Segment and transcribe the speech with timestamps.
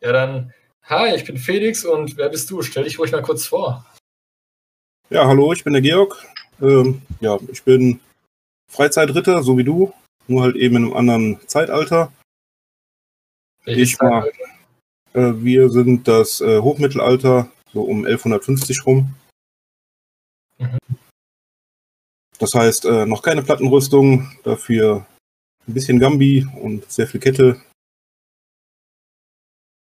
[0.00, 0.52] Ja, dann,
[0.84, 2.62] hi, ich bin Felix und wer bist du?
[2.62, 3.84] Stell dich ruhig mal kurz vor.
[5.10, 6.26] Ja, hallo, ich bin der Georg.
[6.60, 8.00] Ähm, ja, ich bin
[8.70, 9.92] Freizeitritter, so wie du,
[10.26, 12.12] nur halt eben in einem anderen Zeitalter.
[13.64, 14.44] Welches Ich war- Zeitalter?
[15.12, 19.14] Äh, wir sind das äh, Hochmittelalter, so um 1150 rum.
[20.58, 20.78] Mhm.
[22.38, 25.06] Das heißt, äh, noch keine Plattenrüstung, dafür
[25.66, 27.60] ein bisschen Gambi und sehr viel Kette.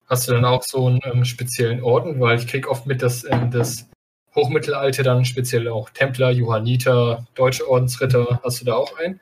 [0.08, 2.20] Hast du dann auch so einen ähm, speziellen Orden?
[2.20, 3.88] Weil ich krieg oft mit, dass ähm, das
[4.36, 8.40] Hochmittelalter dann speziell auch Templer, Johanniter, Deutsche Ordensritter.
[8.44, 9.20] Hast du da auch einen?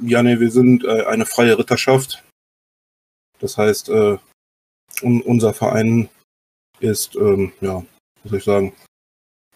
[0.00, 2.22] Ja, nee, wir sind äh, eine freie Ritterschaft.
[3.40, 4.18] Das heißt, äh,
[5.02, 6.08] un unser Verein
[6.80, 7.84] ist, ähm, ja,
[8.22, 8.72] was soll ich sagen,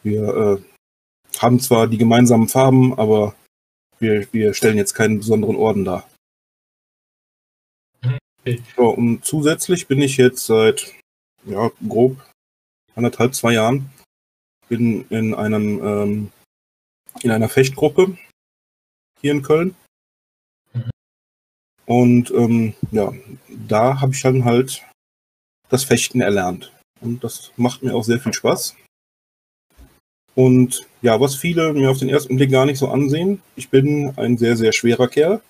[0.03, 3.35] wir äh, haben zwar die gemeinsamen Farben, aber
[3.99, 6.09] wir, wir stellen jetzt keinen besonderen Orden dar.
[8.45, 8.63] Mhm, okay.
[8.77, 10.95] So, und zusätzlich bin ich jetzt seit,
[11.45, 12.17] ja, grob
[12.95, 13.91] anderthalb, zwei Jahren,
[14.69, 16.33] bin in einem, ähm,
[17.23, 18.17] in einer Fechtgruppe
[19.21, 19.75] hier in Köln.
[21.87, 23.13] Und ähm, ja,
[23.49, 24.83] da habe ich dann halt
[25.69, 26.73] das Fechten erlernt.
[27.01, 28.77] Und das macht mir auch sehr viel Spaß.
[30.35, 34.17] Und ja, was viele mir auf den ersten Blick gar nicht so ansehen, ich bin
[34.17, 35.43] ein sehr, sehr schwerer Kerl.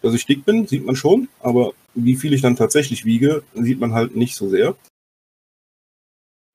[0.00, 1.72] Dass ich dick bin, sieht man schon, aber
[2.04, 4.76] wie viel ich dann tatsächlich wiege, sieht man halt nicht so sehr.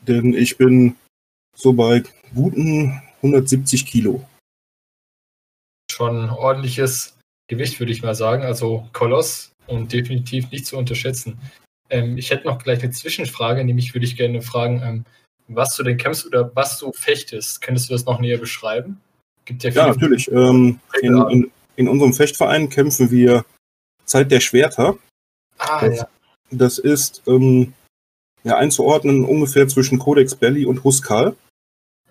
[0.07, 0.95] Denn ich bin
[1.55, 4.27] so bei guten 170 Kilo.
[5.89, 8.43] Schon ordentliches Gewicht, würde ich mal sagen.
[8.43, 11.39] Also Koloss und definitiv nicht zu unterschätzen.
[11.89, 15.05] Ähm, ich hätte noch gleich eine Zwischenfrage, nämlich würde ich gerne fragen, ähm,
[15.47, 17.61] was du denn kämpfst oder was du fechtest.
[17.61, 19.01] Könntest du das noch näher beschreiben?
[19.45, 20.31] Gibt ja Ja, natürlich.
[20.31, 23.45] Ähm, in, in, in unserem Fechtverein kämpfen wir
[24.05, 24.97] Zeit der Schwerter.
[25.63, 26.07] Ah, ja.
[26.51, 27.73] Das ist ähm,
[28.43, 31.35] ja, einzuordnen ungefähr zwischen Codex Belli und Huskal.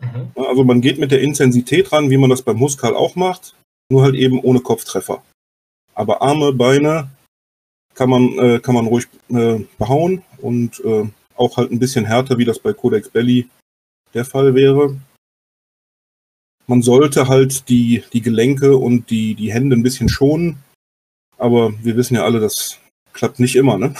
[0.01, 0.33] Mhm.
[0.35, 3.55] Also man geht mit der Intensität ran, wie man das beim Huskal auch macht,
[3.91, 5.23] nur halt eben ohne Kopftreffer.
[5.95, 7.11] Aber Arme, Beine
[7.95, 12.39] kann man, äh, kann man ruhig äh, behauen und äh, auch halt ein bisschen härter,
[12.39, 13.49] wie das bei Codex Belli
[14.15, 14.99] der Fall wäre.
[16.67, 20.63] Man sollte halt die, die Gelenke und die, die Hände ein bisschen schonen,
[21.37, 22.79] aber wir wissen ja alle, das
[23.13, 23.95] klappt nicht immer, ne?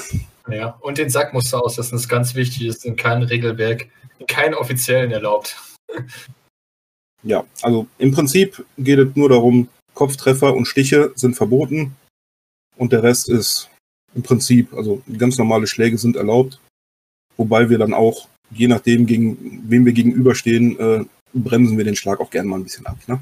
[0.51, 3.23] Ja, und den Sack musst du auslassen, das ist ganz wichtig, das ist in keinem
[3.23, 5.57] Regelwerk, in keinem offiziellen erlaubt.
[7.23, 11.95] Ja, also im Prinzip geht es nur darum, Kopftreffer und Stiche sind verboten
[12.77, 13.69] und der Rest ist
[14.15, 16.61] im Prinzip, also ganz normale Schläge sind erlaubt,
[17.37, 22.21] wobei wir dann auch, je nachdem, gegen wem wir gegenüberstehen, äh, bremsen wir den Schlag
[22.21, 22.99] auch gerne mal ein bisschen ab.
[23.07, 23.21] Ne?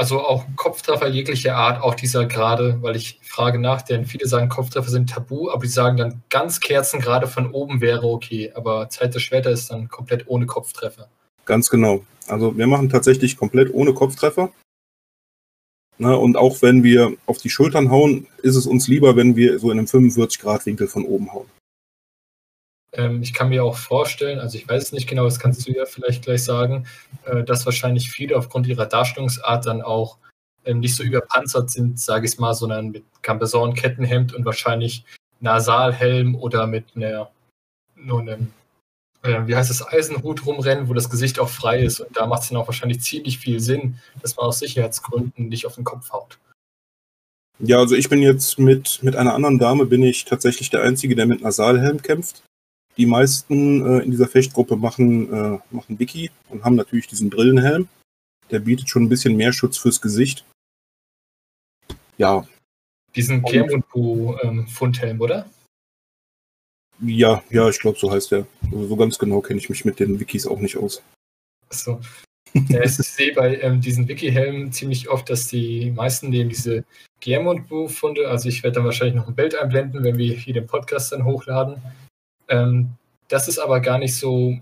[0.00, 4.48] Also auch Kopftreffer jeglicher Art, auch dieser gerade, weil ich frage nach, denn viele sagen,
[4.48, 9.12] Kopftreffer sind tabu, aber die sagen dann ganz kerzengerade von oben wäre okay, aber Zeit
[9.12, 11.10] der Schwerter ist dann komplett ohne Kopftreffer.
[11.44, 12.02] Ganz genau.
[12.28, 14.50] Also wir machen tatsächlich komplett ohne Kopftreffer.
[15.98, 19.58] Ne, und auch wenn wir auf die Schultern hauen, ist es uns lieber, wenn wir
[19.58, 21.50] so in einem 45-Grad-Winkel von oben hauen.
[22.92, 25.72] Ähm, ich kann mir auch vorstellen, also ich weiß es nicht genau, das kannst du
[25.72, 26.86] ja vielleicht gleich sagen,
[27.24, 30.18] äh, dass wahrscheinlich viele aufgrund ihrer Darstellungsart dann auch
[30.64, 35.04] ähm, nicht so überpanzert sind, sage ich mal, sondern mit Camperson, Kettenhemd und wahrscheinlich
[35.40, 37.30] Nasalhelm oder mit einer,
[37.94, 38.52] nur einem,
[39.22, 42.00] äh, wie heißt das, Eisenhut rumrennen, wo das Gesicht auch frei ist.
[42.00, 45.66] Und da macht es dann auch wahrscheinlich ziemlich viel Sinn, dass man aus Sicherheitsgründen nicht
[45.66, 46.38] auf den Kopf haut.
[47.58, 51.14] Ja, also ich bin jetzt mit, mit einer anderen Dame, bin ich tatsächlich der Einzige,
[51.14, 52.42] der mit Nasalhelm kämpft.
[52.96, 57.88] Die meisten äh, in dieser Fechtgruppe machen, äh, machen Wiki und haben natürlich diesen Brillenhelm.
[58.50, 60.44] Der bietet schon ein bisschen mehr Schutz fürs Gesicht.
[62.18, 62.46] Ja,
[63.16, 65.48] Diesen Und- Kermundbu-Fundhelm, oder?
[67.02, 68.46] ja, ja, ich glaube, so heißt der.
[68.64, 71.02] Also so ganz genau kenne ich mich mit den Wikis auch nicht aus.
[71.68, 72.00] Achso.
[72.68, 76.84] Ja, ich sehe bei ähm, diesen Wiki-Helmen ziemlich oft, dass die meisten nehmen diese
[77.22, 81.12] Guillermo-Funde, also ich werde dann wahrscheinlich noch ein Bild einblenden, wenn wir hier den Podcast
[81.12, 81.80] dann hochladen.
[82.50, 82.90] Ähm,
[83.28, 84.58] das ist aber gar nicht so,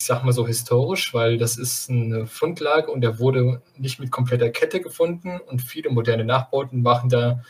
[0.00, 4.12] ich sag mal so historisch, weil das ist eine Fundlage und der wurde nicht mit
[4.12, 7.42] kompletter Kette gefunden und viele moderne Nachbauten machen da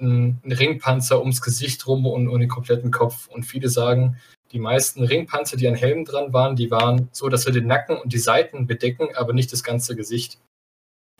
[0.00, 3.28] einen Ringpanzer ums Gesicht rum und um den kompletten Kopf.
[3.28, 4.16] Und viele sagen,
[4.52, 7.96] die meisten Ringpanzer, die an Helmen dran waren, die waren so, dass sie den Nacken
[7.96, 10.38] und die Seiten bedecken, aber nicht das ganze Gesicht.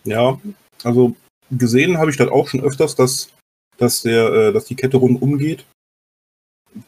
[0.04, 0.40] Ja,
[0.82, 1.14] also
[1.50, 3.30] gesehen habe ich das auch schon öfters, dass,
[3.76, 5.64] dass, der, äh, dass die Kette rundum geht.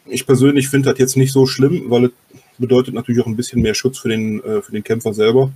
[0.06, 2.12] Ich persönlich finde das jetzt nicht so schlimm, weil es
[2.58, 5.52] bedeutet natürlich auch ein bisschen mehr Schutz für den, äh, für den Kämpfer selber.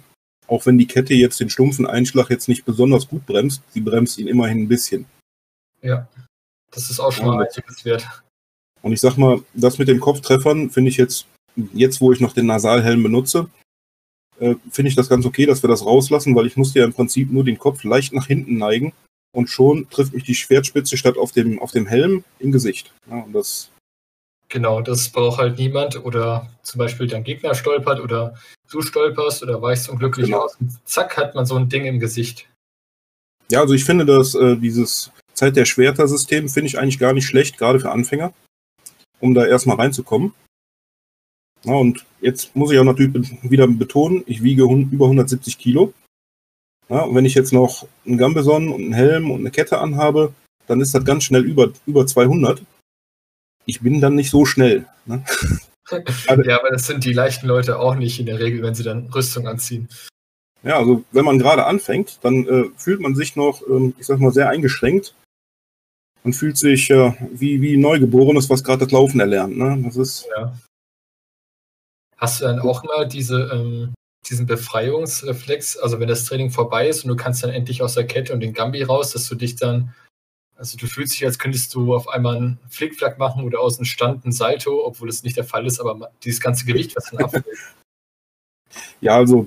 [0.49, 4.19] Auch wenn die Kette jetzt den stumpfen Einschlag jetzt nicht besonders gut bremst, sie bremst
[4.19, 5.07] ihn immerhin ein bisschen.
[5.83, 6.09] Ja.
[6.71, 8.07] Das ist auch schon mal einiges wert.
[8.83, 11.27] Und ich sag mal, das mit den Kopftreffern finde ich jetzt,
[11.73, 13.49] jetzt wo ich noch den Nasalhelm benutze,
[14.39, 16.93] äh, finde ich das ganz okay, dass wir das rauslassen, weil ich musste ja im
[16.93, 18.93] Prinzip nur den Kopf leicht nach hinten neigen
[19.33, 22.93] und schon trifft mich die Schwertspitze statt auf dem, auf dem Helm im Gesicht.
[23.11, 23.71] Ja, und das
[24.49, 28.35] Genau, das braucht halt niemand oder zum Beispiel dein Gegner stolpert oder
[28.71, 30.45] du stolperst oder weichst unglücklich Genau.
[30.45, 32.49] aus und zack hat man so ein Ding im Gesicht.
[33.51, 37.27] Ja, also ich finde, dass äh, dieses Zeit der Schwerter-System finde ich eigentlich gar nicht
[37.27, 38.33] schlecht, gerade für Anfänger,
[39.21, 40.33] um da erstmal reinzukommen.
[41.65, 45.93] Ja, und jetzt muss ich auch natürlich wieder betonen, ich wiege über 170 Kilo.
[46.89, 50.33] Ja, und wenn ich jetzt noch einen Gambeson und einen Helm und eine Kette anhabe,
[50.69, 52.63] dann ist das ganz schnell über, über 200.
[53.67, 54.87] Ich bin dann nicht so schnell.
[55.05, 55.25] Ne?
[56.45, 59.07] Ja, aber das sind die leichten Leute auch nicht in der Regel, wenn sie dann
[59.07, 59.89] Rüstung anziehen.
[60.65, 64.19] Ja, also wenn man gerade anfängt, dann äh, fühlt man sich noch, ähm, ich sag
[64.19, 65.15] mal, sehr eingeschränkt.
[66.25, 69.57] Man fühlt sich äh, wie, wie Neugeborenes, was gerade das Laufen erlernt.
[69.57, 69.81] Ne?
[69.85, 70.59] Das ist, Ja.
[72.17, 73.95] Hast du dann auch mal diese, ähm,
[74.29, 78.07] diesen Befreiungsreflex, also wenn das Training vorbei ist und du kannst dann endlich aus der
[78.07, 79.95] Kette und den Gambi raus, dass du dich dann,
[80.57, 83.85] also du fühlst dich, als könntest du auf einmal einen Flickflack machen oder aus dem
[83.85, 87.25] Stand ein Salto, obwohl das nicht der Fall ist, aber dieses ganze Gewicht, was dann
[87.25, 87.45] abfällt.
[89.01, 89.47] ja, also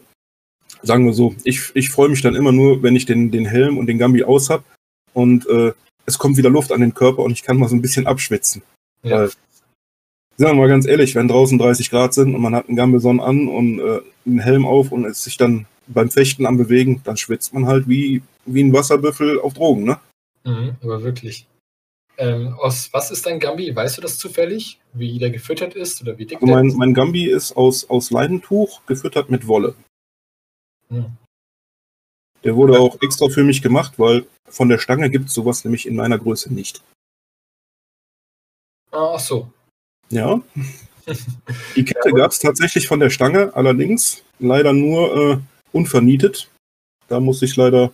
[0.84, 3.78] sagen wir so, ich, ich freue mich dann immer nur, wenn ich den, den Helm
[3.78, 4.64] und den Gambi aus hab
[5.14, 5.74] und äh,
[6.06, 8.62] es kommt wieder Luft an den Körper und ich kann mal so ein bisschen abschwitzen.
[9.04, 9.22] Ja.
[9.22, 9.30] Weil,
[10.38, 13.20] sagen wir mal ganz ehrlich, wenn draußen 30 Grad sind und man hat einen Gambeson
[13.20, 17.18] an und äh, einen Helm auf und ist sich dann beim Fechten am Bewegen, dann
[17.18, 20.00] schwitzt man halt wie, wie ein Wasserbüffel auf Drogen, ne?
[20.50, 21.48] Mhm, aber wirklich.
[22.18, 23.74] Ähm, aus was ist dein Gambi?
[23.74, 24.80] Weißt du das zufällig?
[24.94, 26.76] Wie der gefüttert ist oder wie dick Also der mein, ist?
[26.76, 29.76] mein Gambi ist aus, aus Leinentuch, gefüttert mit Wolle.
[30.90, 31.16] Hm.
[32.44, 35.86] Der wurde auch extra für mich gemacht, weil von der Stange gibt es sowas nämlich
[35.86, 36.82] in meiner Größe nicht.
[38.92, 39.52] Ah, Ach so.
[40.10, 40.42] Ja.
[41.76, 45.38] Die Kette gab es tatsächlich von der Stange, allerdings leider nur äh,
[45.72, 46.50] unvernietet.
[47.08, 47.92] Da muss ich leider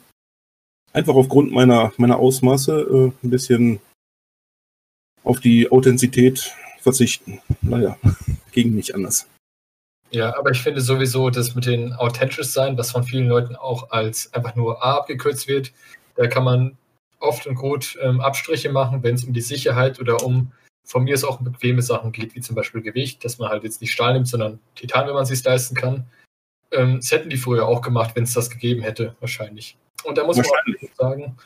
[0.95, 3.79] einfach aufgrund meiner, meiner Ausmaße äh, ein bisschen
[5.23, 7.41] auf die Authentizität verzichten.
[7.61, 7.97] Leider.
[8.51, 9.27] Ging nicht anders.
[10.11, 13.91] Ja, aber ich finde sowieso, das mit den authentisch sein, was von vielen Leuten auch
[13.91, 15.73] als einfach nur A abgekürzt wird,
[16.15, 16.77] da kann man
[17.19, 20.51] oft und gut ähm, Abstriche machen, wenn es um die Sicherheit oder um
[20.85, 23.81] von mir aus auch bequeme Sachen geht, wie zum Beispiel Gewicht, dass man halt jetzt
[23.81, 26.05] nicht Stahl nimmt, sondern Titan, wenn man es sich leisten kann.
[26.71, 29.75] Ähm, das hätten die früher auch gemacht, wenn es das gegeben hätte, wahrscheinlich.
[30.05, 31.37] Und da muss man auch sagen,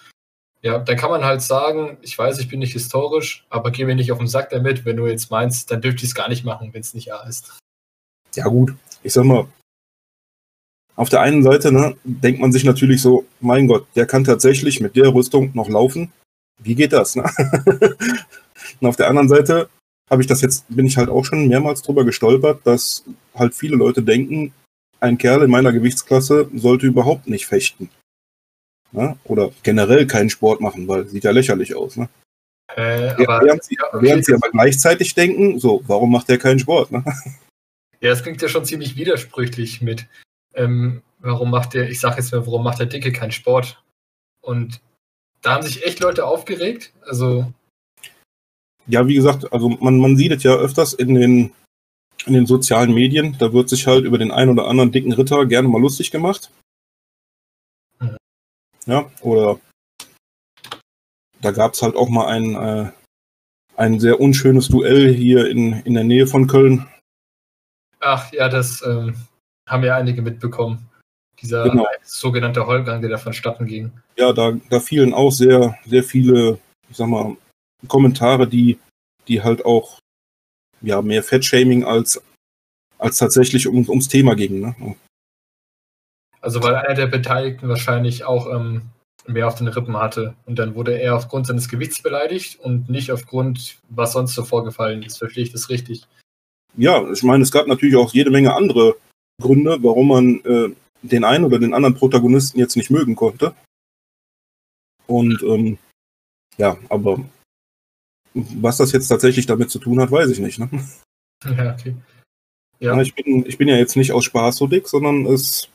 [0.61, 3.95] ja, dann kann man halt sagen, ich weiß, ich bin nicht historisch, aber geh mir
[3.95, 6.44] nicht auf den Sack damit, wenn du jetzt meinst, dann dürfte ich es gar nicht
[6.44, 7.57] machen, wenn es nicht A ist.
[8.35, 9.47] Ja gut, ich sag mal,
[11.00, 14.81] auf der einen Seite ne, denkt man sich natürlich so, mein Gott, der kann tatsächlich
[14.81, 16.12] mit der Rüstung noch laufen.
[16.62, 17.15] Wie geht das?
[17.15, 17.23] Ne?
[18.81, 19.69] Und auf der anderen Seite
[20.09, 23.77] habe ich das jetzt, bin ich halt auch schon mehrmals drüber gestolpert, dass halt viele
[23.77, 24.51] Leute denken,
[25.00, 27.89] ein Kerl in meiner Gewichtsklasse sollte überhaupt nicht fechten.
[28.91, 29.18] Ne?
[29.25, 31.97] Oder generell keinen Sport machen, weil sieht ja lächerlich aus.
[31.97, 32.09] Ne?
[32.75, 36.38] Äh, aber, während, sie, ja, okay, während sie aber gleichzeitig denken, so, warum macht der
[36.38, 36.91] keinen Sport?
[36.91, 37.03] Ne?
[38.01, 40.07] Ja, das klingt ja schon ziemlich widersprüchlich mit,
[40.53, 43.83] ähm, warum macht der, ich sag jetzt mal, warum macht der Dicke keinen Sport?
[44.41, 44.80] Und
[45.41, 46.94] da haben sich echt Leute aufgeregt.
[47.01, 47.51] Also,
[48.88, 51.51] Ja, wie gesagt, also man, man sieht es ja öfters in den,
[52.25, 53.36] in den sozialen Medien.
[53.38, 56.51] Da wird sich halt über den einen oder anderen dicken Ritter gerne mal lustig gemacht.
[58.89, 59.60] Ja, oder
[61.41, 62.91] da gab es halt auch mal ein, äh,
[63.77, 66.88] ein sehr unschönes Duell hier in, in der Nähe von Köln.
[68.00, 69.15] ach ja, das ähm,
[69.67, 70.89] haben ja einige mitbekommen.
[71.39, 71.86] Dieser Genau.
[72.03, 73.91] sogenannte Heulgang, der da vonstatten ging.
[74.17, 77.38] Ja, da, da fielen auch sehr, sehr viele, ich sag mal,
[77.88, 78.79] Kommentare, die,
[79.27, 80.00] die halt auch
[80.81, 82.22] ja, mehr Fettshaming als,
[82.98, 84.62] als tatsächlich um, ums Thema gingen.
[84.62, 84.96] Ne?
[86.41, 88.84] Also, weil einer der Beteiligten wahrscheinlich auch ähm,
[89.27, 90.36] mehr auf den Rippen hatte.
[90.46, 95.03] Und dann wurde er aufgrund seines Gewichts beleidigt und nicht aufgrund, was sonst so vorgefallen
[95.03, 95.17] ist.
[95.17, 96.08] Verstehe ich das richtig?
[96.79, 98.96] ja, ich meine, es gab natürlich auch jede Menge andere
[99.41, 103.53] Gründe, warum man äh, den einen oder den anderen Protagonisten jetzt nicht mögen konnte.
[105.08, 105.77] Und ähm,
[106.58, 107.24] ja, aber
[108.34, 110.60] was das jetzt tatsächlich damit zu tun hat, weiß ich nicht.
[110.60, 110.69] Ne?
[111.46, 111.96] Ja, okay.
[112.81, 113.00] Ja.
[113.00, 115.69] Ich, bin, ich bin ja jetzt nicht aus Spaß so dick, sondern es,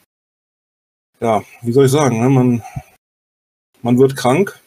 [1.21, 2.28] ja, wie soll ich sagen, ne?
[2.28, 2.62] man,
[3.83, 4.61] man wird krank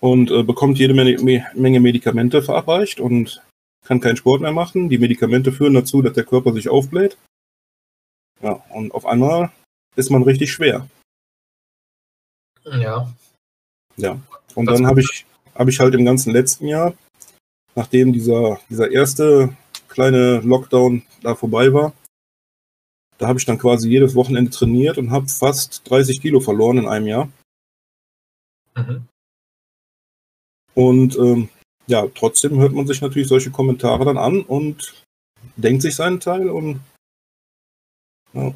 [0.00, 3.42] und äh, bekommt jede Menge, Me Menge Medikamente verabreicht und
[3.84, 4.88] kann keinen Sport mehr machen.
[4.88, 7.16] Die Medikamente führen dazu, dass der Körper sich aufbläht.
[8.42, 9.50] Ja, und auf einmal
[9.96, 10.88] ist man richtig schwer.
[12.64, 13.12] ja.
[13.96, 14.18] Ja.
[14.54, 16.94] Und Was- dann habe ich, habe ich halt im ganzen letzten Jahr,
[17.74, 19.54] nachdem dieser, dieser erste
[19.88, 21.92] kleine Lockdown da vorbei war,
[23.20, 26.88] da habe ich dann quasi jedes Wochenende trainiert und habe fast 30 Kilo verloren in
[26.88, 27.28] einem Jahr.
[28.74, 29.06] Mhm.
[30.74, 31.50] Und ähm,
[31.86, 35.04] ja, trotzdem hört man sich natürlich solche Kommentare dann an und
[35.56, 36.80] denkt sich seinen Teil und
[38.32, 38.54] ja,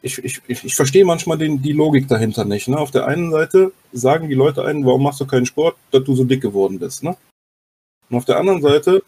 [0.00, 2.68] ich, ich, ich, verstehe manchmal den, die Logik dahinter nicht.
[2.68, 2.78] Ne?
[2.78, 6.14] Auf der einen Seite sagen die Leute einen, warum machst du keinen Sport, dass du
[6.14, 7.02] so dick geworden bist.
[7.02, 7.16] Ne?
[8.10, 9.02] Und auf der anderen Seite,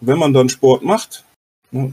[0.00, 1.24] wenn man dann Sport macht,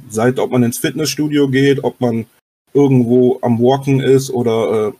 [0.09, 2.25] seit ob man ins Fitnessstudio geht, ob man
[2.73, 4.93] irgendwo am Walken ist oder, äh,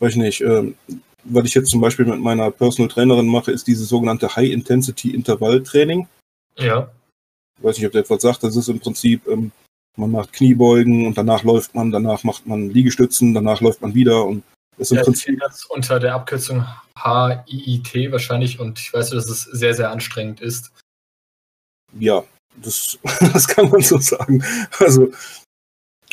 [0.00, 0.72] weiß ich nicht, äh,
[1.24, 6.06] was ich jetzt zum Beispiel mit meiner Personal Trainerin mache, ist dieses sogenannte High-Intensity-Intervall-Training.
[6.56, 6.90] Ja.
[7.58, 8.44] Ich weiß nicht, ob der etwas sagt.
[8.44, 9.50] Das ist im Prinzip, ähm,
[9.96, 14.24] man macht Kniebeugen und danach läuft man, danach macht man Liegestützen, danach läuft man wieder
[14.24, 14.44] und
[14.76, 15.40] das ist im ja, Prinzip.
[15.40, 16.66] Das unter der Abkürzung
[17.02, 20.70] HIIT wahrscheinlich und ich weiß, dass es sehr, sehr anstrengend ist.
[21.98, 22.24] Ja,
[22.62, 22.98] das,
[23.32, 24.42] das kann man so sagen.
[24.78, 25.12] Also,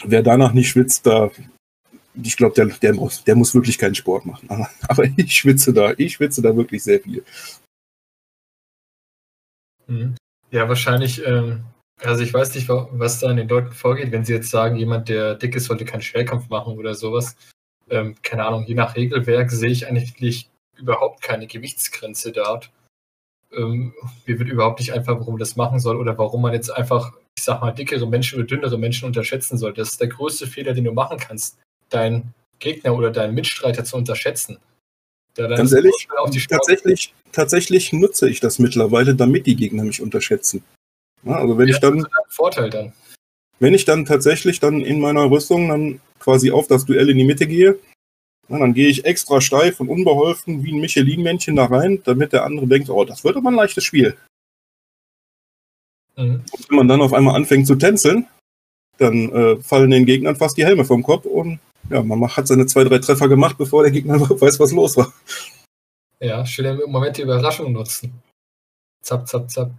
[0.04, 1.30] wer danach nicht schwitzt, da
[2.22, 4.48] ich glaube, der, der, muss, der muss wirklich keinen Sport machen.
[4.88, 7.24] Aber, ich schwitze da, ich schwitze da wirklich sehr viel.
[9.88, 10.16] Mhm.
[10.52, 11.64] Ja, wahrscheinlich, ähm,
[12.00, 15.10] also ich weiß nicht, was da in den Leuten vorgeht, wenn sie jetzt sagen, jemand,
[15.10, 17.36] der dick ist, sollte keinen Schwerkampf machen oder sowas.
[17.90, 22.72] Ähm, keine Ahnung, je nach Regelwerk sehe ich eigentlich überhaupt keine Gewichtsgrenze dort.
[23.56, 23.94] Ähm,
[24.26, 27.14] mir wird überhaupt nicht einfach, warum man das machen soll oder warum man jetzt einfach,
[27.38, 29.74] ich sag mal, dickere Menschen oder dünnere Menschen unterschätzen soll.
[29.74, 31.58] Das ist der größte Fehler, den du machen kannst
[31.90, 34.58] deinen Gegner oder deinen Mitstreiter zu unterschätzen.
[35.36, 36.08] Ganz ehrlich,
[36.48, 40.64] tatsächlich, tatsächlich nutze ich das mittlerweile, damit die Gegner mich unterschätzen.
[41.24, 42.94] Ja, also wenn ja, ich dann, Vorteil dann.
[43.60, 47.24] Wenn ich dann tatsächlich dann in meiner Rüstung dann quasi auf das Duell in die
[47.24, 47.80] Mitte gehe,
[48.50, 52.44] ja, dann gehe ich extra steif und unbeholfen wie ein Michelin-Männchen da rein, damit der
[52.44, 54.18] andere denkt, oh, das wird aber ein leichtes Spiel.
[56.16, 56.44] Mhm.
[56.52, 58.28] Und wenn man dann auf einmal anfängt zu tänzeln,
[58.98, 61.60] dann äh, fallen den Gegnern fast die Helme vom Kopf und
[61.90, 65.14] ja, man hat seine zwei, drei Treffer gemacht, bevor der Gegner weiß, was los war.
[66.20, 68.22] Ja, schön im Moment die Überraschung nutzen.
[69.02, 69.72] Zap, zap, zap.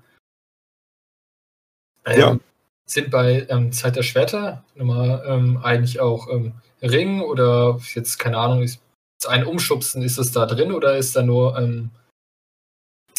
[2.04, 2.38] Ähm, ja.
[2.86, 6.52] Sind bei ähm, Zeit der Schwerter nochmal ähm, eigentlich auch ähm,
[6.84, 8.80] Ring oder jetzt, keine Ahnung, ist
[9.26, 11.58] ein Umschubsen, ist es da drin oder ist da nur.
[11.58, 11.90] Ähm,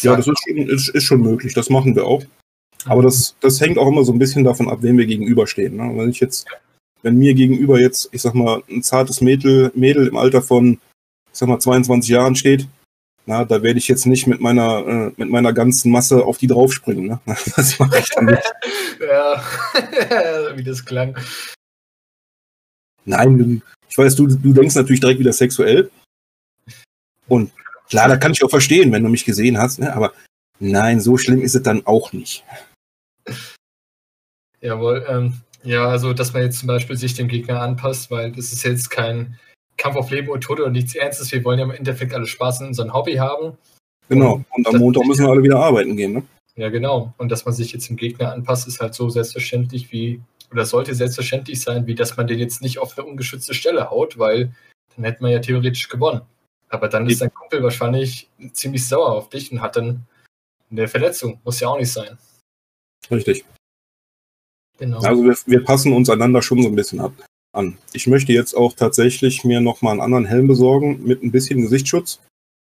[0.00, 2.22] ja, das ist schon, ist, ist schon möglich, das machen wir auch.
[2.84, 5.76] Aber das, das hängt auch immer so ein bisschen davon ab, wem wir gegenüberstehen.
[5.76, 5.92] Ne?
[5.96, 6.46] Wenn ich jetzt
[7.06, 10.80] wenn mir gegenüber jetzt, ich sag mal, ein zartes Mädel, Mädel im Alter von,
[11.32, 12.66] ich sag mal, 22 Jahren steht,
[13.26, 16.48] na, da werde ich jetzt nicht mit meiner, äh, mit meiner ganzen Masse auf die
[16.48, 17.06] draufspringen.
[17.06, 17.20] Ne?
[17.56, 18.54] Das mache ich dann nicht.
[19.00, 19.40] ja,
[20.56, 21.16] wie das klang.
[23.06, 25.90] Nein, ich weiß, du, du denkst natürlich direkt wieder sexuell.
[27.28, 27.50] Und
[27.88, 29.94] klar, da kann ich auch verstehen, wenn du mich gesehen hast, ne?
[29.94, 30.12] aber
[30.60, 32.44] nein, so schlimm ist es dann auch nicht.
[34.60, 38.52] Jawohl, ähm, ja, also dass man jetzt zum Beispiel sich dem Gegner anpasst, weil das
[38.52, 39.38] ist jetzt kein
[39.76, 41.32] Kampf auf Leben und Tod oder nichts Ernstes.
[41.32, 43.56] Wir wollen ja im Endeffekt alle Spaß in unserem Hobby haben.
[44.08, 46.22] Genau, und, am Montag müssen wir alle wieder arbeiten gehen, ne?
[46.54, 47.12] Ja, genau.
[47.18, 50.94] Und dass man sich jetzt dem Gegner anpasst, ist halt so selbstverständlich wie, oder sollte
[50.94, 54.54] selbstverständlich sein, wie dass man den jetzt nicht auf eine ungeschützte Stelle haut, weil
[54.94, 56.22] dann hätte man ja theoretisch gewonnen.
[56.68, 60.06] Aber dann ist dein Kumpel wahrscheinlich ziemlich sauer auf dich und hat dann
[60.70, 61.40] eine Verletzung.
[61.44, 62.18] Muss ja auch nicht sein.
[63.10, 63.44] Richtig.
[64.78, 65.00] Genau.
[65.00, 67.12] Also wir, wir, passen uns einander schon so ein bisschen ab,
[67.52, 67.78] an.
[67.92, 72.20] Ich möchte jetzt auch tatsächlich mir nochmal einen anderen Helm besorgen mit ein bisschen Gesichtsschutz,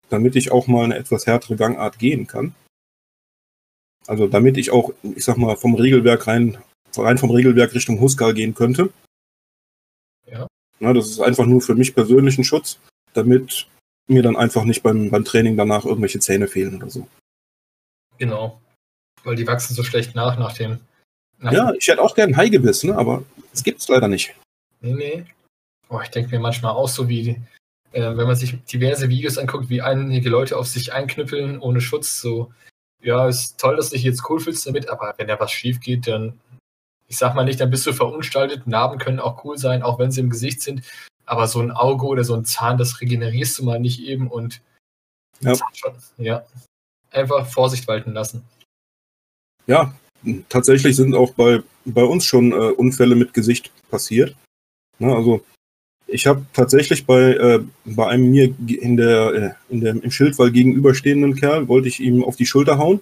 [0.10, 2.56] damit ich auch mal eine etwas härtere Gangart gehen kann.
[4.08, 6.58] Also damit ich auch, ich sag mal, vom Regelwerk rein,
[6.98, 8.92] rein vom Regelwerk Richtung Huskar gehen könnte.
[10.26, 10.48] Ja.
[10.80, 12.80] Na, das ist einfach nur für mich persönlichen Schutz,
[13.14, 13.68] damit
[14.08, 17.08] mir dann einfach nicht beim, beim Training danach irgendwelche Zähne fehlen oder so.
[18.18, 18.62] Genau.
[19.24, 20.80] Weil die wachsen so schlecht nach, nach dem
[21.52, 22.96] ja, ich hätte auch gern Haigebiss, ne?
[22.96, 24.34] aber es gibt es leider nicht.
[24.82, 25.26] Nee, nee.
[25.90, 27.42] Oh, ich denke mir manchmal auch so wie,
[27.92, 32.22] äh, wenn man sich diverse Videos anguckt, wie einige Leute auf sich einknüppeln ohne Schutz,
[32.22, 32.52] so,
[33.02, 35.80] ja, ist toll, dass du dich jetzt cool fühlst damit, aber wenn da was schief
[35.82, 36.40] geht, dann,
[37.08, 38.68] ich sag mal nicht, dann bist du verunstaltet.
[38.68, 40.84] Narben können auch cool sein, auch wenn sie im Gesicht sind,
[41.26, 44.62] aber so ein Auge oder so ein Zahn, das regenerierst du mal nicht eben und
[45.42, 45.54] ja.
[46.18, 46.46] ja.
[47.12, 48.44] Einfach Vorsicht walten lassen.
[49.68, 49.94] Ja,
[50.50, 54.36] tatsächlich sind auch bei, bei uns schon äh, Unfälle mit Gesicht passiert.
[55.00, 55.44] Ne, also
[56.08, 60.52] ich habe tatsächlich bei, äh, bei einem mir in der, äh, in der, im Schildwall
[60.52, 63.02] gegenüberstehenden Kerl, wollte ich ihm auf die Schulter hauen.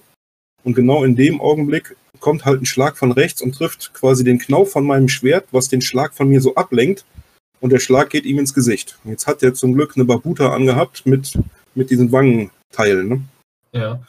[0.64, 4.38] Und genau in dem Augenblick kommt halt ein Schlag von rechts und trifft quasi den
[4.38, 7.04] Knauf von meinem Schwert, was den Schlag von mir so ablenkt.
[7.60, 8.98] Und der Schlag geht ihm ins Gesicht.
[9.04, 11.38] Jetzt hat er zum Glück eine Babuta angehabt mit,
[11.74, 13.08] mit diesen Wangenteilen.
[13.08, 13.22] Ne?
[13.72, 14.02] Ja.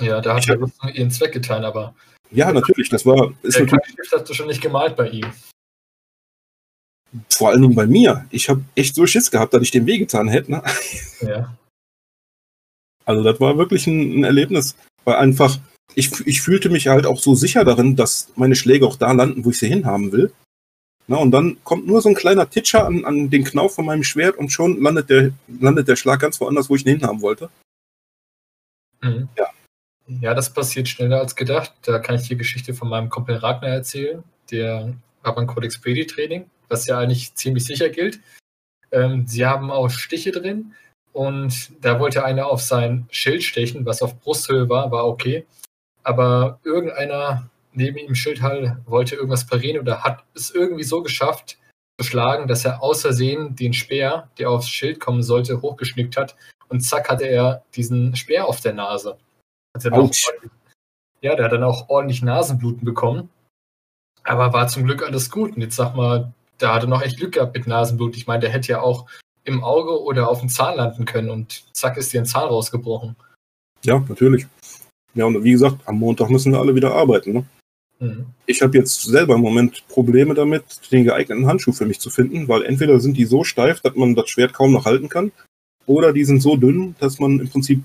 [0.00, 1.94] Ja, da hat er ihren Zweck getan, aber.
[2.30, 3.32] Ja, natürlich, das war.
[3.42, 5.32] Ist der natürlich, Stift hast du schon nicht gemalt bei ihm.
[7.30, 8.26] Vor allen Dingen bei mir.
[8.30, 10.50] Ich habe echt so Schiss gehabt, dass ich dem wehgetan hätte.
[10.50, 10.62] Ne?
[11.20, 11.56] Ja.
[13.04, 15.58] Also, das war wirklich ein, ein Erlebnis, weil einfach,
[15.94, 19.44] ich, ich fühlte mich halt auch so sicher darin, dass meine Schläge auch da landen,
[19.44, 20.32] wo ich sie hinhaben will.
[21.08, 24.02] Na, und dann kommt nur so ein kleiner Titscher an, an den Knauf von meinem
[24.02, 27.48] Schwert und schon landet der, landet der Schlag ganz woanders, wo ich ihn hinhaben wollte.
[29.02, 29.28] Mhm.
[29.38, 29.46] Ja.
[30.20, 31.72] Ja, das passiert schneller als gedacht.
[31.82, 34.22] Da kann ich die Geschichte von meinem Kumpel Ragnar erzählen.
[34.50, 38.20] Der war beim Codex Pedi Training, was ja eigentlich ziemlich sicher gilt.
[38.92, 40.74] Ähm, sie haben auch Stiche drin
[41.12, 45.44] und da wollte einer auf sein Schild stechen, was auf Brusthöhe war, war okay.
[46.06, 51.58] Aber irgendeiner neben ihm Schildhall wollte irgendwas parieren oder hat es irgendwie so geschafft
[52.00, 56.36] zu schlagen, dass er außersehen den Speer, der aufs Schild kommen sollte, hochgeschnickt hat
[56.68, 59.18] und zack hatte er diesen Speer auf der Nase.
[61.22, 63.28] ja, der hat dann auch ordentlich Nasenbluten bekommen.
[64.22, 65.56] Aber war zum Glück alles gut.
[65.56, 68.16] Und jetzt sag mal, da hat er noch echt Glück gehabt mit Nasenblut.
[68.16, 69.06] Ich meine, der hätte ja auch
[69.42, 73.16] im Auge oder auf dem Zahn landen können und zack ist dir ein Zahn rausgebrochen.
[73.84, 74.46] Ja, natürlich.
[75.16, 77.32] Ja, und wie gesagt, am Montag müssen wir alle wieder arbeiten.
[77.32, 77.44] Ne?
[77.98, 78.26] Mhm.
[78.44, 82.46] Ich habe jetzt selber im Moment Probleme damit, den geeigneten Handschuh für mich zu finden,
[82.48, 85.32] weil entweder sind die so steif, dass man das Schwert kaum noch halten kann,
[85.86, 87.82] oder die sind so dünn, dass man im Prinzip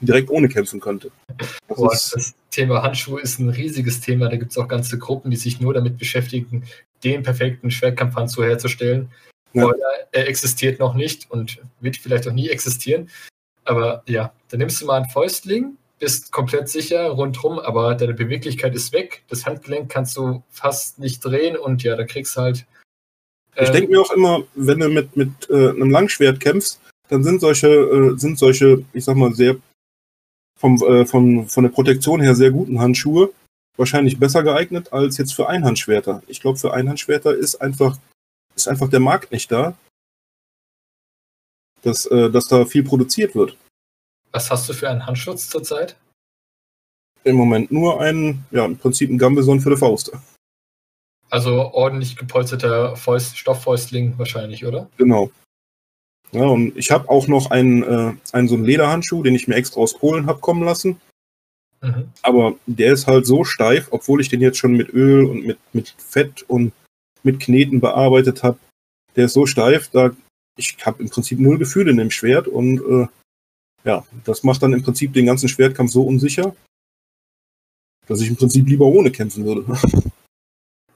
[0.00, 1.10] direkt ohne kämpfen könnte.
[1.36, 4.28] Das, Boah, das Thema Handschuhe ist ein riesiges Thema.
[4.28, 6.64] Da gibt es auch ganze Gruppen, die sich nur damit beschäftigen,
[7.02, 9.10] den perfekten Schwertkampfhandschuh herzustellen.
[9.52, 9.70] Ja.
[10.12, 13.10] Er existiert noch nicht und wird vielleicht auch nie existieren.
[13.64, 18.74] Aber ja, dann nimmst du mal einen Fäustling, bist komplett sicher rundherum, aber deine Beweglichkeit
[18.74, 19.22] ist weg.
[19.28, 22.66] Das Handgelenk kannst du fast nicht drehen und ja, da kriegst du halt.
[23.54, 27.24] Äh, ich denke mir auch immer, wenn du mit, mit äh, einem Langschwert kämpfst, dann
[27.24, 29.56] sind solche, äh, sind solche, ich sag mal, sehr
[30.58, 33.30] vom, äh, von, von der Protektion her sehr guten Handschuhe
[33.76, 36.22] wahrscheinlich besser geeignet als jetzt für Einhandschwerter.
[36.26, 37.98] Ich glaube, für Einhandschwerter ist einfach,
[38.54, 39.74] ist einfach der Markt nicht da,
[41.80, 43.56] dass, äh, dass da viel produziert wird.
[44.34, 45.96] Was hast du für einen Handschutz zurzeit?
[47.22, 50.10] Im Moment nur einen, ja, im Prinzip ein Gambeson für die Faust.
[51.30, 54.90] Also ordentlich gepolsterter Fäust, Stofffäustling wahrscheinlich, oder?
[54.96, 55.30] Genau.
[56.32, 59.54] Ja, und ich habe auch noch einen, äh, einen so einen Lederhandschuh, den ich mir
[59.54, 61.00] extra aus Polen habe kommen lassen.
[61.80, 62.08] Mhm.
[62.22, 65.58] Aber der ist halt so steif, obwohl ich den jetzt schon mit Öl und mit,
[65.72, 66.72] mit Fett und
[67.22, 68.58] mit Kneten bearbeitet habe.
[69.14, 70.10] Der ist so steif, da
[70.56, 73.06] ich habe im Prinzip null Gefühle in dem Schwert und äh,
[73.84, 76.54] ja, das macht dann im Prinzip den ganzen Schwertkampf so unsicher,
[78.06, 79.64] dass ich im Prinzip lieber ohne kämpfen würde.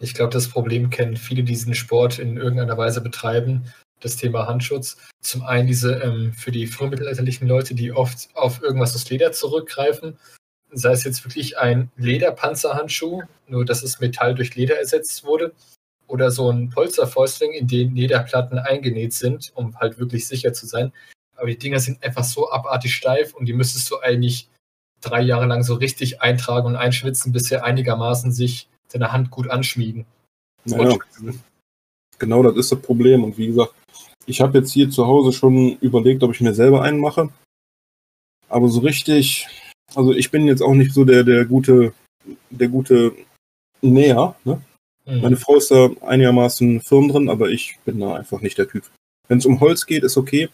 [0.01, 3.65] Ich glaube, das Problem kennen viele, die diesen Sport in irgendeiner Weise betreiben,
[3.99, 4.97] das Thema Handschutz.
[5.21, 10.17] Zum einen diese ähm, für die frühmittelalterlichen Leute, die oft auf irgendwas aus Leder zurückgreifen.
[10.71, 15.53] Sei es jetzt wirklich ein Lederpanzerhandschuh, nur dass es Metall durch Leder ersetzt wurde,
[16.07, 20.93] oder so ein Polsterfäustling, in den Lederplatten eingenäht sind, um halt wirklich sicher zu sein.
[21.39, 24.49] Aber die Dinger sind einfach so abartig steif und die müsstest du eigentlich
[25.01, 29.49] drei Jahre lang so richtig eintragen und einschwitzen, bis sie einigermaßen sich deine Hand gut
[29.49, 30.05] anschmiegen.
[30.65, 30.97] Naja,
[32.19, 33.25] genau das ist das Problem.
[33.25, 33.73] Und wie gesagt,
[34.27, 37.31] ich habe jetzt hier zu Hause schon überlegt, ob ich mir selber einen mache.
[38.49, 39.47] Aber so richtig,
[39.95, 41.93] also ich bin jetzt auch nicht so der, der gute,
[42.51, 43.15] der gute
[43.81, 44.35] Näher.
[44.45, 44.61] Ne?
[45.07, 45.21] Mhm.
[45.21, 48.85] Meine Frau ist da einigermaßen firm drin, aber ich bin da einfach nicht der Typ.
[49.29, 50.49] Wenn es um Holz geht, ist okay.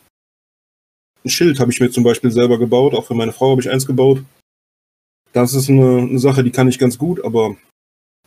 [1.24, 3.70] Ein Schild habe ich mir zum Beispiel selber gebaut, auch für meine Frau habe ich
[3.70, 4.22] eins gebaut.
[5.32, 7.56] Das ist eine, eine Sache, die kann ich ganz gut, aber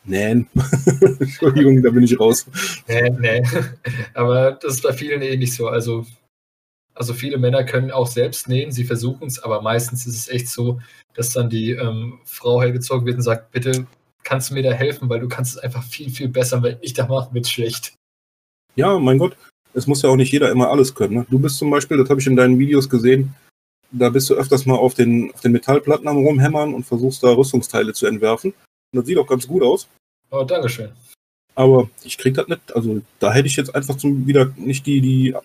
[0.03, 0.47] nähen.
[1.19, 2.47] Entschuldigung, da bin ich raus.
[2.87, 3.43] Nee, nee.
[4.15, 5.67] Aber das ist bei vielen eh nicht so.
[5.67, 6.07] Also,
[6.95, 10.49] also viele Männer können auch selbst nähen, sie versuchen es, aber meistens ist es echt
[10.49, 10.81] so,
[11.13, 13.85] dass dann die ähm, Frau hergezogen wird und sagt, bitte
[14.23, 16.93] kannst du mir da helfen, weil du kannst es einfach viel, viel besser, weil ich
[16.93, 17.93] da mache, wird schlecht.
[18.75, 19.37] Ja, mein Gott
[19.73, 21.15] es muss ja auch nicht jeder immer alles können.
[21.15, 21.25] Ne?
[21.29, 23.35] Du bist zum Beispiel, das habe ich in deinen Videos gesehen,
[23.91, 27.29] da bist du öfters mal auf den, auf den Metallplatten am rumhämmern und versuchst da
[27.29, 28.51] Rüstungsteile zu entwerfen.
[28.91, 29.87] Und das sieht auch ganz gut aus.
[30.29, 30.91] Oh, Dankeschön.
[31.55, 35.01] Aber ich krieg das nicht, also da hätte ich jetzt einfach zum, wieder nicht die,
[35.01, 35.35] die,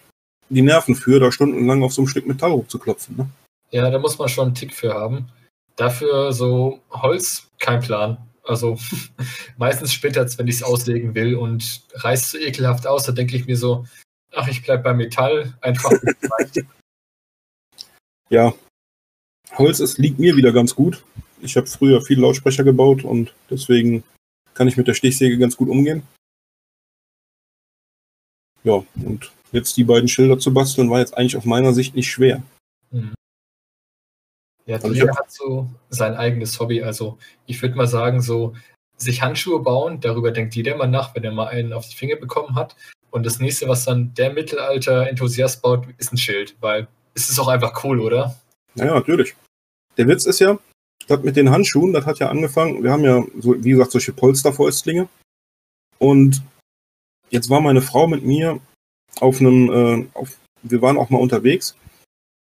[0.49, 3.17] die Nerven für, da stundenlang auf so einem Stück Metall hochzuklopfen.
[3.17, 3.31] Ne?
[3.71, 5.29] Ja, da muss man schon einen Tick für haben.
[5.77, 8.19] Dafür so Holz, kein Plan.
[8.45, 8.77] Also
[9.57, 13.47] meistens es, wenn ich es auslegen will und reißt so ekelhaft aus, da denke ich
[13.47, 13.87] mir so,
[14.35, 15.53] Ach, ich bleibe bei Metall.
[15.61, 15.93] Einfach.
[18.31, 18.55] ja.
[19.59, 21.05] Holz ist, liegt mir wieder ganz gut.
[21.41, 24.05] Ich habe früher viel Lautsprecher gebaut und deswegen
[24.55, 26.03] kann ich mit der Stichsäge ganz gut umgehen.
[28.65, 32.11] Ja, und jetzt die beiden Schilder zu basteln, war jetzt eigentlich aus meiner Sicht nicht
[32.11, 32.43] schwer.
[32.91, 33.15] Mhm.
[34.67, 36.83] Ja, also jeder hat so sein eigenes Hobby.
[36.83, 38.55] Also ich würde mal sagen, so
[38.97, 42.17] sich Handschuhe bauen, darüber denkt jeder mal nach, wenn er mal einen auf die Finger
[42.17, 42.77] bekommen hat.
[43.13, 47.49] Und das nächste, was dann der Mittelalter-Enthusiast baut, ist ein Schild, weil es ist auch
[47.49, 48.35] einfach cool, oder?
[48.75, 49.35] Ja, natürlich.
[49.99, 50.59] Der Witz ist ja,
[51.09, 54.15] das mit den Handschuhen, das hat ja angefangen, wir haben ja, so, wie gesagt, solche
[54.15, 55.09] Polsterfäustlinge.
[55.99, 56.43] Und
[57.29, 58.61] jetzt war meine Frau mit mir
[59.21, 61.77] auf einem, äh, auf, wir waren auch mal unterwegs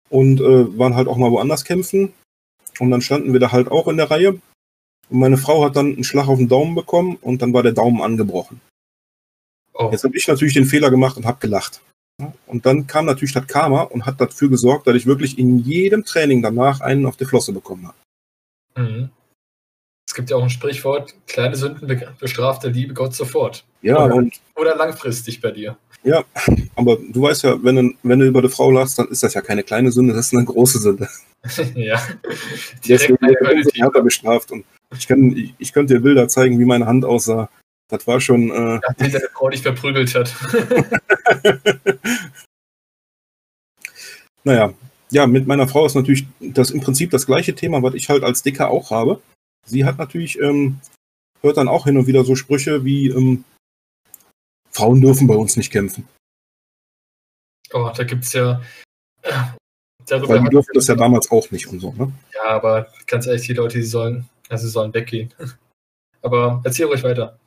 [0.09, 2.13] und äh, waren halt auch mal woanders kämpfen.
[2.79, 4.39] Und dann standen wir da halt auch in der Reihe.
[5.09, 7.73] Und meine Frau hat dann einen Schlag auf den Daumen bekommen und dann war der
[7.73, 8.61] Daumen angebrochen.
[9.73, 9.89] Oh.
[9.91, 11.81] Jetzt habe ich natürlich den Fehler gemacht und habe gelacht.
[12.45, 16.05] Und dann kam natürlich das Karma und hat dafür gesorgt, dass ich wirklich in jedem
[16.05, 18.87] Training danach einen auf die Flosse bekommen habe.
[18.87, 19.09] Mhm.
[20.07, 23.63] Es gibt ja auch ein Sprichwort, kleine Sünden bestraft der liebe Gott sofort.
[23.81, 25.77] Ja, oder, und, oder langfristig bei dir.
[26.03, 26.23] Ja,
[26.75, 29.33] aber du weißt ja, wenn du, wenn du über die Frau lachst, dann ist das
[29.33, 31.07] ja keine kleine Sünde, das ist eine große Sünde.
[31.75, 32.01] ja.
[32.87, 34.51] Deswegen wird härter bestraft.
[34.51, 34.65] Und
[34.97, 37.49] ich, kann, ich, ich könnte dir Bilder zeigen, wie meine Hand aussah.
[37.91, 38.49] Das war schon.
[38.49, 40.33] Äh, Nachdem deine Frau dich verprügelt hat.
[44.43, 44.73] naja,
[45.11, 48.23] ja, mit meiner Frau ist natürlich das im Prinzip das gleiche Thema, was ich halt
[48.23, 49.21] als Dicker auch habe.
[49.65, 50.79] Sie hat natürlich, ähm,
[51.41, 53.43] hört dann auch hin und wieder so Sprüche wie, ähm,
[54.71, 56.07] Frauen dürfen bei uns nicht kämpfen.
[57.73, 58.61] Oh, da gibt es ja.
[59.21, 59.31] Äh,
[60.07, 62.11] Weil die durften das ja damals auch nicht und so, ne?
[62.33, 65.33] Ja, aber ganz ehrlich, die Leute, die sollen, also sollen weggehen.
[66.21, 67.37] aber erzähl ruhig weiter.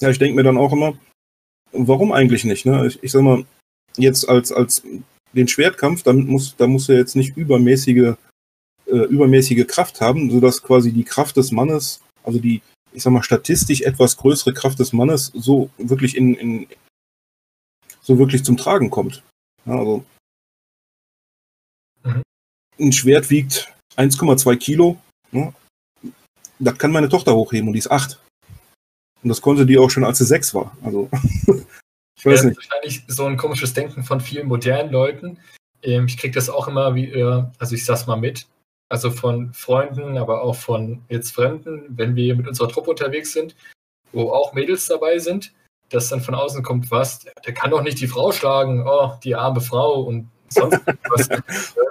[0.00, 0.98] Ja, ich denke mir dann auch immer,
[1.72, 2.66] warum eigentlich nicht?
[2.66, 2.86] Ne?
[2.86, 3.44] Ich, ich sag mal,
[3.96, 4.82] jetzt als, als
[5.32, 8.14] den Schwertkampf, damit muss, da muss er jetzt nicht übermäßige,
[8.86, 13.22] äh, übermäßige Kraft haben, sodass quasi die Kraft des Mannes, also die, ich sag mal,
[13.22, 16.66] statistisch etwas größere Kraft des Mannes so wirklich in, in
[18.00, 19.22] so wirklich zum Tragen kommt.
[19.66, 20.04] Ja, also
[22.02, 22.22] mhm.
[22.78, 24.98] ein Schwert wiegt 1,2 Kilo.
[25.30, 25.52] Ne?
[26.58, 28.18] Das kann meine Tochter hochheben und die ist 8.
[29.22, 30.76] Und das konnte die auch schon, als sie sechs war.
[30.82, 31.08] Also,
[32.16, 32.56] ich weiß ja, nicht.
[32.56, 35.38] wahrscheinlich so ein komisches Denken von vielen modernen Leuten.
[35.82, 37.12] Ähm, ich kriege das auch immer wie,
[37.58, 38.46] also ich sag's mal mit,
[38.90, 43.54] also von Freunden, aber auch von jetzt Fremden, wenn wir mit unserer Truppe unterwegs sind,
[44.12, 45.52] wo auch Mädels dabei sind,
[45.90, 49.34] dass dann von außen kommt, was, der kann doch nicht die Frau schlagen, oh, die
[49.34, 51.28] arme Frau und sonst was.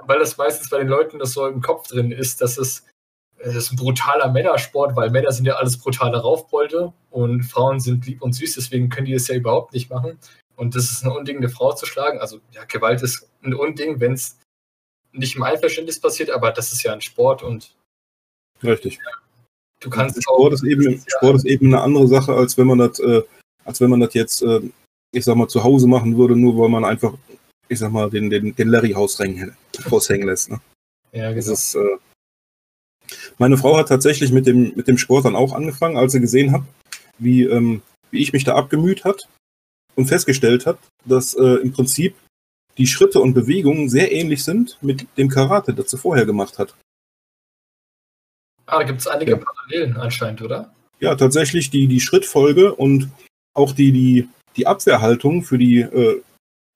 [0.06, 2.86] Weil das meistens bei den Leuten das so im Kopf drin ist, dass es
[3.40, 8.06] es ist ein brutaler Männersport, weil Männer sind ja alles brutale Raufbeute und Frauen sind
[8.06, 10.20] lieb und süß, deswegen können die das ja überhaupt nicht machen.
[10.56, 12.20] Und das ist ein Unding, eine Frau zu schlagen.
[12.20, 14.38] Also ja, Gewalt ist ein Unding, wenn es
[15.14, 17.74] nicht im Einverständnis passiert, aber das ist ja ein Sport und
[18.62, 18.96] richtig.
[18.96, 19.12] Ja,
[19.80, 22.80] du kannst Sport ist eben ja, Sport ist eben eine andere Sache, als wenn man
[22.80, 23.22] das, äh,
[23.64, 24.62] als wenn man das jetzt, äh,
[25.12, 27.14] ich sag mal, zu Hause machen würde, nur weil man einfach,
[27.70, 30.52] ich sag mal, den, den, den Larry raushängen lässt.
[30.52, 30.60] Ne?
[31.14, 31.36] Ja, genau.
[31.36, 31.98] Das ist, äh,
[33.40, 36.52] meine Frau hat tatsächlich mit dem, mit dem Sport dann auch angefangen, als sie gesehen
[36.52, 36.62] hat,
[37.18, 39.28] wie, ähm, wie ich mich da abgemüht hat
[39.96, 42.16] und festgestellt hat, dass äh, im Prinzip
[42.78, 46.76] die Schritte und Bewegungen sehr ähnlich sind mit dem Karate, das sie vorher gemacht hat.
[48.66, 49.38] Ah, da gibt es einige ja.
[49.38, 50.74] Parallelen anscheinend, oder?
[51.00, 53.10] Ja, tatsächlich die, die Schrittfolge und
[53.54, 56.22] auch die, die, die Abwehrhaltung für die, äh,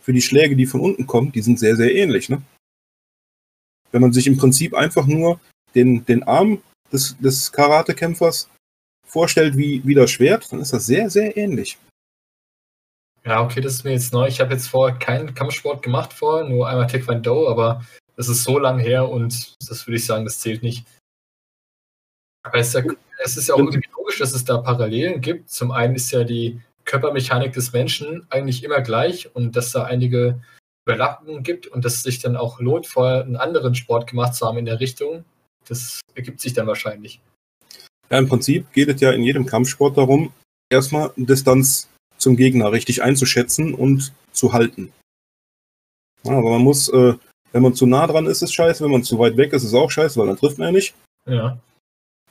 [0.02, 2.30] für die Schläge, die von unten kommen, die sind sehr, sehr ähnlich.
[2.30, 2.42] Ne?
[3.92, 5.40] Wenn man sich im Prinzip einfach nur
[5.76, 8.50] den, den Arm des, des Karatekämpfers
[9.06, 11.78] vorstellt wie, wie das Schwert, dann ist das sehr, sehr ähnlich.
[13.26, 14.28] Ja, okay, das ist mir jetzt neu.
[14.28, 18.60] Ich habe jetzt vorher keinen Kampfsport gemacht vor, nur einmal Taekwondo, aber das ist so
[18.60, 20.86] lang her und das würde ich sagen, das zählt nicht.
[22.44, 22.84] Aber es ist ja,
[23.24, 25.50] es ist ja auch irgendwie logisch, dass es da Parallelen gibt.
[25.50, 30.42] Zum einen ist ja die Körpermechanik des Menschen eigentlich immer gleich und dass da einige
[30.86, 34.46] Überlappungen gibt und dass es sich dann auch lohnt, vorher einen anderen Sport gemacht zu
[34.46, 35.24] haben in der Richtung,
[35.68, 37.20] das ergibt sich dann wahrscheinlich.
[38.10, 40.32] Ja, im Prinzip geht es ja in jedem Kampfsport darum,
[40.70, 44.92] erstmal Distanz zum Gegner richtig einzuschätzen und zu halten.
[46.24, 47.14] Ja, aber man muss, äh,
[47.52, 49.74] wenn man zu nah dran ist, ist scheiße, wenn man zu weit weg ist, ist
[49.74, 50.94] auch scheiße, weil dann trifft man ja nicht.
[51.26, 51.58] Ja.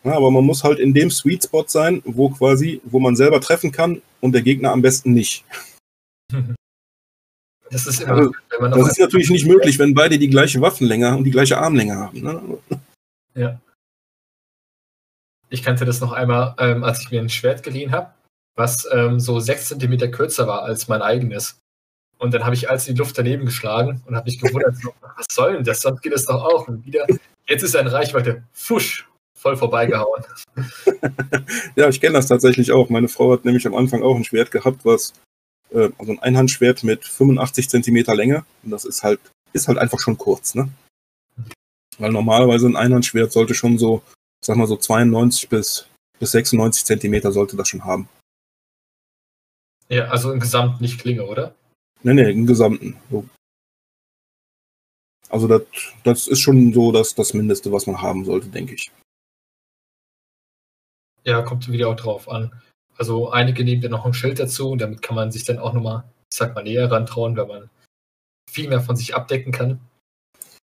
[0.05, 0.13] ja.
[0.13, 3.71] Aber man muss halt in dem Sweet Spot sein, wo quasi, wo man selber treffen
[3.71, 5.45] kann und der Gegner am besten nicht.
[7.73, 8.33] Das ist immer, also,
[8.77, 12.21] das ist natürlich nicht möglich, wenn beide die gleiche Waffenlänge und die gleiche Armlänge haben.
[12.21, 12.59] Ne?
[13.35, 13.61] Ja.
[15.49, 18.15] Ich kannte das noch einmal, ähm, als ich mir ein Schwert geliehen habe,
[18.55, 21.59] was ähm, so sechs Zentimeter kürzer war als mein eigenes.
[22.19, 24.95] Und dann habe ich als in die Luft daneben geschlagen und habe mich gewundert, so,
[25.17, 25.81] was soll denn das?
[25.81, 26.69] Sonst geht es doch auch.
[26.69, 27.07] Und wieder,
[27.49, 30.23] jetzt ist ein Reichweite, fusch, voll vorbeigehauen.
[31.77, 32.89] ja, ich kenne das tatsächlich auch.
[32.91, 35.13] Meine Frau hat nämlich am Anfang auch ein Schwert gehabt, was,
[35.71, 38.45] äh, also ein Einhandschwert mit 85 Zentimeter Länge.
[38.63, 39.21] Und das ist halt,
[39.53, 40.69] ist halt einfach schon kurz, ne?
[42.03, 44.03] Weil normalerweise ein Einhandschwert sollte schon so,
[44.45, 45.87] sag mal so 92 bis,
[46.19, 48.09] bis 96 Zentimeter sollte das schon haben.
[49.89, 51.55] Ja, also im Gesamt nicht Klinge, oder?
[52.03, 52.97] Nee, nee, im Gesamten.
[53.09, 53.29] So.
[55.29, 55.63] Also das,
[56.03, 58.91] das ist schon so das, das Mindeste, was man haben sollte, denke ich.
[61.23, 62.51] Ja, kommt wieder auch drauf an.
[62.97, 65.73] Also einige nehmen ja noch ein Schild dazu und damit kann man sich dann auch
[65.73, 67.71] nochmal, ich sag mal, näher rantrauen, wenn man
[68.51, 69.81] viel mehr von sich abdecken kann.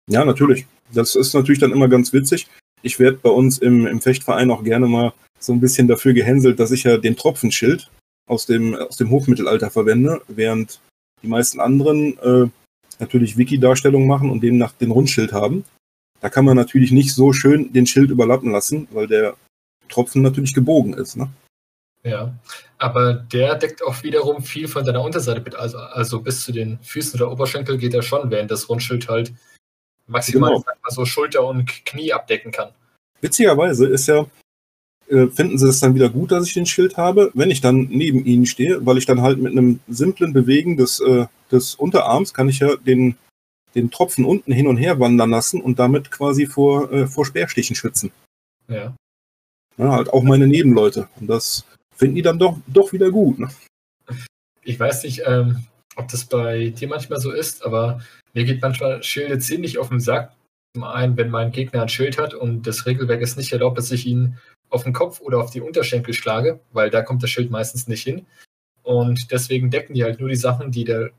[0.09, 0.65] Ja, natürlich.
[0.93, 2.47] Das ist natürlich dann immer ganz witzig.
[2.81, 6.59] Ich werde bei uns im, im Fechtverein auch gerne mal so ein bisschen dafür gehänselt,
[6.59, 7.89] dass ich ja den Tropfenschild
[8.27, 10.79] aus dem, aus dem Hochmittelalter verwende, während
[11.21, 12.49] die meisten anderen äh,
[12.99, 15.65] natürlich Wiki-Darstellungen machen und demnach den Rundschild haben.
[16.21, 19.35] Da kann man natürlich nicht so schön den Schild überlappen lassen, weil der
[19.89, 21.17] Tropfen natürlich gebogen ist.
[21.17, 21.29] Ne?
[22.03, 22.33] Ja,
[22.77, 25.55] aber der deckt auch wiederum viel von deiner Unterseite mit.
[25.55, 29.33] Also, also bis zu den Füßen oder Oberschenkel geht er schon, während das Rundschild halt
[30.07, 30.65] maximal genau.
[30.89, 32.69] so Schulter und Knie abdecken kann.
[33.21, 34.25] Witzigerweise ist ja,
[35.07, 37.87] äh, finden sie es dann wieder gut, dass ich den Schild habe, wenn ich dann
[37.89, 42.33] neben ihnen stehe, weil ich dann halt mit einem simplen Bewegen des, äh, des Unterarms
[42.33, 43.15] kann ich ja den,
[43.75, 47.75] den Tropfen unten hin und her wandern lassen und damit quasi vor, äh, vor Speerstichen
[47.75, 48.11] schützen.
[48.67, 48.95] Ja.
[49.77, 49.91] ja.
[49.91, 51.07] Halt auch meine Nebenleute.
[51.19, 53.39] Und das finden die dann doch, doch wieder gut.
[53.39, 53.49] Ne?
[54.63, 58.01] Ich weiß nicht, ähm, ob das bei dir manchmal so ist, aber
[58.33, 60.33] mir geht manchmal Schilde ziemlich auf den Sack.
[60.75, 63.91] Zum einen, wenn mein Gegner ein Schild hat und das Regelwerk es nicht erlaubt, dass
[63.91, 64.37] ich ihn
[64.69, 68.03] auf den Kopf oder auf die Unterschenkel schlage, weil da kommt das Schild meistens nicht
[68.03, 68.25] hin.
[68.81, 71.11] Und deswegen decken die halt nur die Sachen, die, der,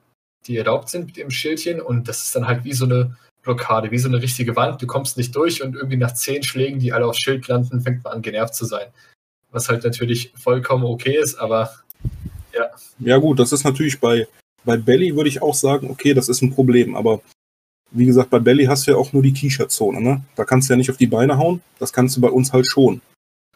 [0.46, 1.80] die erlaubt sind mit dem Schildchen.
[1.80, 4.82] Und das ist dann halt wie so eine Blockade, wie so eine richtige Wand.
[4.82, 8.02] Du kommst nicht durch und irgendwie nach zehn Schlägen, die alle aufs Schild landen, fängt
[8.02, 8.88] man an, genervt zu sein.
[9.52, 11.70] Was halt natürlich vollkommen okay ist, aber
[12.52, 12.70] ja.
[12.98, 14.26] Ja, gut, das ist natürlich bei,
[14.64, 16.96] bei Belly, würde ich auch sagen, okay, das ist ein Problem.
[16.96, 17.20] Aber
[17.90, 20.00] wie gesagt, bei Belly hast du ja auch nur die T-Shirt-Zone.
[20.00, 20.22] Ne?
[20.36, 21.60] Da kannst du ja nicht auf die Beine hauen.
[21.78, 23.00] Das kannst du bei uns halt schon.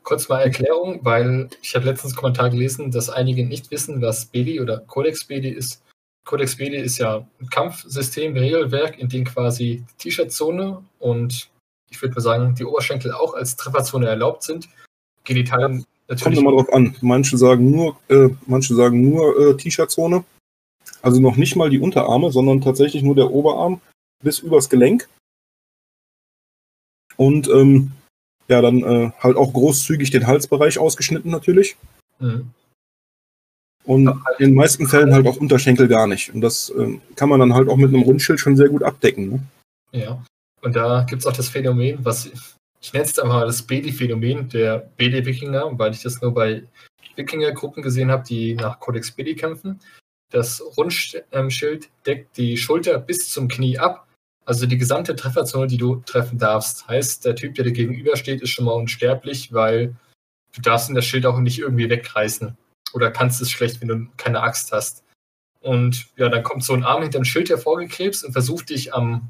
[0.04, 4.26] Kurz mal Erklärung, weil ich habe letztens einen Kommentar gelesen, dass einige nicht wissen, was
[4.26, 5.82] Beli oder Codex Beli ist.
[6.24, 11.50] Codex Beli ist ja ein Kampfsystem, Regelwerk, in dem quasi T-Shirt-Zone und
[11.90, 14.68] ich würde mal sagen, die Oberschenkel auch als Trefferzone erlaubt sind.
[15.24, 16.22] Genitalien natürlich.
[16.22, 16.94] Kommt immer drauf an.
[17.00, 20.24] Manche sagen nur, äh, manche sagen nur äh, T-Shirt-Zone.
[21.02, 23.80] Also noch nicht mal die Unterarme, sondern tatsächlich nur der Oberarm
[24.22, 25.08] bis übers Gelenk.
[27.16, 27.92] Und ähm,
[28.48, 31.76] ja, dann äh, halt auch großzügig den Halsbereich ausgeschnitten natürlich.
[32.18, 32.50] Mhm.
[33.84, 34.08] Und
[34.38, 36.34] in den meisten Fällen halt auch Unterschenkel gar nicht.
[36.34, 39.30] Und das ähm, kann man dann halt auch mit einem Rundschild schon sehr gut abdecken.
[39.30, 39.42] Ne?
[39.92, 40.22] Ja,
[40.60, 42.30] und da gibt es auch das Phänomen, was
[42.80, 46.62] ich nenne es jetzt einfach mal das BD-Phänomen der BD-Wikinger, weil ich das nur bei
[47.16, 49.80] Wikinger-Gruppen gesehen habe, die nach Codex BD kämpfen.
[50.30, 54.08] Das Rundschild deckt die Schulter bis zum Knie ab
[54.48, 58.48] also die gesamte Trefferzone, die du treffen darfst, heißt, der Typ, der dir gegenübersteht, ist
[58.48, 59.94] schon mal unsterblich, weil
[60.54, 62.56] du darfst ihn das Schild auch nicht irgendwie wegreißen.
[62.94, 65.04] Oder kannst es schlecht, wenn du keine Axt hast.
[65.60, 69.28] Und ja, dann kommt so ein Arm hinter dem Schild hervorgekrebst und versucht dich am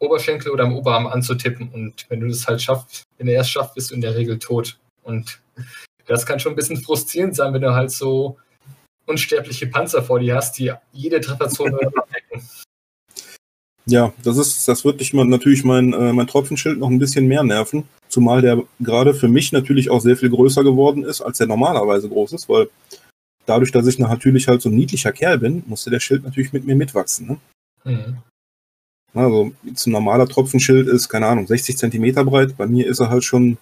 [0.00, 1.70] Oberschenkel oder am Oberarm anzutippen.
[1.70, 4.38] Und wenn du das halt schaffst, wenn er es schafft, bist du in der Regel
[4.38, 4.78] tot.
[5.02, 5.40] Und
[6.04, 8.36] das kann schon ein bisschen frustrierend sein, wenn du halt so
[9.06, 12.42] unsterbliche Panzer vor dir hast, die jede Trefferzone abdecken.
[13.88, 17.44] Ja, das ist, das wird dich natürlich mein, äh, mein Tropfenschild noch ein bisschen mehr
[17.44, 17.88] nerven.
[18.08, 22.08] Zumal der gerade für mich natürlich auch sehr viel größer geworden ist, als der normalerweise
[22.08, 22.68] groß ist, weil
[23.46, 26.66] dadurch, dass ich natürlich halt so ein niedlicher Kerl bin, musste der Schild natürlich mit
[26.66, 27.28] mir mitwachsen.
[27.28, 27.38] Ne?
[27.84, 28.18] Mhm.
[29.14, 32.56] Also, ein normaler Tropfenschild ist, keine Ahnung, 60 Zentimeter breit.
[32.56, 33.56] Bei mir ist er halt schon,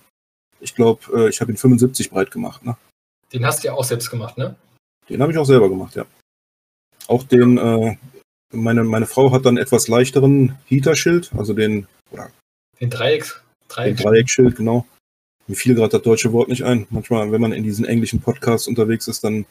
[0.61, 2.65] ich glaube, äh, ich habe ihn 75 breit gemacht.
[2.65, 2.77] Ne?
[3.33, 4.57] Den hast du ja auch selbst gemacht, ne?
[5.09, 6.05] Den habe ich auch selber gemacht, ja.
[7.09, 7.97] Auch den, äh,
[8.53, 12.31] meine, meine Frau hat dann etwas leichteren Heater-Schild, also den, oder
[12.81, 13.97] den Dreiecks, Dreieck.
[13.97, 14.87] Den Dreieckschild, genau.
[15.47, 16.87] Mir fiel gerade das deutsche Wort nicht ein.
[16.91, 19.45] Manchmal, wenn man in diesen englischen Podcasts unterwegs ist, dann.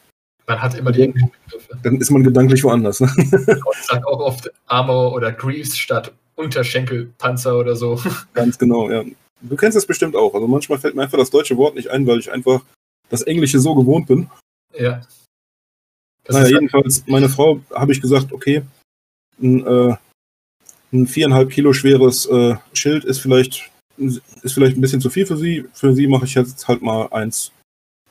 [0.46, 1.78] Man hat immer die englischen Begriffe.
[1.82, 3.00] Dann ist man gedanklich woanders.
[3.00, 3.10] Ne?
[3.16, 8.00] Ich sage auch oft Armor oder Greaves statt Unterschenkelpanzer oder so.
[8.34, 9.04] Ganz genau, ja.
[9.40, 10.34] Du kennst das bestimmt auch.
[10.34, 12.62] Also manchmal fällt mir einfach das deutsche Wort nicht ein, weil ich einfach
[13.08, 14.28] das Englische so gewohnt bin.
[14.76, 15.02] Ja.
[16.28, 18.62] Naja, jedenfalls, meine Frau habe ich gesagt, okay,
[19.40, 19.96] ein, äh,
[20.92, 25.36] ein viereinhalb Kilo schweres äh, Schild ist vielleicht, ist vielleicht ein bisschen zu viel für
[25.36, 25.66] sie.
[25.72, 27.52] Für sie mache ich jetzt halt mal eins,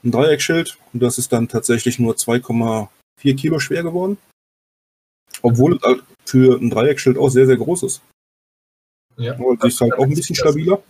[0.03, 4.17] ein Dreieckschild und das ist dann tatsächlich nur 2,4 Kilo schwer geworden.
[5.41, 8.01] Obwohl es halt für ein Dreieckschild auch sehr, sehr groß ist.
[9.17, 9.33] Ja.
[9.33, 10.81] Aber sie ist halt auch ein bisschen stabiler.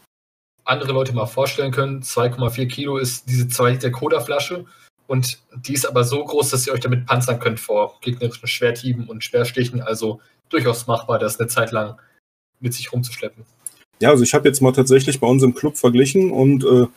[0.66, 4.66] Andere Leute mal vorstellen können, 2,4 Kilo ist diese 2 Liter Cola-Flasche
[5.08, 9.08] und die ist aber so groß, dass ihr euch damit panzern könnt vor gegnerischen Schwerthieben
[9.08, 9.82] und Schwerstichen.
[9.82, 12.00] Also durchaus machbar, das eine Zeit lang
[12.60, 13.46] mit sich rumzuschleppen.
[14.00, 16.88] Ja, also ich habe jetzt mal tatsächlich bei uns im Club verglichen und äh,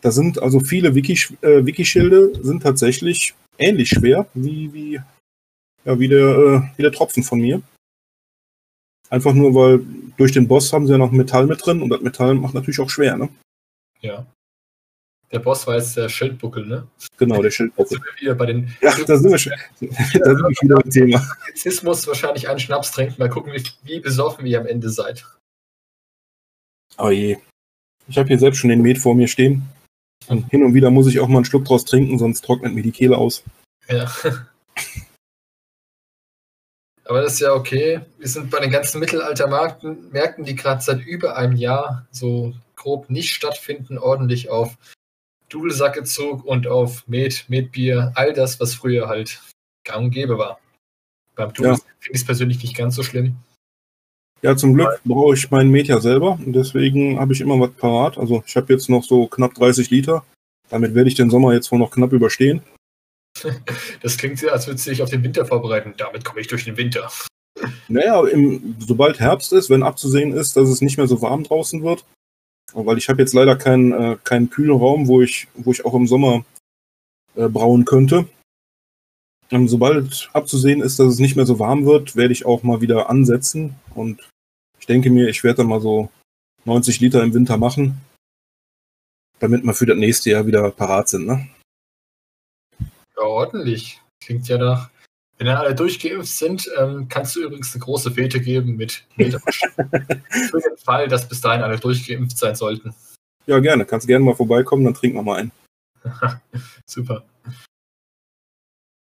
[0.00, 5.00] da sind also viele Wiki, äh, Wiki-Schilde sind tatsächlich ähnlich schwer wie, wie,
[5.84, 7.62] ja, wie, der, äh, wie der Tropfen von mir.
[9.10, 9.84] Einfach nur, weil
[10.16, 12.80] durch den Boss haben sie ja noch Metall mit drin und das Metall macht natürlich
[12.80, 13.28] auch schwer, ne?
[14.00, 14.24] Ja.
[15.32, 16.88] Der Boss war jetzt der Schildbuckel, ne?
[17.16, 17.98] Genau, der Schildbuckel.
[17.98, 19.52] Sind wir wieder bei den Ja, da sind wir schon.
[19.52, 21.24] da sind wir wieder beim Thema.
[21.52, 23.14] Rassismus wahrscheinlich einen Schnaps trinken.
[23.18, 25.24] Mal gucken, wie, wie besoffen ihr am Ende seid.
[26.98, 27.38] Oh je.
[28.08, 29.68] Ich habe hier selbst schon den Met vor mir stehen.
[30.26, 32.82] Und hin und wieder muss ich auch mal einen Schluck draus trinken, sonst trocknet mir
[32.82, 33.44] die Kehle aus.
[33.88, 34.10] Ja.
[37.04, 38.00] Aber das ist ja okay.
[38.18, 43.10] Wir sind bei den ganzen Mittelaltermärkten, Märkten, die gerade seit über einem Jahr so grob
[43.10, 44.76] nicht stattfinden, ordentlich auf
[45.50, 49.40] Dudelsackezug und auf Met, Metbier, all das, was früher halt
[49.84, 50.58] gang und gäbe war.
[51.34, 51.76] Beim Dudel Ja.
[51.98, 53.36] finde ich es persönlich nicht ganz so schlimm.
[54.42, 57.72] Ja, zum Glück brauche ich meinen Met ja selber und deswegen habe ich immer was
[57.72, 58.16] parat.
[58.16, 60.24] Also ich habe jetzt noch so knapp 30 Liter.
[60.70, 62.62] Damit werde ich den Sommer jetzt wohl noch knapp überstehen.
[64.02, 65.94] Das klingt sehr, als würdest du dich auf den Winter vorbereiten.
[65.96, 67.10] Damit komme ich durch den Winter.
[67.88, 71.82] Naja, im, sobald Herbst ist, wenn abzusehen ist, dass es nicht mehr so warm draußen
[71.82, 72.04] wird,
[72.72, 75.94] weil ich habe jetzt leider keinen, äh, keinen kühlen Raum, wo ich, wo ich auch
[75.94, 76.44] im Sommer
[77.34, 78.28] äh, brauen könnte.
[79.50, 82.80] Ähm, sobald abzusehen ist, dass es nicht mehr so warm wird, werde ich auch mal
[82.80, 84.28] wieder ansetzen und
[84.78, 86.10] ich denke mir, ich werde dann mal so
[86.64, 88.00] 90 Liter im Winter machen,
[89.38, 91.26] damit wir für das nächste Jahr wieder parat sind.
[91.26, 91.48] Ne?
[93.16, 94.00] Ja, ordentlich.
[94.22, 94.90] Klingt ja nach.
[95.40, 99.06] Wenn dann alle durchgeimpft sind, ähm, kannst du übrigens eine große Fete geben mit.
[99.16, 102.94] Für den Fall, dass bis dahin alle durchgeimpft sein sollten.
[103.46, 103.86] Ja, gerne.
[103.86, 105.52] Kannst gerne mal vorbeikommen, dann trinken wir mal einen.
[106.84, 107.24] Super.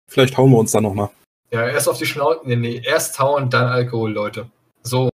[0.09, 1.11] Vielleicht hauen wir uns dann noch mal.
[1.51, 2.43] Ja, erst auf die Schnauze.
[2.45, 4.49] Nee, nee, erst hauen, dann Alkohol, Leute.
[4.85, 5.11] So.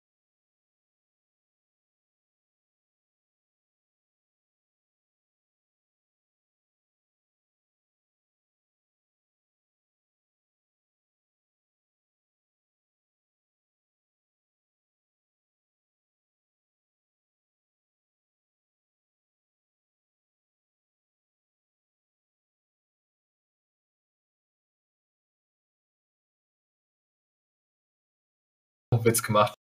[29.05, 29.53] Witz gemacht.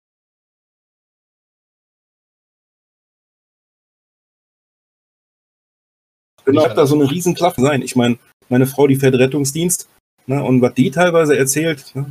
[6.45, 7.81] Ich habe da so eine riesen Klaffe sein.
[7.81, 8.17] Ich meine,
[8.49, 9.87] meine Frau, die fährt Rettungsdienst.
[10.25, 12.05] Ne, und was die teilweise erzählt, ne,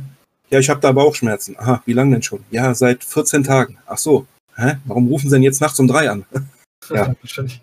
[0.49, 1.57] ja, ich habe da Bauchschmerzen.
[1.57, 2.43] Aha, wie lange denn schon?
[2.51, 3.79] Ja, seit 14 Tagen.
[3.87, 4.27] Ach so.
[4.55, 4.77] Hä?
[4.85, 6.25] Warum rufen sie denn jetzt nachts um drei an?
[6.89, 7.15] Ja.
[7.21, 7.61] Wahrscheinlich.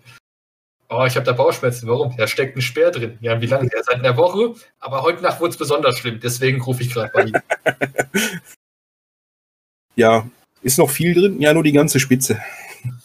[0.89, 1.87] Oh, ich habe da Bauchschmerzen.
[1.87, 2.17] Warum?
[2.17, 3.19] Da steckt ein Speer drin.
[3.21, 3.69] Ja, wie lange?
[3.71, 4.55] Ja, seit einer Woche.
[4.79, 6.19] Aber heute Nacht wurde es besonders schlimm.
[6.19, 7.41] Deswegen rufe ich gerade bei Ihnen.
[10.01, 10.27] Ja,
[10.63, 11.39] ist noch viel drin?
[11.39, 12.41] Ja, nur die ganze Spitze.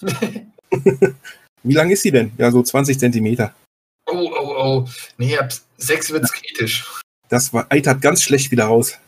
[1.63, 2.33] Wie lang ist sie denn?
[2.39, 3.55] Ja, so 20 Zentimeter.
[4.07, 4.89] Oh, oh, oh.
[5.19, 6.87] Nee, ab sechs wird's kritisch.
[7.29, 8.99] Das war, eitert ganz schlecht wieder raus.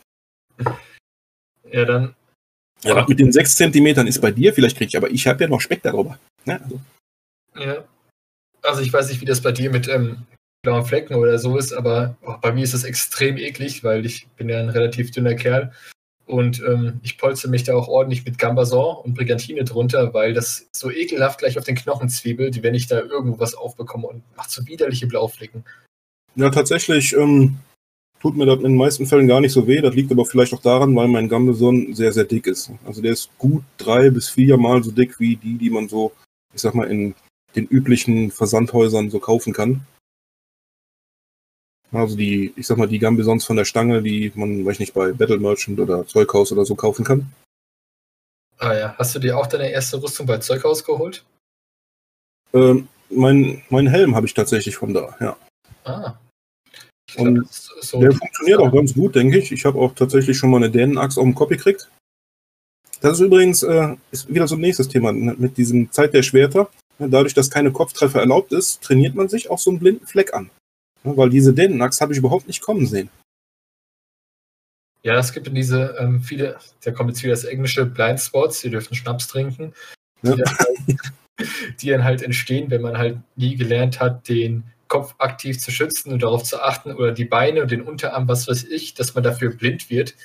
[1.71, 2.13] Ja, dann.
[2.83, 5.43] Ja, was mit den 6 Zentimetern ist bei dir, vielleicht krieg ich, aber ich habe
[5.43, 6.19] ja noch Speck darüber.
[6.45, 6.79] Ja, also,
[7.55, 7.83] Ja.
[8.61, 10.27] Also ich weiß nicht, wie das bei dir mit ähm,
[10.61, 14.27] blauen Flecken oder so ist, aber oh, bei mir ist das extrem eklig, weil ich
[14.37, 15.73] bin ja ein relativ dünner Kerl
[16.29, 20.67] und ähm, ich polze mich da auch ordentlich mit Gambason und Brigantine drunter, weil das
[20.71, 24.51] so ekelhaft gleich auf den Knochen zwiebelt, wenn ich da irgendwo was aufbekomme und macht
[24.51, 25.63] so widerliche Blauflecken.
[26.35, 27.57] ja, tatsächlich ähm,
[28.19, 29.81] tut mir das in den meisten Fällen gar nicht so weh.
[29.81, 32.71] Das liegt aber vielleicht auch daran, weil mein Gambeson sehr, sehr dick ist.
[32.85, 36.11] Also der ist gut drei bis viermal so dick wie die, die man so,
[36.53, 37.15] ich sag mal, in
[37.55, 39.81] den üblichen Versandhäusern so kaufen kann.
[41.91, 44.93] Also die, ich sag mal, die Gambesons von der Stange, die man, weiß ich nicht,
[44.93, 47.31] bei Battle Merchant oder Zeughaus oder so kaufen kann.
[48.59, 51.23] Ah ja, hast du dir auch deine erste Rüstung bei Zeughaus geholt?
[52.53, 55.37] Ähm, mein, mein Helm habe ich tatsächlich von da, ja.
[55.85, 56.19] Ah.
[57.17, 59.51] Und glaub, ist so Der funktioniert auch ganz gut, denke ich.
[59.51, 61.89] Ich habe auch tatsächlich schon mal eine Dänenachs auf den Kopf gekriegt.
[63.01, 66.21] Das ist übrigens äh, ist wieder so ein nächstes Thema ne, mit diesem Zeit der
[66.21, 66.69] Schwerter.
[66.99, 70.51] Dadurch, dass keine Kopftreffer erlaubt ist, trainiert man sich auch so einen blinden Fleck an.
[71.03, 73.09] Weil diese Dänenachs habe ich überhaupt nicht kommen sehen.
[75.03, 78.61] Ja, es gibt in diese ähm, viele, da kommt jetzt wieder das englische Blind Spots,
[78.61, 79.73] die dürfen Schnaps trinken,
[80.21, 80.35] die, Ja.
[80.35, 80.97] dann halt,
[81.81, 86.11] die dann halt entstehen, wenn man halt nie gelernt hat, den Kopf aktiv zu schützen
[86.11, 89.23] und darauf zu achten oder die Beine und den Unterarm, was weiß ich, dass man
[89.23, 90.15] dafür blind wird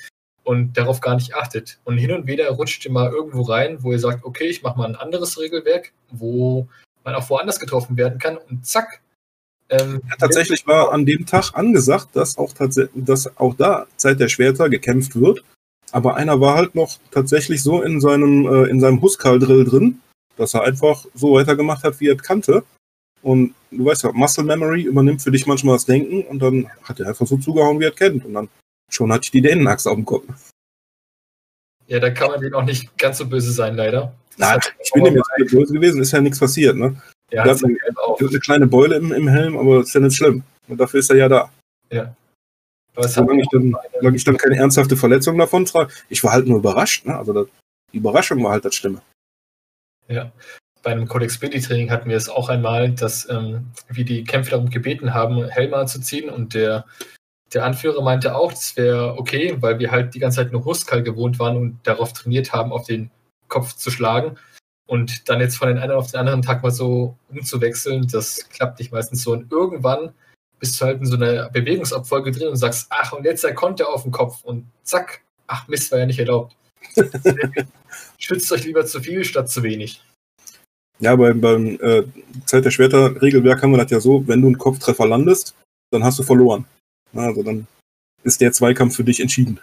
[0.43, 1.79] und darauf gar nicht achtet.
[1.85, 4.77] Und hin und wieder rutscht ihr mal irgendwo rein, wo ihr sagt, okay, ich mache
[4.77, 6.67] mal ein anderes Regelwerk, wo
[7.05, 9.01] man auch woanders getroffen werden kann und zack.
[9.69, 12.53] Ähm, Ja, tatsächlich war an dem Tag angesagt, dass auch,
[12.93, 15.43] dass auch da Zeit der Schwerter gekämpft wird.
[15.91, 20.01] Aber einer war halt noch tatsächlich so in seinem, äh, in seinem Huskal-Drill drin,
[20.35, 22.63] dass er einfach so weitergemacht hat, wie er es kannte.
[23.21, 26.99] Und du weißt ja, Muscle Memory übernimmt für dich manchmal das Denken und dann hat
[26.99, 28.25] er einfach so zugehauen, wie er es kennt.
[28.25, 28.49] Und dann
[28.91, 30.25] schon hatte ich die Dänenachse auf dem Kopf.
[31.87, 34.13] Ja, da kann man den auch nicht ganz so böse sein, leider.
[34.37, 37.01] Nein, ich bin dem jetzt nicht böse gewesen, ist ja nichts passiert, ne?
[37.31, 37.77] Ja, Da hat eine,
[38.19, 40.43] eine kleine Beule im, im Helm, aber ist ja nicht schlimm.
[40.67, 41.51] Und dafür ist er ja da.
[41.91, 42.15] ja.
[42.95, 45.91] Aber Solange ich dann, solange ich dann keine ernsthafte Verletzung davon trage.
[46.07, 47.17] Ich war halt nur überrascht, ne?
[47.17, 47.47] Also das,
[47.91, 49.01] die Überraschung war halt das Schlimme.
[50.07, 50.31] Ja.
[50.81, 54.51] Bei einem Codex Billy Training hatten wir es auch einmal, dass ähm, wir die Kämpfer
[54.51, 56.85] darum gebeten haben, Helme anzuziehen und der,
[57.53, 61.01] der Anführer meinte auch, das wäre okay, weil wir halt die ganze Zeit nur Huskal
[61.01, 63.09] gewohnt waren und darauf trainiert haben, auf den
[63.47, 64.37] Kopf zu schlagen.
[64.87, 68.79] Und dann jetzt von den einen auf den anderen Tag mal so umzuwechseln, das klappt
[68.79, 69.31] nicht meistens so.
[69.33, 70.13] Und irgendwann
[70.59, 73.89] bist du halt in so einer Bewegungsabfolge drin und sagst, ach, und jetzt der Konter
[73.89, 76.55] auf den Kopf und zack, ach Mist, war ja nicht erlaubt.
[78.19, 80.01] Schützt euch lieber zu viel statt zu wenig.
[80.99, 82.03] Ja, beim, beim äh,
[82.45, 85.55] Zeit der Schwerter-Regelwerk haben wir das ja so, wenn du einen Kopftreffer landest,
[85.91, 86.65] dann hast du verloren.
[87.13, 87.67] Also dann
[88.23, 89.59] ist der Zweikampf für dich entschieden.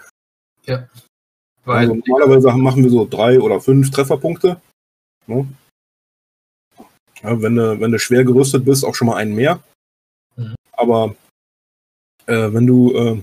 [1.65, 4.61] Weil, Also normalerweise machen wir so drei oder fünf Trefferpunkte.
[5.27, 5.47] Ne?
[7.23, 9.63] Ja, wenn, du, wenn du schwer gerüstet bist, auch schon mal einen mehr.
[10.37, 10.55] Mhm.
[10.73, 11.15] Aber
[12.27, 13.23] äh, wenn du äh,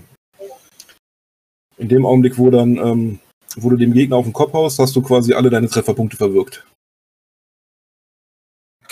[1.76, 3.18] in dem Augenblick, wo dann, ähm,
[3.56, 6.64] wo du dem Gegner auf den Kopf haust, hast du quasi alle deine Trefferpunkte verwirkt.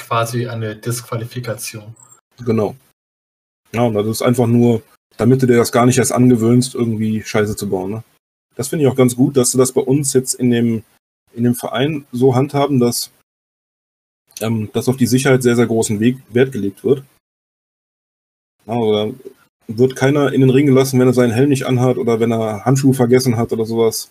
[0.08, 1.94] quasi eine Disqualifikation.
[2.44, 2.74] Genau.
[3.72, 4.82] Ja, und das ist einfach nur,
[5.18, 7.90] damit du dir das gar nicht erst angewöhnst, irgendwie Scheiße zu bauen.
[7.90, 8.04] Ne?
[8.54, 10.82] Das finde ich auch ganz gut, dass du das bei uns jetzt in dem,
[11.38, 13.10] in dem Verein so handhaben, dass,
[14.40, 17.02] ähm, dass auf die Sicherheit sehr, sehr großen Weg, Wert gelegt wird.
[18.66, 19.14] Also da
[19.68, 22.64] wird keiner in den Ring gelassen, wenn er seinen Helm nicht anhat oder wenn er
[22.64, 24.10] Handschuhe vergessen hat oder sowas.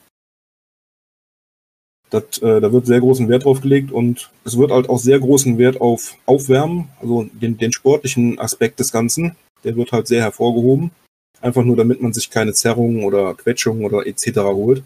[2.09, 5.19] Das, äh, da wird sehr großen Wert drauf gelegt und es wird halt auch sehr
[5.19, 10.21] großen Wert auf Aufwärmen, also den, den sportlichen Aspekt des Ganzen, der wird halt sehr
[10.21, 10.91] hervorgehoben.
[11.41, 14.37] Einfach nur, damit man sich keine Zerrungen oder Quetschungen oder etc.
[14.37, 14.83] holt.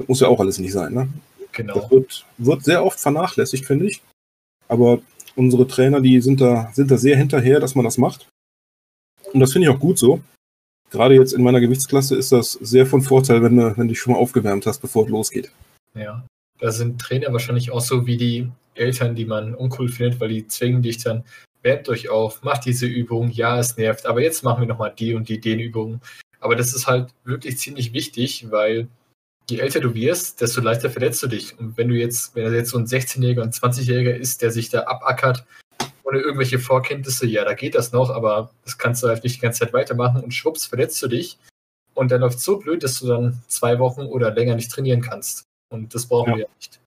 [0.00, 1.08] Das muss ja auch alles nicht sein, ne?
[1.52, 1.74] Genau.
[1.74, 4.00] Das wird, wird sehr oft vernachlässigt, finde ich.
[4.66, 5.00] Aber
[5.36, 8.26] unsere Trainer, die sind da, sind da sehr hinterher, dass man das macht.
[9.34, 10.22] Und das finde ich auch gut so.
[10.90, 14.00] Gerade jetzt in meiner Gewichtsklasse ist das sehr von Vorteil, wenn du, wenn du dich
[14.00, 15.52] schon mal aufgewärmt hast, bevor es losgeht.
[15.94, 16.24] Ja.
[16.58, 20.48] Da sind Trainer wahrscheinlich auch so wie die Eltern, die man uncool findet, weil die
[20.48, 21.24] zwingen dich dann,
[21.62, 25.14] wärmt euch auf, macht diese Übung, ja, es nervt, aber jetzt machen wir nochmal die
[25.14, 26.00] und die, den Übungen.
[26.40, 28.88] Aber das ist halt wirklich ziemlich wichtig, weil
[29.50, 31.58] je älter du wirst, desto leichter verletzt du dich.
[31.58, 34.68] Und wenn du jetzt, wenn er jetzt so ein 16-Jähriger und 20-Jähriger ist, der sich
[34.70, 35.44] da abackert,
[36.04, 39.40] ohne irgendwelche Vorkenntnisse, ja, da geht das noch, aber das kannst du halt nicht die
[39.40, 41.38] ganze Zeit weitermachen und schwupps verletzt du dich.
[41.94, 45.02] Und dann läuft es so blöd, dass du dann zwei Wochen oder länger nicht trainieren
[45.02, 45.44] kannst.
[45.72, 46.36] Und das brauchen Ja.
[46.36, 46.80] wir ja nicht.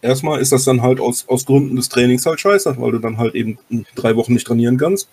[0.00, 3.18] Erstmal ist das dann halt aus, aus Gründen des Trainings halt scheiße, weil du dann
[3.18, 3.58] halt eben
[3.96, 5.08] drei Wochen nicht trainieren kannst.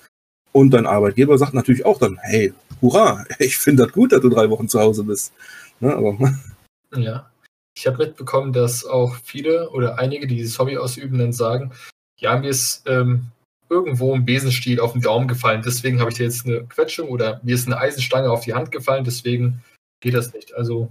[0.51, 4.29] Und dein Arbeitgeber sagt natürlich auch dann, hey, hurra, ich finde das gut, dass du
[4.29, 5.33] drei Wochen zu Hause bist.
[5.79, 6.17] Ne, aber,
[6.95, 7.29] Ja.
[7.77, 11.73] Ich habe mitbekommen, dass auch viele oder einige, die dieses Hobby ausüben, dann sagen,
[12.17, 13.27] ja, mir ist ähm,
[13.69, 17.41] irgendwo ein Besenstiel auf den Daumen gefallen, deswegen habe ich dir jetzt eine Quetschung oder
[17.43, 19.61] mir ist eine Eisenstange auf die Hand gefallen, deswegen
[19.99, 20.53] geht das nicht.
[20.53, 20.89] Also,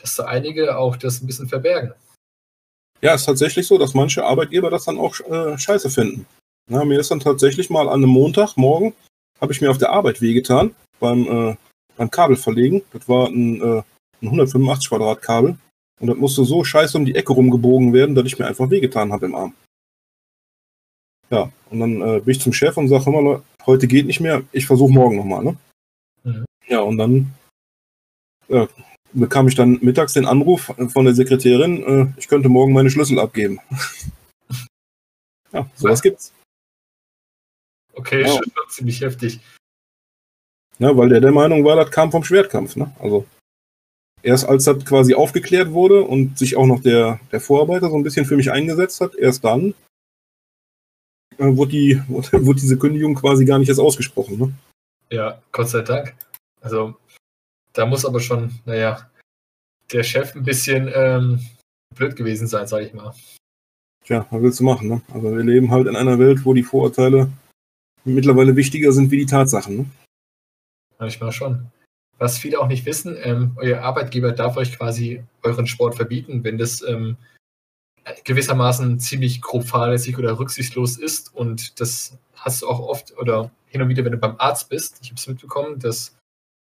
[0.00, 1.92] dass da einige auch das ein bisschen verbergen.
[3.02, 6.26] Ja, ist tatsächlich so, dass manche Arbeitgeber das dann auch äh, scheiße finden.
[6.70, 8.94] Na, mir ist dann tatsächlich mal an einem Montagmorgen,
[9.40, 11.56] habe ich mir auf der Arbeit wehgetan beim, äh,
[11.96, 12.82] beim Kabel verlegen.
[12.92, 13.82] Das war ein, äh,
[14.22, 15.58] ein 185 Quadrat Kabel.
[16.00, 19.12] Und das musste so scheiße um die Ecke rumgebogen werden, dass ich mir einfach wehgetan
[19.12, 19.54] habe im Arm.
[21.30, 24.20] Ja, und dann äh, bin ich zum Chef und sage, hör mal, heute geht nicht
[24.20, 25.56] mehr, ich versuche morgen nochmal, ne?
[26.24, 26.44] Mhm.
[26.68, 27.34] Ja, und dann
[28.48, 28.66] äh,
[29.12, 33.18] bekam ich dann mittags den Anruf von der Sekretärin, äh, ich könnte morgen meine Schlüssel
[33.18, 33.58] abgeben.
[35.52, 36.32] ja, sowas gibt's.
[37.92, 38.28] Okay, Ja.
[38.28, 39.40] schon ziemlich heftig.
[40.78, 42.76] Ja, weil der der Meinung war, das kam vom Schwertkampf.
[42.76, 42.94] Ne?
[43.00, 43.26] Also
[44.22, 48.02] erst als das quasi aufgeklärt wurde und sich auch noch der, der Vorarbeiter so ein
[48.02, 49.74] bisschen für mich eingesetzt hat, erst dann
[51.38, 54.38] äh, wurde, die, wurde, wurde diese Kündigung quasi gar nicht erst ausgesprochen.
[54.38, 54.52] Ne?
[55.10, 56.14] Ja, Gott sei Dank.
[56.60, 56.96] Also,
[57.72, 59.08] da muss aber schon, naja,
[59.92, 61.40] der Chef ein bisschen ähm,
[61.94, 63.14] blöd gewesen sein, sage ich mal.
[64.04, 64.88] Tja, was willst du machen?
[64.88, 65.02] Ne?
[65.12, 67.30] Also wir leben halt in einer Welt, wo die Vorurteile
[68.04, 69.76] mittlerweile wichtiger sind wie die Tatsachen.
[69.76, 69.86] Ne?
[70.98, 71.70] Manchmal schon.
[72.18, 76.58] Was viele auch nicht wissen, ähm, euer Arbeitgeber darf euch quasi euren Sport verbieten, wenn
[76.58, 77.16] das ähm,
[78.24, 81.34] gewissermaßen ziemlich grob fahrlässig oder rücksichtslos ist.
[81.34, 84.98] Und das hast du auch oft oder hin und wieder, wenn du beim Arzt bist.
[85.02, 86.16] Ich habe es mitbekommen, dass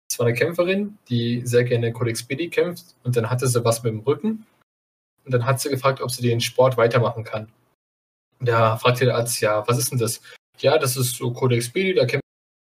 [0.09, 3.83] es war eine Kämpferin, die sehr gerne Codex Billy kämpft und dann hatte sie was
[3.83, 4.45] mit dem Rücken.
[5.25, 7.51] und dann hat sie gefragt, ob sie den Sport weitermachen kann.
[8.39, 10.21] Und da fragte der Arzt, ja, was ist denn das?
[10.59, 12.05] Ja, das ist so Codex Belli, da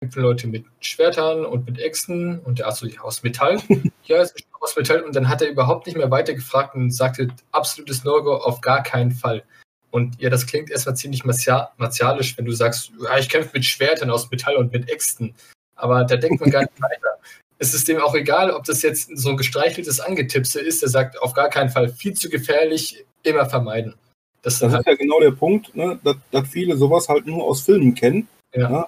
[0.03, 3.61] kämpfen Leute mit Schwertern und mit Äxten und der Arzt so, ja, aus Metall.
[4.03, 5.01] ja, es ist aus Metall.
[5.01, 8.83] Und dann hat er überhaupt nicht mehr weiter gefragt und sagte, absolutes No-Go, auf gar
[8.83, 9.43] keinen Fall.
[9.91, 14.09] Und ja, das klingt erstmal ziemlich martialisch, wenn du sagst, ja, ich kämpfe mit Schwertern
[14.09, 15.35] aus Metall und mit Äxten.
[15.75, 17.19] Aber da denkt man gar nicht weiter.
[17.59, 21.21] Es ist dem auch egal, ob das jetzt so ein gestreicheltes Angetipse ist, der sagt,
[21.21, 23.95] auf gar keinen Fall, viel zu gefährlich, immer vermeiden.
[24.41, 27.45] Das, das halt ist ja genau der Punkt, ne, dass, dass, viele sowas halt nur
[27.45, 28.27] aus Filmen kennen.
[28.53, 28.69] Ja.
[28.69, 28.85] Ne?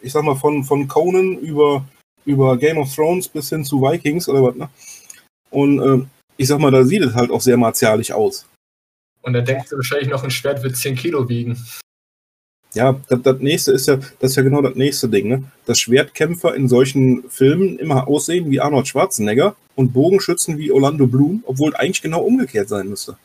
[0.00, 1.84] Ich sag mal, von, von Conan über,
[2.24, 4.68] über Game of Thrones bis hin zu Vikings oder was, ne?
[5.50, 6.06] Und äh,
[6.36, 8.46] ich sag mal, da sieht es halt auch sehr martialisch aus.
[9.22, 11.58] Und dann denkst du wahrscheinlich noch, ein Schwert wird 10 Kilo wiegen.
[12.74, 15.44] Ja, das, das, nächste ist ja, das ist ja genau das nächste Ding, ne?
[15.64, 21.42] Dass Schwertkämpfer in solchen Filmen immer aussehen wie Arnold Schwarzenegger und Bogenschützen wie Orlando Bloom,
[21.46, 23.16] obwohl eigentlich genau umgekehrt sein müsste.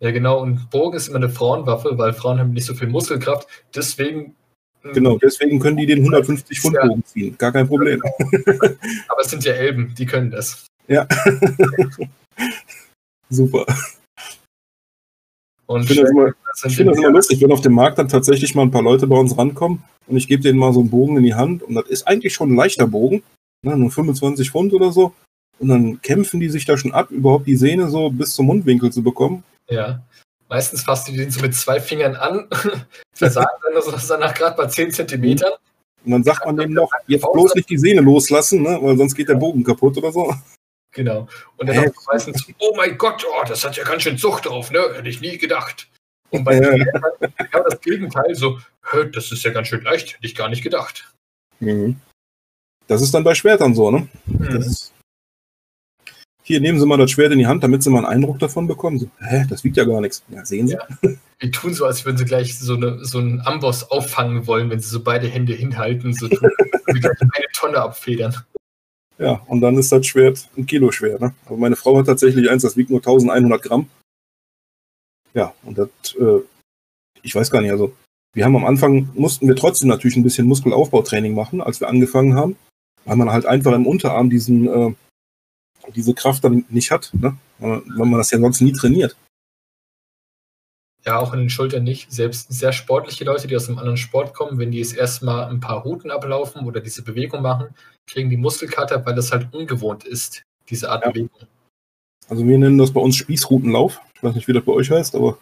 [0.00, 3.46] Ja, genau, und Bogen ist immer eine Frauenwaffe, weil Frauen haben nicht so viel Muskelkraft.
[3.72, 4.34] Deswegen.
[4.82, 7.36] Hm, genau, deswegen können die den 150 Pfund Bogen ziehen.
[7.38, 8.02] Gar kein Problem.
[9.08, 10.66] Aber es sind ja Elben, die können das.
[10.88, 11.06] Ja.
[13.30, 13.64] Super.
[15.66, 16.32] Und ich finde das, immer,
[16.64, 19.06] ich find das immer lustig, wenn auf dem Markt dann tatsächlich mal ein paar Leute
[19.06, 21.74] bei uns rankommen und ich gebe denen mal so einen Bogen in die Hand und
[21.74, 23.22] das ist eigentlich schon ein leichter Bogen,
[23.62, 25.14] ne, nur 25 Pfund oder so.
[25.58, 28.92] Und dann kämpfen die sich da schon ab, überhaupt die Sehne so bis zum Mundwinkel
[28.92, 29.44] zu bekommen.
[29.70, 30.02] Ja.
[30.52, 32.46] Meistens fasst du den so mit zwei Fingern an,
[33.14, 35.54] versagen dann also danach gerade bei 10 Zentimetern.
[36.04, 38.78] Und dann sagt man dem noch, jetzt bloß nicht die Sehne loslassen, ne?
[38.82, 40.34] weil sonst geht der Bogen kaputt oder so.
[40.92, 41.26] Genau.
[41.56, 44.70] Und dann auch meistens, oh mein Gott, oh, das hat ja ganz schön Zucht drauf,
[44.70, 44.80] ne?
[44.94, 45.88] Hätte ich nie gedacht.
[46.28, 46.68] Und bei ja.
[46.70, 48.58] genau das Gegenteil, so,
[49.10, 51.10] das ist ja ganz schön leicht, hätte ich gar nicht gedacht.
[51.60, 51.96] Mhm.
[52.88, 54.06] Das ist dann bei Schwertern so, ne?
[54.26, 54.56] Mhm.
[54.58, 54.92] Ist,
[56.42, 58.66] hier nehmen Sie mal das Schwert in die Hand, damit Sie mal einen Eindruck davon
[58.66, 58.98] bekommen.
[58.98, 60.22] So, hä, das wiegt ja gar nichts.
[60.28, 60.74] Ja, sehen Sie.
[60.74, 60.86] Ja.
[61.42, 64.78] Die tun so, als würden sie gleich so, eine, so einen Amboss auffangen wollen, wenn
[64.78, 66.50] sie so beide Hände hinhalten, so tun,
[66.86, 68.36] wie gleich eine Tonne abfedern.
[69.18, 71.18] Ja, und dann ist das Schwert ein Kilo schwer.
[71.18, 71.34] Ne?
[71.46, 73.88] Aber meine Frau hat tatsächlich eins, das wiegt nur 1100 Gramm.
[75.34, 75.88] Ja, und das,
[76.18, 76.40] äh,
[77.22, 77.92] ich weiß gar nicht, also
[78.34, 82.34] wir haben am Anfang, mussten wir trotzdem natürlich ein bisschen Muskelaufbautraining machen, als wir angefangen
[82.34, 82.56] haben,
[83.04, 84.94] weil man halt einfach im Unterarm diesen, äh,
[85.94, 87.36] diese Kraft dann nicht hat, ne?
[87.58, 89.16] weil man das ja sonst nie trainiert.
[91.04, 92.12] Ja, auch in den Schultern nicht.
[92.12, 95.58] Selbst sehr sportliche Leute, die aus einem anderen Sport kommen, wenn die es erstmal ein
[95.58, 97.74] paar Routen ablaufen oder diese Bewegung machen,
[98.06, 101.10] kriegen die Muskelkater, weil das halt ungewohnt ist, diese Art ja.
[101.10, 101.48] Bewegung.
[102.28, 104.00] Also wir nennen das bei uns Spießrutenlauf.
[104.14, 105.38] Ich weiß nicht, wie das bei euch heißt, aber.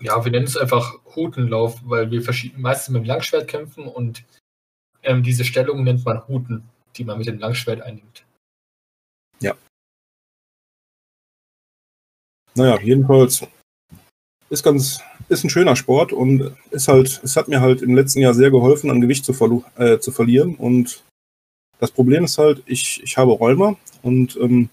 [0.00, 2.22] Ja, wir nennen es einfach Hutenlauf, weil wir
[2.56, 4.24] meistens mit dem Langschwert kämpfen und
[5.02, 8.24] ähm, diese Stellung nennt man Huten, die man mit dem Langschwert einnimmt.
[9.40, 9.56] Ja.
[12.54, 13.46] Naja, jedenfalls
[14.50, 18.20] ist ganz, ist ein schöner Sport und ist halt, es hat mir halt im letzten
[18.20, 20.54] Jahr sehr geholfen, an Gewicht zu, verlu äh, zu verlieren.
[20.54, 21.04] Und
[21.78, 24.70] das Problem ist halt, ich, ich habe Rheuma und ähm,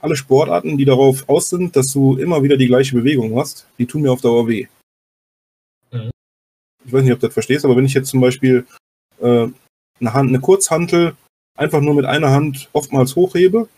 [0.00, 3.86] alle Sportarten, die darauf aus sind, dass du immer wieder die gleiche Bewegung hast, die
[3.86, 4.66] tun mir auf Dauer weh.
[5.92, 6.10] Mhm.
[6.84, 8.66] Ich weiß nicht, ob du das verstehst, aber wenn ich jetzt zum Beispiel
[9.20, 9.48] äh,
[10.00, 11.16] eine, Hand, eine Kurzhantel
[11.56, 13.68] einfach nur mit einer Hand oftmals hochhebe,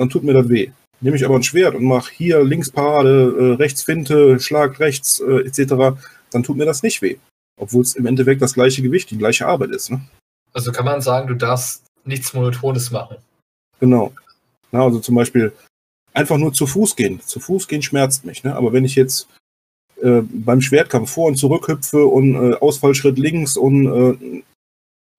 [0.00, 0.70] dann tut mir das weh.
[1.02, 5.20] Nehme ich aber ein Schwert und mache hier links Parade, äh, rechts Finte, Schlag rechts
[5.20, 7.18] äh, etc., dann tut mir das nicht weh.
[7.60, 9.90] Obwohl es im Endeffekt das gleiche Gewicht, die gleiche Arbeit ist.
[9.90, 10.00] Ne?
[10.54, 13.18] Also kann man sagen, du darfst nichts Monotones machen.
[13.78, 14.14] Genau.
[14.72, 15.52] Na, also zum Beispiel
[16.14, 17.20] einfach nur zu Fuß gehen.
[17.20, 18.42] Zu Fuß gehen schmerzt mich.
[18.42, 18.56] Ne?
[18.56, 19.28] Aber wenn ich jetzt
[20.02, 24.42] äh, beim Schwertkampf vor und zurück hüpfe und äh, Ausfallschritt links und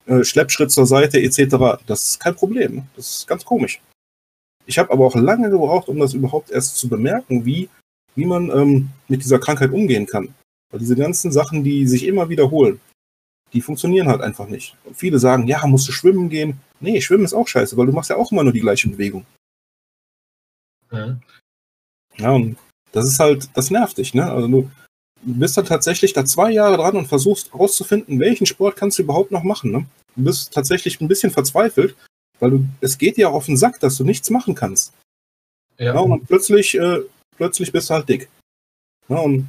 [0.08, 2.84] äh, äh Schleppschritt zur Seite etc., das ist kein Problem.
[2.96, 3.80] Das ist ganz komisch.
[4.66, 7.70] Ich habe aber auch lange gebraucht, um das überhaupt erst zu bemerken, wie,
[8.16, 10.34] wie man ähm, mit dieser Krankheit umgehen kann.
[10.72, 12.80] Weil diese ganzen Sachen, die sich immer wiederholen,
[13.54, 14.76] die funktionieren halt einfach nicht.
[14.86, 16.60] Und viele sagen, ja, musst du schwimmen gehen.
[16.80, 19.26] Nee, schwimmen ist auch scheiße, weil du machst ja auch immer nur die gleiche Bewegung.
[20.92, 21.22] Mhm.
[22.18, 22.58] Ja, und
[22.92, 24.30] das ist halt, das nervt dich, ne?
[24.30, 24.70] Also du
[25.22, 29.32] bist dann tatsächlich da zwei Jahre dran und versuchst herauszufinden, welchen Sport kannst du überhaupt
[29.32, 29.86] noch machen, ne?
[30.16, 31.96] Du bist tatsächlich ein bisschen verzweifelt,
[32.42, 34.94] weil du, es geht dir auf den Sack, dass du nichts machen kannst.
[35.78, 35.94] Ja.
[35.94, 37.00] ja und plötzlich, äh,
[37.38, 38.30] plötzlich bist du halt dick.
[39.08, 39.48] Ja, und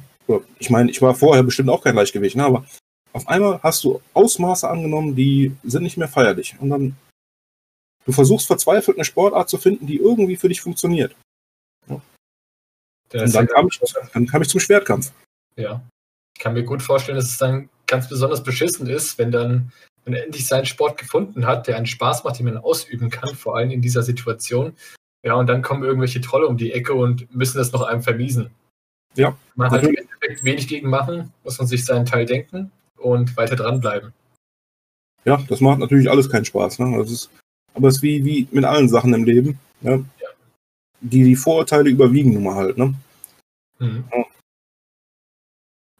[0.59, 2.65] ich meine, ich war vorher bestimmt auch kein Leichtgewicht, ne, aber
[3.11, 6.55] auf einmal hast du Ausmaße angenommen, die sind nicht mehr feierlich.
[6.59, 6.95] Und dann,
[8.05, 11.15] du versuchst verzweifelt eine Sportart zu finden, die irgendwie für dich funktioniert.
[11.87, 12.01] Ja.
[13.13, 13.79] Und dann kam, ich,
[14.13, 15.11] dann kam ich zum Schwertkampf.
[15.55, 15.81] Ja.
[16.35, 19.71] Ich kann mir gut vorstellen, dass es dann ganz besonders beschissen ist, wenn dann
[20.05, 23.35] wenn er endlich seinen Sport gefunden hat, der einen Spaß macht, den man ausüben kann,
[23.35, 24.75] vor allem in dieser Situation.
[25.25, 28.49] Ja, und dann kommen irgendwelche Trolle um die Ecke und müssen das noch einem vermiesen.
[29.15, 29.37] Ja.
[29.55, 33.55] Man hat im Endeffekt wenig gegen machen, muss man sich seinen Teil denken und weiter
[33.55, 34.11] dranbleiben.
[35.25, 36.79] Ja, das macht natürlich alles keinen Spaß.
[36.79, 36.97] Ne?
[36.97, 37.29] Das ist,
[37.73, 39.59] aber es ist wie, wie mit allen Sachen im Leben.
[39.81, 39.95] Ja?
[39.95, 40.29] ja.
[40.99, 42.77] Die, die Vorurteile überwiegen nun mal halt.
[42.77, 42.93] Ne?
[43.79, 44.03] Mhm.
[44.11, 44.25] Ja.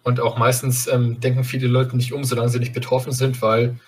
[0.04, 3.80] Und auch meistens ähm, denken viele Leute nicht um, solange sie nicht betroffen sind, weil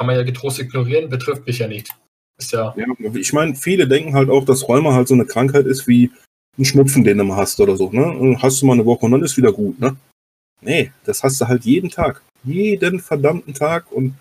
[0.00, 1.94] kann man ja getrost ignorieren, betrifft mich ja nicht.
[2.38, 2.74] Ist ja.
[2.74, 6.10] ja ich meine, viele denken halt auch, dass Rheuma halt so eine Krankheit ist wie
[6.58, 7.90] ein Schnupfen, den du mal hast oder so.
[7.90, 8.38] Ne?
[8.40, 9.78] Hast du mal eine Woche und dann ist wieder gut.
[9.78, 9.94] Ne?
[10.62, 12.22] Nee, das hast du halt jeden Tag.
[12.44, 14.14] Jeden verdammten Tag und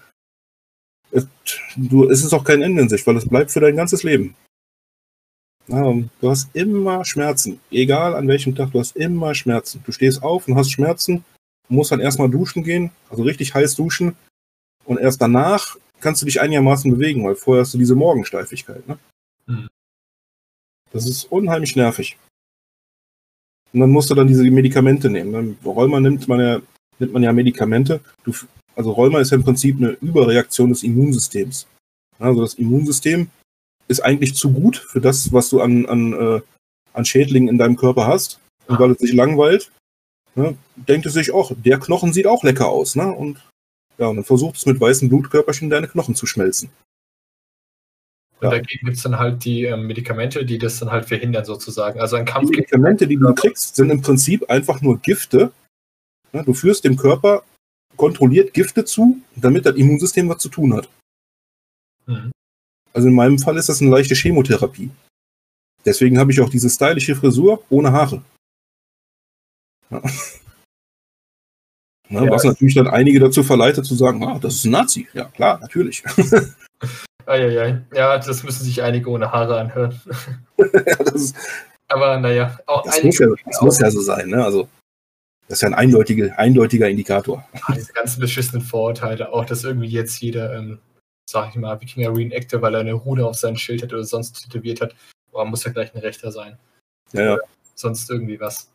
[1.12, 1.26] es,
[1.78, 4.36] du, es ist auch kein Ende in sich, weil es bleibt für dein ganzes Leben.
[5.70, 7.62] Du hast immer Schmerzen.
[7.72, 9.82] Egal an welchem Tag, du hast immer Schmerzen.
[9.86, 11.24] Du stehst auf und hast Schmerzen,
[11.70, 14.18] musst dann erstmal duschen gehen, also richtig heiß duschen.
[14.90, 18.88] Und erst danach kannst du dich einigermaßen bewegen, weil vorher hast du diese Morgensteifigkeit.
[18.88, 18.98] Ne?
[19.46, 19.68] Mhm.
[20.92, 22.18] Das ist unheimlich nervig.
[23.72, 25.32] Und dann musst du dann diese Medikamente nehmen.
[25.32, 26.62] Beim Rheuma nimmt man ja,
[26.98, 28.02] nimmt man ja Medikamente.
[28.24, 28.34] Du,
[28.76, 31.68] also Rheuma ist ja im Prinzip eine Überreaktion des Immunsystems.
[32.18, 33.30] Also das Immunsystem
[33.88, 36.42] ist eigentlich zu gut für das, was du an, an, äh,
[36.94, 38.40] an Schädlingen in deinem Körper hast.
[38.66, 39.72] Und weil es sich langweilt,
[40.34, 42.96] ne, denkt es sich auch, der Knochen sieht auch lecker aus.
[42.96, 43.14] Ne?
[43.14, 43.40] Und
[44.00, 46.70] ja, und dann versucht es mit weißen Blutkörperchen in deine Knochen zu schmelzen.
[48.40, 48.52] Und ja.
[48.52, 52.00] dagegen gibt es dann halt die äh, Medikamente, die das dann halt verhindern, sozusagen.
[52.00, 52.50] Also ein Kampf.
[52.50, 55.52] Die Medikamente, die du kriegst, sind im Prinzip einfach nur Gifte.
[56.32, 57.44] Ja, du führst dem Körper
[57.98, 60.88] kontrolliert Gifte zu, damit das Immunsystem was zu tun hat.
[62.06, 62.32] Mhm.
[62.94, 64.90] Also in meinem Fall ist das eine leichte Chemotherapie.
[65.84, 68.22] Deswegen habe ich auch diese stylische Frisur ohne Haare.
[69.90, 70.02] Ja.
[72.10, 75.08] Na, ja, was natürlich dann einige dazu verleitet zu sagen, ah, das ist ein Nazi.
[75.14, 76.04] Ja, klar, natürlich.
[77.28, 77.82] Eieiei.
[77.94, 80.02] Ja, das müssen sich einige ohne Haare anhören.
[80.58, 81.36] ja, ist,
[81.88, 84.44] Aber naja, auch das, muss ja, das muss ja so sein, ne?
[84.44, 84.68] Also,
[85.48, 87.48] das ist ja ein eindeutiger, eindeutiger Indikator.
[87.54, 90.80] Ja, diese ganzen beschissenen Vorurteile, auch dass irgendwie jetzt jeder, ähm,
[91.30, 94.44] sag ich mal, Wikinger Reenactor, weil er eine Rune auf sein Schild hat oder sonst
[94.44, 94.96] tätowiert hat,
[95.32, 96.58] boah, muss ja gleich ein Rechter sein.
[97.14, 97.38] Ja, ja.
[97.76, 98.72] sonst irgendwie was.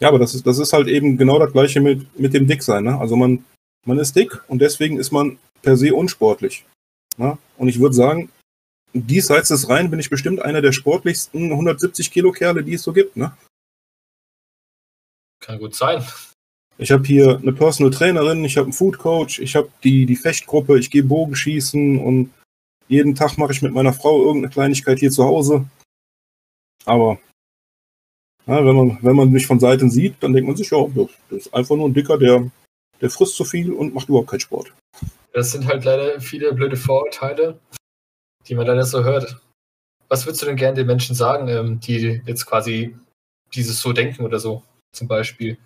[0.00, 2.84] Ja, aber das ist, das ist halt eben genau das gleiche mit, mit dem Dicksein.
[2.84, 2.98] Ne?
[2.98, 3.44] Also man,
[3.86, 6.64] man ist dick und deswegen ist man per se unsportlich.
[7.18, 7.36] Ne?
[7.58, 8.30] Und ich würde sagen,
[8.94, 12.92] diesseits des Rhein bin ich bestimmt einer der sportlichsten 170 Kilo Kerle, die es so
[12.92, 13.16] gibt.
[13.16, 13.36] Ne?
[15.40, 16.02] Kann gut sein.
[16.78, 20.16] Ich habe hier eine Personal Trainerin, ich habe einen Food Coach, ich habe die, die
[20.16, 22.32] Fechtgruppe, ich gehe Bogenschießen und
[22.88, 25.66] jeden Tag mache ich mit meiner Frau irgendeine Kleinigkeit hier zu Hause.
[26.86, 27.18] Aber
[28.46, 31.08] ja, wenn, man, wenn man mich von Seiten sieht, dann denkt man sich, ja, das,
[31.28, 32.50] das ist einfach nur ein Dicker, der,
[33.00, 34.72] der frisst zu viel und macht überhaupt keinen Sport.
[35.32, 37.58] Das sind halt leider viele blöde Vorurteile,
[38.46, 39.40] die man leider so hört.
[40.08, 42.96] Was würdest du denn gerne den Menschen sagen, ähm, die jetzt quasi
[43.54, 44.62] dieses so denken oder so,
[44.92, 45.56] zum Beispiel?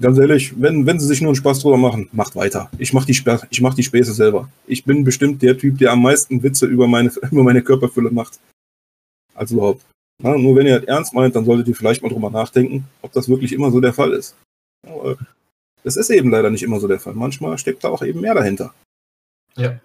[0.00, 2.68] Ganz ehrlich, wenn, wenn sie sich nur einen Spaß drüber machen, macht weiter.
[2.78, 4.48] Ich mache die, ich mach die Späße selber.
[4.66, 8.40] Ich bin bestimmt der Typ, der am meisten Witze über meine, über meine Körperfülle macht.
[9.34, 9.82] Als überhaupt.
[10.22, 13.12] Ja, nur wenn ihr das ernst meint, dann solltet ihr vielleicht mal drüber nachdenken, ob
[13.12, 14.36] das wirklich immer so der Fall ist.
[14.86, 15.16] Aber
[15.82, 17.14] das ist eben leider nicht immer so der Fall.
[17.14, 18.72] Manchmal steckt da auch eben mehr dahinter.
[19.56, 19.80] Ja.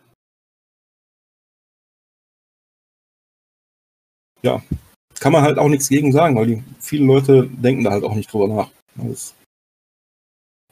[4.42, 4.64] Ja,
[5.20, 8.16] kann man halt auch nichts gegen sagen, weil die, viele Leute denken da halt auch
[8.16, 8.72] nicht drüber nach.
[8.96, 9.36] Das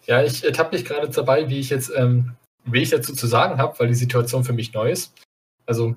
[0.07, 2.31] ja, ich ertappe mich gerade dabei, wie ich jetzt, ähm,
[2.63, 5.13] wie ich dazu zu sagen habe, weil die Situation für mich neu ist.
[5.65, 5.95] Also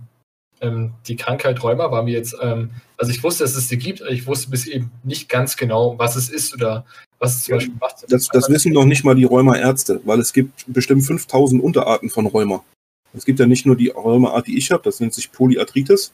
[0.61, 4.02] ähm, die Krankheit Rheuma war mir jetzt, ähm, also ich wusste, dass es sie gibt,
[4.02, 6.84] aber ich wusste bis eben nicht ganz genau, was es ist oder
[7.18, 8.04] was es zum ja, Beispiel macht.
[8.08, 12.26] Das, das wissen noch nicht mal die Rheuma-Ärzte, weil es gibt bestimmt 5000 Unterarten von
[12.26, 12.64] Rheuma.
[13.12, 16.12] Es gibt ja nicht nur die Rheumaart, die ich habe, das nennt sich Polyarthritis.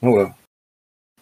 [0.00, 0.36] Oder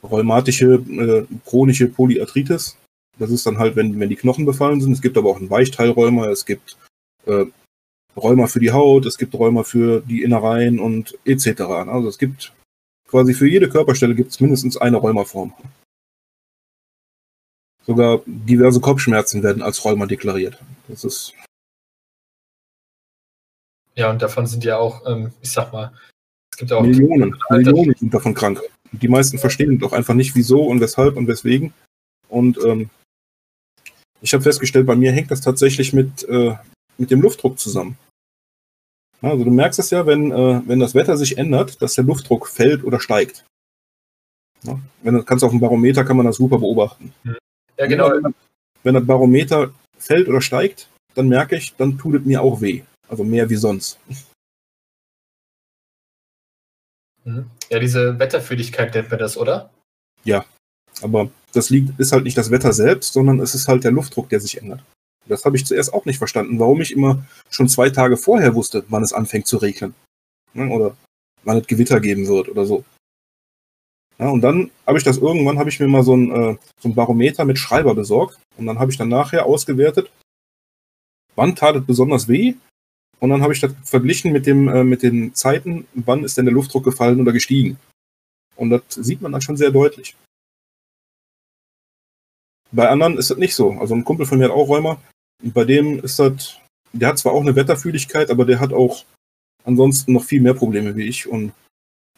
[0.03, 2.77] rheumatische, äh, chronische Polyarthritis.
[3.19, 4.93] Das ist dann halt, wenn, wenn die Knochen befallen sind.
[4.93, 6.77] Es gibt aber auch ein Weichteilrheuma, es gibt
[7.27, 7.47] äh,
[8.19, 11.61] Rheuma für die Haut, es gibt Rheuma für die Innereien und etc.
[11.63, 12.53] Also es gibt
[13.09, 15.53] quasi für jede Körperstelle gibt es mindestens eine Rheumaform.
[17.87, 20.59] Sogar diverse Kopfschmerzen werden als Rheuma deklariert.
[20.89, 21.33] Das ist.
[23.95, 25.93] Ja, und davon sind ja auch, ähm, ich sag mal,
[26.53, 26.83] es gibt ja auch.
[26.83, 28.61] Millionen, Millionen sind davon krank.
[28.93, 31.73] Die meisten verstehen doch einfach nicht, wieso und weshalb und weswegen.
[32.29, 32.91] Und ähm,
[34.21, 36.55] ich habe festgestellt, bei mir hängt das tatsächlich mit, äh,
[36.97, 37.97] mit dem Luftdruck zusammen.
[39.21, 42.47] Also du merkst es ja, wenn, äh, wenn das Wetter sich ändert, dass der Luftdruck
[42.47, 43.45] fällt oder steigt.
[44.63, 47.13] Ja, wenn du kannst auf dem Barometer kann man das super beobachten.
[47.77, 48.11] Ja, genau.
[48.11, 48.35] Wenn,
[48.83, 52.83] wenn das Barometer fällt oder steigt, dann merke ich, dann tut es mir auch weh.
[53.09, 53.99] Also mehr wie sonst.
[57.25, 57.51] Mhm.
[57.71, 59.71] Ja, diese Wetterfühligkeit nennt man das, oder?
[60.25, 60.45] Ja,
[61.03, 64.29] aber das liegt, ist halt nicht das Wetter selbst, sondern es ist halt der Luftdruck,
[64.29, 64.83] der sich ändert.
[65.29, 68.85] Das habe ich zuerst auch nicht verstanden, warum ich immer schon zwei Tage vorher wusste,
[68.89, 69.95] wann es anfängt zu regnen.
[70.55, 70.97] Ne, oder
[71.45, 72.85] wann es Gewitter geben wird oder so.
[74.19, 76.89] Ja, und dann habe ich das irgendwann, habe ich mir mal so ein, äh, so
[76.89, 78.39] ein Barometer mit Schreiber besorgt.
[78.57, 80.11] Und dann habe ich dann nachher ausgewertet,
[81.37, 82.55] wann tat es besonders weh.
[83.21, 86.47] Und dann habe ich das verglichen mit, dem, äh, mit den Zeiten, wann ist denn
[86.47, 87.79] der Luftdruck gefallen oder gestiegen.
[88.57, 90.17] Und das sieht man dann schon sehr deutlich.
[92.73, 93.73] Bei anderen ist das nicht so.
[93.73, 95.01] Also ein Kumpel von mir hat auch Räumer.
[95.43, 96.59] Und bei dem ist das,
[96.93, 99.05] der hat zwar auch eine Wetterfühligkeit, aber der hat auch
[99.65, 101.27] ansonsten noch viel mehr Probleme wie ich.
[101.27, 101.53] Und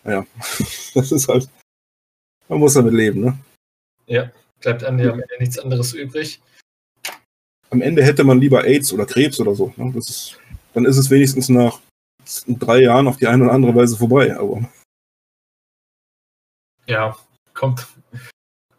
[0.04, 0.26] naja,
[0.94, 1.48] das ist halt,
[2.48, 3.38] man muss damit leben, ne?
[4.06, 6.40] Ja, bleibt einem ja nichts anderes übrig.
[7.70, 9.72] Am Ende hätte man lieber AIDS oder Krebs oder so.
[9.76, 9.92] Ne?
[9.94, 10.40] Das ist,
[10.74, 11.80] dann ist es wenigstens nach
[12.46, 14.36] drei Jahren auf die eine oder andere Weise vorbei.
[14.36, 14.68] Aber
[16.86, 17.16] ja,
[17.54, 17.86] kommt,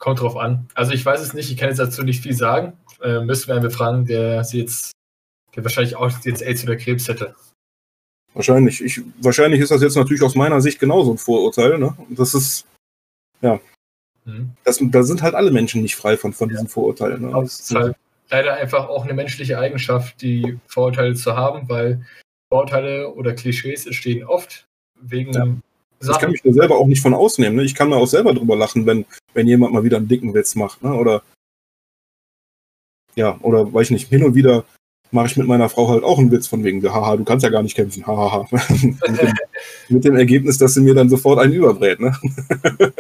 [0.02, 0.68] kommt drauf an.
[0.74, 2.74] Also ich weiß es nicht, ich kann jetzt dazu nicht viel sagen.
[3.02, 4.92] Äh, müssen wir einen befragen, der sie jetzt,
[5.56, 7.36] der wahrscheinlich auch jetzt AIDS oder Krebs hätte.
[8.34, 8.82] Wahrscheinlich.
[8.82, 11.78] Ich, wahrscheinlich ist das jetzt natürlich aus meiner Sicht genauso ein Vorurteil.
[11.78, 11.96] Ne?
[12.10, 12.66] Das ist,
[13.42, 13.60] ja.
[14.26, 14.54] Mhm.
[14.64, 17.22] Das, da sind halt alle Menschen nicht frei von, von diesen Vorurteilen.
[17.22, 17.32] Ne?
[17.34, 17.96] Das ist halt
[18.30, 22.04] leider einfach auch eine menschliche Eigenschaft, die Vorurteile zu haben, weil
[22.50, 24.66] Vorurteile oder Klischees entstehen oft
[25.00, 25.46] wegen ja.
[26.02, 27.58] Ich kann mich da selber auch nicht von ausnehmen.
[27.58, 27.64] Ne?
[27.64, 30.56] Ich kann mir auch selber drüber lachen, wenn, wenn jemand mal wieder einen dicken Witz
[30.56, 30.82] macht.
[30.84, 30.94] Ne?
[30.94, 31.22] Oder
[33.16, 34.66] ja, oder weiß ich nicht, hin und wieder
[35.12, 37.50] mache ich mit meiner Frau halt auch einen Witz von wegen, haha, du kannst ja
[37.50, 38.48] gar nicht kämpfen, hahaha.
[38.52, 39.34] mit, dem,
[39.90, 42.18] mit, dem, Ergebnis, dass sie mir dann sofort einen überbrät, ne?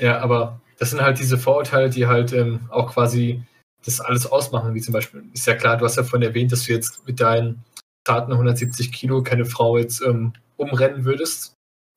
[0.00, 3.42] ja, aber das sind halt diese Vorurteile, die halt ähm, auch quasi
[3.84, 6.64] das alles ausmachen, wie zum Beispiel, ist ja klar, du hast ja vorhin erwähnt, dass
[6.64, 7.64] du jetzt mit deinen
[8.04, 11.54] Taten 170 Kilo keine Frau jetzt ähm, umrennen würdest,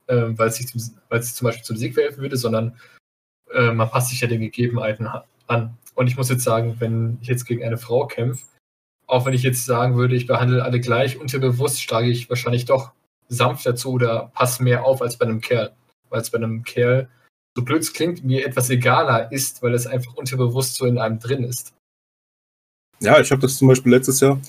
[0.08, 2.76] ähm, weil, sie zum Beispiel zum Sieg verhelfen würde, sondern
[3.52, 5.08] äh, man passt sich ja den Gegebenheiten
[5.46, 5.78] an.
[5.94, 8.44] Und ich muss jetzt sagen, wenn ich jetzt gegen eine Frau kämpfe,
[9.06, 12.92] auch wenn ich jetzt sagen würde, ich behandle alle gleich, unterbewusst schlage ich wahrscheinlich doch
[13.28, 15.74] sanfter zu oder passe mehr auf als bei einem Kerl.
[16.08, 17.08] Weil es bei einem Kerl,
[17.56, 21.18] so blöd es klingt, mir etwas egaler ist, weil es einfach unterbewusst so in einem
[21.18, 21.74] drin ist.
[23.00, 24.40] Ja, ich habe das zum Beispiel letztes Jahr,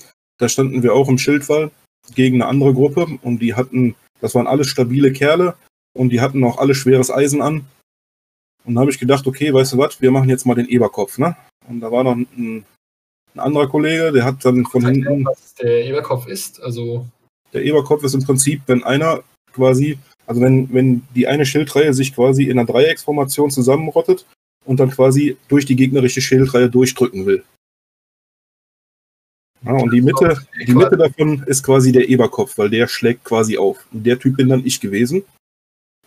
[0.44, 1.70] da standen wir auch im Schildwall
[2.14, 5.56] gegen eine andere Gruppe und die hatten, das waren alles stabile Kerle
[5.94, 7.64] und die hatten auch alle schweres Eisen an
[8.64, 11.18] und da habe ich gedacht, okay, weißt du was, wir machen jetzt mal den Eberkopf,
[11.18, 11.36] ne?
[11.68, 12.64] Und da war noch ein,
[13.34, 15.24] ein anderer Kollege, der hat dann von hinten.
[15.24, 17.06] Was der Eberkopf ist, also.
[17.52, 19.22] Der Eberkopf ist im Prinzip, wenn einer
[19.52, 24.26] quasi, also wenn, wenn die eine Schildreihe sich quasi in einer Dreiecksformation zusammenrottet
[24.64, 27.44] und dann quasi durch die gegnerische Schildreihe durchdrücken will.
[29.64, 30.36] Ja, und die Mitte,
[30.66, 33.78] die Mitte davon ist quasi der Eberkopf, weil der schlägt quasi auf.
[33.92, 35.24] Und der Typ bin dann ich gewesen.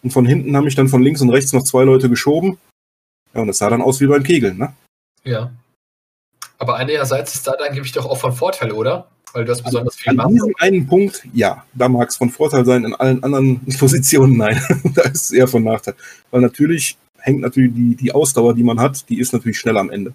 [0.03, 2.57] Und von hinten haben mich dann von links und rechts noch zwei Leute geschoben.
[3.33, 4.73] Ja, und das sah dann aus wie beim Kegeln, ne?
[5.23, 5.51] Ja.
[6.59, 9.07] Aber einerseits ist da dann gebe ich doch auch von Vorteil, oder?
[9.33, 12.65] Weil du hast besonders viel An diesem einen Punkt, ja, da mag es von Vorteil
[12.65, 14.61] sein, in allen anderen Positionen nein.
[14.95, 15.95] da ist es eher von Nachteil.
[16.31, 19.89] Weil natürlich hängt natürlich die, die Ausdauer, die man hat, die ist natürlich schnell am
[19.89, 20.13] Ende.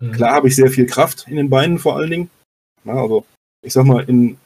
[0.00, 0.12] Mhm.
[0.12, 2.30] Klar habe ich sehr viel Kraft in den Beinen vor allen Dingen.
[2.84, 3.24] Ja, also
[3.62, 4.36] ich sag mal, in,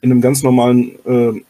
[0.00, 1.42] in einem ganz normalen äh,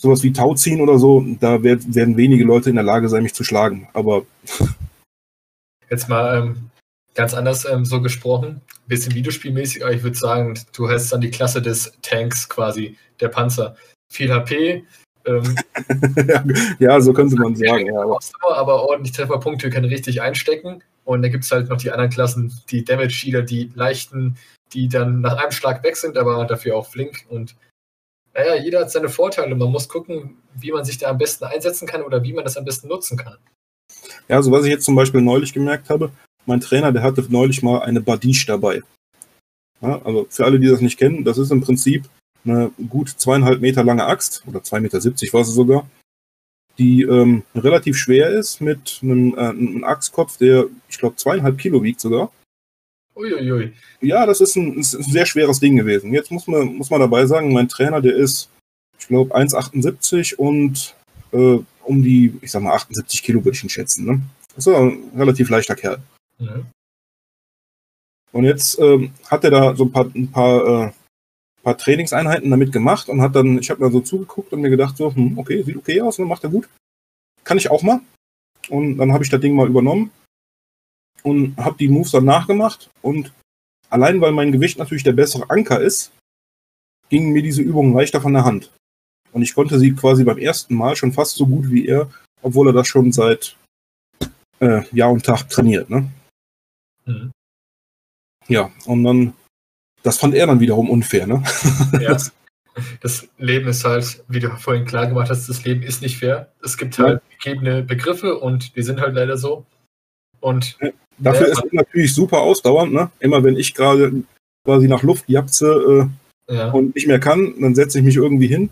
[0.00, 3.34] sowas wie Tauziehen oder so, da werd, werden wenige Leute in der Lage sein, mich
[3.34, 3.88] zu schlagen.
[3.92, 4.24] Aber.
[5.90, 6.70] Jetzt mal ähm,
[7.14, 11.30] ganz anders ähm, so gesprochen, bisschen Videospielmäßig, aber ich würde sagen, du hast dann die
[11.30, 13.76] Klasse des Tanks quasi, der Panzer.
[14.12, 14.84] Viel HP.
[15.26, 15.56] Ähm,
[16.78, 17.86] ja, so könnte man sagen.
[17.86, 18.18] Ja, aber.
[18.56, 20.82] aber ordentlich Trefferpunkte können richtig einstecken.
[21.04, 24.36] Und dann gibt es halt noch die anderen Klassen, die Damage-Dealer, die leichten,
[24.72, 27.26] die dann nach einem Schlag weg sind, aber dafür auch flink.
[27.28, 27.56] Und
[28.34, 29.54] naja, jeder hat seine Vorteile.
[29.54, 32.56] Man muss gucken, wie man sich da am besten einsetzen kann oder wie man das
[32.56, 33.36] am besten nutzen kann.
[34.28, 36.12] Ja, also was ich jetzt zum Beispiel neulich gemerkt habe,
[36.46, 38.82] mein Trainer, der hatte neulich mal eine Badiche dabei.
[39.80, 42.08] Ja, also für alle, die das nicht kennen, das ist im Prinzip
[42.44, 45.88] eine gut zweieinhalb Meter lange Axt, oder zwei Meter siebzig war sie sogar,
[46.78, 51.82] die ähm, relativ schwer ist, mit einem, äh, einem Axtkopf, der, ich glaube, zweieinhalb Kilo
[51.82, 52.32] wiegt sogar.
[53.16, 53.72] Uiuiui.
[54.00, 56.12] Ja, das ist ein, ist ein, sehr schweres Ding gewesen.
[56.12, 58.48] Jetzt muss man, muss man dabei sagen, mein Trainer, der ist,
[58.98, 60.94] ich glaube, 1,78 und
[61.32, 64.06] äh, um die, ich sag mal, 78 Kilo würde ich ihn schätzen.
[64.06, 64.20] Ne?
[64.54, 65.98] Das ist ein relativ leichter Kerl.
[66.38, 66.66] Mhm.
[68.32, 70.92] Und jetzt ähm, hat er da so ein paar, ein paar, äh,
[71.64, 74.96] paar Trainingseinheiten damit gemacht und hat dann, ich habe mir so zugeguckt und mir gedacht,
[74.96, 76.68] so, hm, okay, sieht okay aus, ne, macht er gut.
[77.42, 78.00] Kann ich auch mal.
[78.68, 80.12] Und dann habe ich das Ding mal übernommen
[81.22, 82.90] und habe die Moves dann nachgemacht.
[83.02, 83.32] Und
[83.88, 86.12] allein weil mein Gewicht natürlich der bessere Anker ist,
[87.08, 88.70] gingen mir diese Übungen leichter von der Hand.
[89.32, 92.10] Und ich konnte sie quasi beim ersten Mal schon fast so gut wie er,
[92.42, 93.56] obwohl er das schon seit
[94.60, 95.90] äh, Jahr und Tag trainiert.
[95.90, 96.10] Ne?
[97.04, 97.32] Mhm.
[98.48, 99.34] Ja, und dann,
[100.02, 101.26] das fand er dann wiederum unfair.
[101.26, 101.42] Ne?
[102.00, 102.16] Ja,
[103.00, 106.52] das Leben ist halt, wie du vorhin klar gemacht hast, das Leben ist nicht fair.
[106.62, 109.66] Es gibt halt gegebene Begriffe und die sind halt leider so.
[110.40, 110.78] Und
[111.20, 112.92] Dafür ist es natürlich super ausdauernd.
[112.92, 113.10] Ne?
[113.20, 114.22] Immer wenn ich gerade
[114.64, 116.10] quasi nach Luft japse
[116.48, 116.70] äh, ja.
[116.70, 118.70] und nicht mehr kann, dann setze ich mich irgendwie hin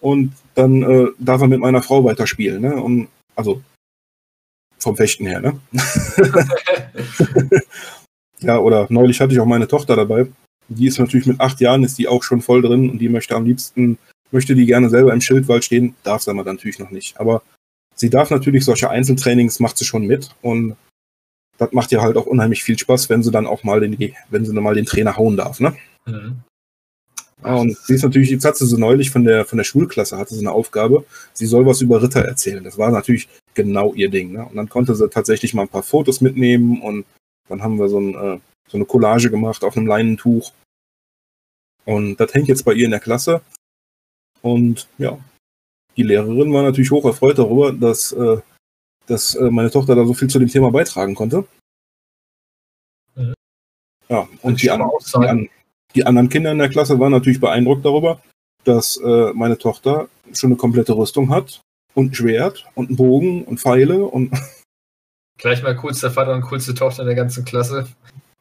[0.00, 2.62] und dann äh, darf er mit meiner Frau weiterspielen.
[2.62, 2.74] Ne?
[2.74, 3.62] Und, also
[4.78, 5.40] vom Fechten her.
[5.40, 5.60] Ne?
[8.40, 10.26] ja, oder neulich hatte ich auch meine Tochter dabei.
[10.68, 13.34] Die ist natürlich mit acht Jahren, ist die auch schon voll drin und die möchte
[13.34, 13.98] am liebsten,
[14.30, 17.20] möchte die gerne selber im Schildwald stehen, darf sie aber natürlich noch nicht.
[17.20, 17.42] Aber
[17.94, 20.76] sie darf natürlich solche Einzeltrainings, macht sie schon mit und
[21.60, 24.44] das macht ja halt auch unheimlich viel Spaß, wenn sie dann auch mal den, wenn
[24.46, 25.76] sie dann mal den Trainer hauen darf, ne?
[26.06, 26.38] Mhm.
[27.44, 30.16] Ja, und sie ist natürlich, jetzt hat sie so neulich von der, von der Schulklasse,
[30.16, 31.04] hatte sie eine Aufgabe,
[31.34, 32.64] sie soll was über Ritter erzählen.
[32.64, 34.32] Das war natürlich genau ihr Ding.
[34.32, 34.44] Ne?
[34.44, 37.04] Und dann konnte sie tatsächlich mal ein paar Fotos mitnehmen und
[37.48, 40.52] dann haben wir so, ein, äh, so eine Collage gemacht auf einem Leinentuch.
[41.84, 43.40] Und das hängt jetzt bei ihr in der Klasse.
[44.42, 45.18] Und ja,
[45.96, 48.38] die Lehrerin war natürlich hoch erfreut darüber, dass, äh,
[49.10, 51.44] dass äh, meine Tochter da so viel zu dem Thema beitragen konnte.
[53.16, 53.34] Mhm.
[54.08, 55.48] Ja, und die, an, die, an,
[55.94, 58.22] die, anderen Kinder in der Klasse waren natürlich beeindruckt darüber,
[58.64, 61.60] dass äh, meine Tochter schon eine komplette Rüstung hat
[61.94, 64.32] und ein Schwert und ein Bogen und Pfeile und.
[65.38, 67.88] Gleich mal coolster Vater und coolste Tochter in der ganzen Klasse,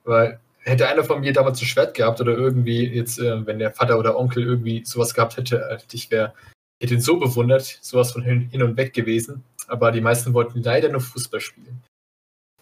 [0.03, 3.71] weil hätte einer von mir damals ein Schwert gehabt oder irgendwie jetzt, äh, wenn der
[3.71, 6.33] Vater oder Onkel irgendwie sowas gehabt hätte, äh, ich wäre,
[6.79, 9.43] hätte ihn so bewundert, sowas von hin, hin und weg gewesen.
[9.69, 11.81] Aber die meisten wollten leider nur Fußball spielen.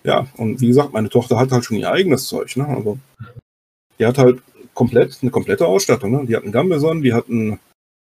[0.03, 2.67] Ja, und wie gesagt, meine Tochter hat halt schon ihr eigenes Zeug, ne?
[2.67, 2.99] Also,
[3.97, 4.41] die hat halt
[4.73, 6.25] komplett, eine komplette Ausstattung, ne?
[6.25, 7.59] Die hat einen Gambeson, die hat einen,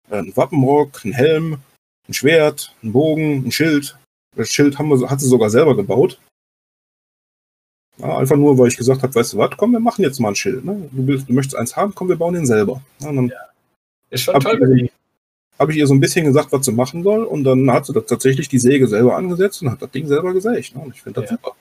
[0.09, 1.57] äh, einen Wappenrock, einen Helm,
[2.07, 3.97] ein Schwert, ein Bogen, ein Schild.
[4.35, 6.19] Das Schild haben wir, hat sie sogar selber gebaut.
[7.97, 10.29] Ja, einfach nur, weil ich gesagt habe, weißt du was, komm, wir machen jetzt mal
[10.29, 10.63] ein Schild.
[10.65, 10.89] Ne?
[10.91, 12.81] Du, willst, du möchtest eins haben, komm, wir bauen den selber.
[12.99, 13.29] Ja, ja.
[14.09, 14.89] Ist schon toll.
[15.61, 17.93] Habe ich ihr so ein bisschen gesagt, was sie machen soll, und dann hat sie
[17.93, 20.75] das tatsächlich die Säge selber angesetzt und hat das Ding selber gesägt.
[20.75, 20.81] Ne?
[20.81, 21.37] Und ich finde das ja.
[21.37, 21.55] super.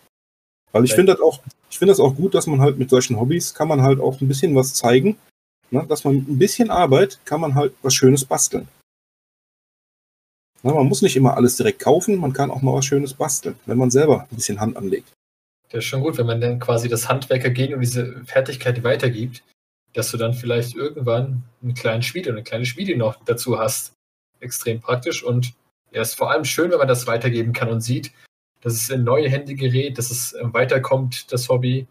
[0.72, 3.20] Weil ich finde das auch, ich finde das auch gut, dass man halt mit solchen
[3.20, 5.18] Hobbys kann man halt auch ein bisschen was zeigen.
[5.70, 5.84] Ne?
[5.86, 8.68] Dass man ein bisschen Arbeit kann man halt was Schönes basteln.
[10.62, 13.56] Na, man muss nicht immer alles direkt kaufen, man kann auch mal was Schönes basteln,
[13.66, 15.12] wenn man selber ein bisschen Hand anlegt.
[15.70, 19.42] Das ist schon gut, wenn man dann quasi das Handwerker geht und diese Fertigkeit weitergibt,
[19.92, 23.92] dass du dann vielleicht irgendwann einen kleinen Schmied oder eine kleine Schmiede noch dazu hast.
[24.40, 25.52] Extrem praktisch und
[25.92, 28.12] ja, ist vor allem schön, wenn man das weitergeben kann und sieht,
[28.60, 31.86] dass es in neue Hände gerät, dass es weiterkommt, das Hobby.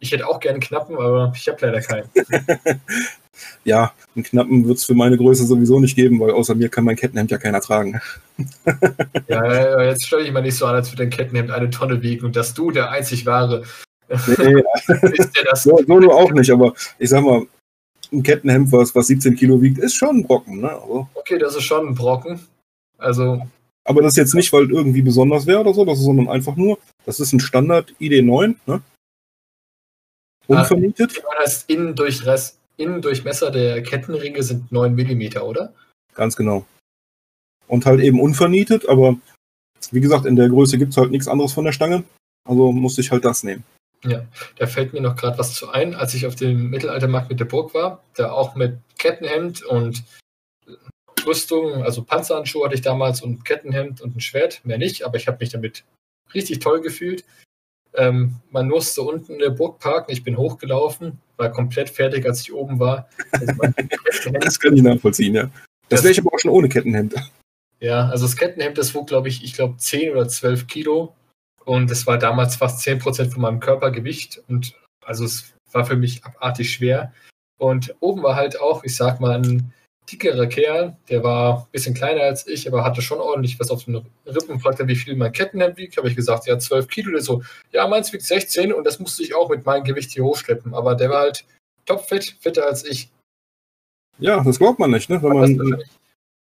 [0.00, 2.08] Ich hätte auch gerne einen Knappen, aber ich habe leider keinen.
[3.64, 6.84] ja, einen Knappen wird es für meine Größe sowieso nicht geben, weil außer mir kann
[6.84, 8.00] mein Kettenhemd ja keiner tragen.
[9.28, 12.26] ja, jetzt stell dich mal nicht so an, als würde dein Kettenhemd eine Tonne wiegen
[12.26, 13.64] und dass du der einzig wahre
[14.08, 14.62] nee,
[15.12, 15.62] ist der das.
[15.62, 17.46] So, so auch nicht, aber ich sag mal,
[18.12, 20.60] ein Kettenhemd, was, was 17 Kilo wiegt, ist schon ein Brocken.
[20.60, 20.70] Ne?
[20.70, 22.40] Also, okay, das ist schon ein Brocken.
[22.96, 23.42] Also.
[23.84, 26.28] Aber das ist jetzt nicht, weil es irgendwie besonders wäre oder so, das ist, sondern
[26.28, 28.82] einfach nur, das ist ein Standard ID9, ne?
[30.46, 31.22] Unvermietet.
[31.24, 35.72] Ah, heißt Innendurchmesser Innendurchmesser der Kettenringe sind 9 mm, oder?
[36.14, 36.64] Ganz genau.
[37.66, 39.16] Und halt eben unvernietet, aber
[39.90, 42.04] wie gesagt, in der Größe gibt es halt nichts anderes von der Stange.
[42.48, 43.64] Also musste ich halt das nehmen.
[44.04, 44.26] Ja,
[44.56, 47.46] da fällt mir noch gerade was zu ein, als ich auf dem Mittelaltermarkt mit der
[47.46, 50.04] Burg war, da auch mit Kettenhemd und
[51.26, 55.26] Rüstung, also Panzerhandschuhe hatte ich damals und Kettenhemd und ein Schwert, mehr nicht, aber ich
[55.26, 55.84] habe mich damit
[56.34, 57.24] richtig toll gefühlt.
[57.94, 60.12] Ähm, man musste unten in der Burg parken.
[60.12, 63.08] Ich bin hochgelaufen, war komplett fertig, als ich oben war.
[63.32, 63.52] Also
[64.40, 65.50] das kann ich nachvollziehen, ja.
[65.88, 67.14] Das, das wäre ich aber auch schon ohne Kettenhemd.
[67.80, 71.14] Ja, also das Kettenhemd, das wog, glaube ich, ich glaube 10 oder 12 Kilo.
[71.68, 74.42] Und es war damals fast 10 Prozent von meinem Körpergewicht.
[74.48, 77.12] Und also es war für mich abartig schwer.
[77.58, 79.70] Und oben war halt auch, ich sag mal, ein
[80.10, 83.84] dickerer Kerl, der war ein bisschen kleiner als ich, aber hatte schon ordentlich was auf
[83.84, 84.60] den Rippen.
[84.60, 85.98] Fragte, wie viel mein Kettenhemd wiegt.
[85.98, 87.42] Habe ich gesagt, ja, 12 Kilo oder so.
[87.70, 90.72] Ja, meins wiegt 16 und das musste ich auch mit meinem Gewicht hier hochschleppen.
[90.72, 91.44] Aber der war halt
[91.84, 93.10] topfit, fitter als ich.
[94.18, 95.22] Ja, das glaubt man nicht, ne?
[95.22, 95.84] Wenn man,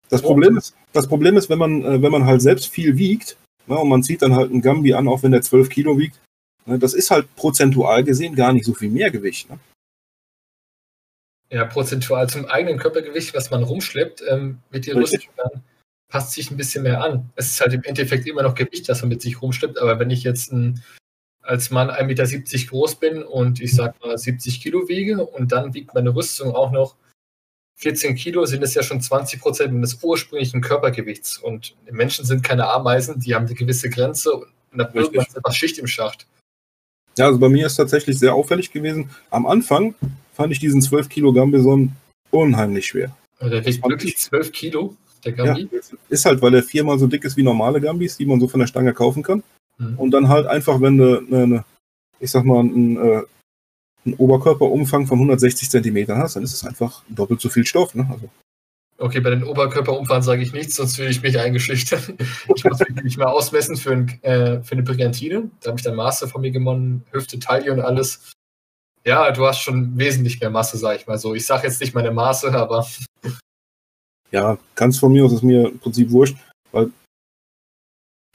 [0.09, 3.37] das, Problem ist, das Problem ist, wenn man, äh, wenn man halt selbst viel wiegt,
[3.67, 6.19] ne, und man zieht dann halt einen Gambi an, auch wenn der 12 Kilo wiegt,
[6.67, 9.51] ne, das ist halt prozentual gesehen gar nicht so viel mehr Gewicht.
[9.51, 9.59] Ne?
[11.53, 15.63] ja, prozentual zum eigenen Körpergewicht, was man rumschleppt, ähm, mit der Rüstung dann
[16.09, 17.31] passt sich ein bisschen mehr an.
[17.37, 20.11] Es ist halt im Endeffekt immer noch Gewicht, das man mit sich rumschleppt, aber wenn
[20.11, 20.83] ich jetzt ein,
[21.43, 25.75] als Mann 1,70 Meter groß bin und ich sag mal 70 Kilo wiege und dann
[25.75, 26.97] wiegt meine Rüstung auch noch
[27.77, 31.39] 14 Kilo sind es ja schon 20 Prozent des ursprünglichen Körpergewichts.
[31.39, 35.53] Und Menschen sind keine Ameisen, die haben eine gewisse Grenze und dann irgendwann ist einfach
[35.53, 36.27] Schicht im Schacht.
[37.19, 39.11] Ja, also bei mir ist tatsächlich sehr auffällig gewesen.
[39.31, 39.95] Am Anfang
[40.33, 41.93] fand ich diesen 12 Kilo Gambison
[42.31, 43.15] unheimlich schwer.
[43.41, 45.69] Der wiegt wirklich 12 Kilo, der Gambi?
[45.71, 48.49] Ja, ist halt, weil er viermal so dick ist wie normale Gambis, die man so
[48.49, 49.43] von der Stange kaufen kann.
[49.79, 49.99] Mhm.
[49.99, 51.65] Und dann halt einfach, wenn du eine, eine
[52.21, 53.23] ich sag mal, ein, äh,
[54.05, 57.95] einen Oberkörperumfang von 160 Zentimetern hast, dann ist es einfach doppelt so viel Stoff.
[57.95, 58.09] Ne?
[58.11, 58.29] Also.
[58.99, 62.19] Okay, bei den Oberkörperumfang sage ich nichts, sonst würde ich mich eingeschüchtern.
[62.55, 65.51] Ich muss mich mal ausmessen für, ein, äh, für eine Brigantine.
[65.61, 68.33] Da habe ich dann Maße von mir gewonnen, Hüfte, Taille und alles.
[69.05, 71.35] Ja, du hast schon wesentlich mehr Masse, sage ich mal so.
[71.35, 72.87] Ich sage jetzt nicht meine Maße, aber.
[74.31, 76.37] Ja, ganz von mir aus ist mir im Prinzip wurscht,
[76.71, 76.91] weil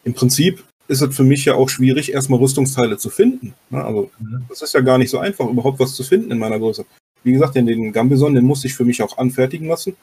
[0.04, 3.54] im Prinzip ist es für mich ja auch schwierig, erstmal Rüstungsteile zu finden.
[3.70, 3.84] Ne?
[3.84, 4.46] Also, mhm.
[4.50, 6.86] das ist ja gar nicht so einfach, überhaupt was zu finden in meiner Größe.
[7.24, 9.98] Wie gesagt, den Gambison, den musste ich für mich auch anfertigen lassen.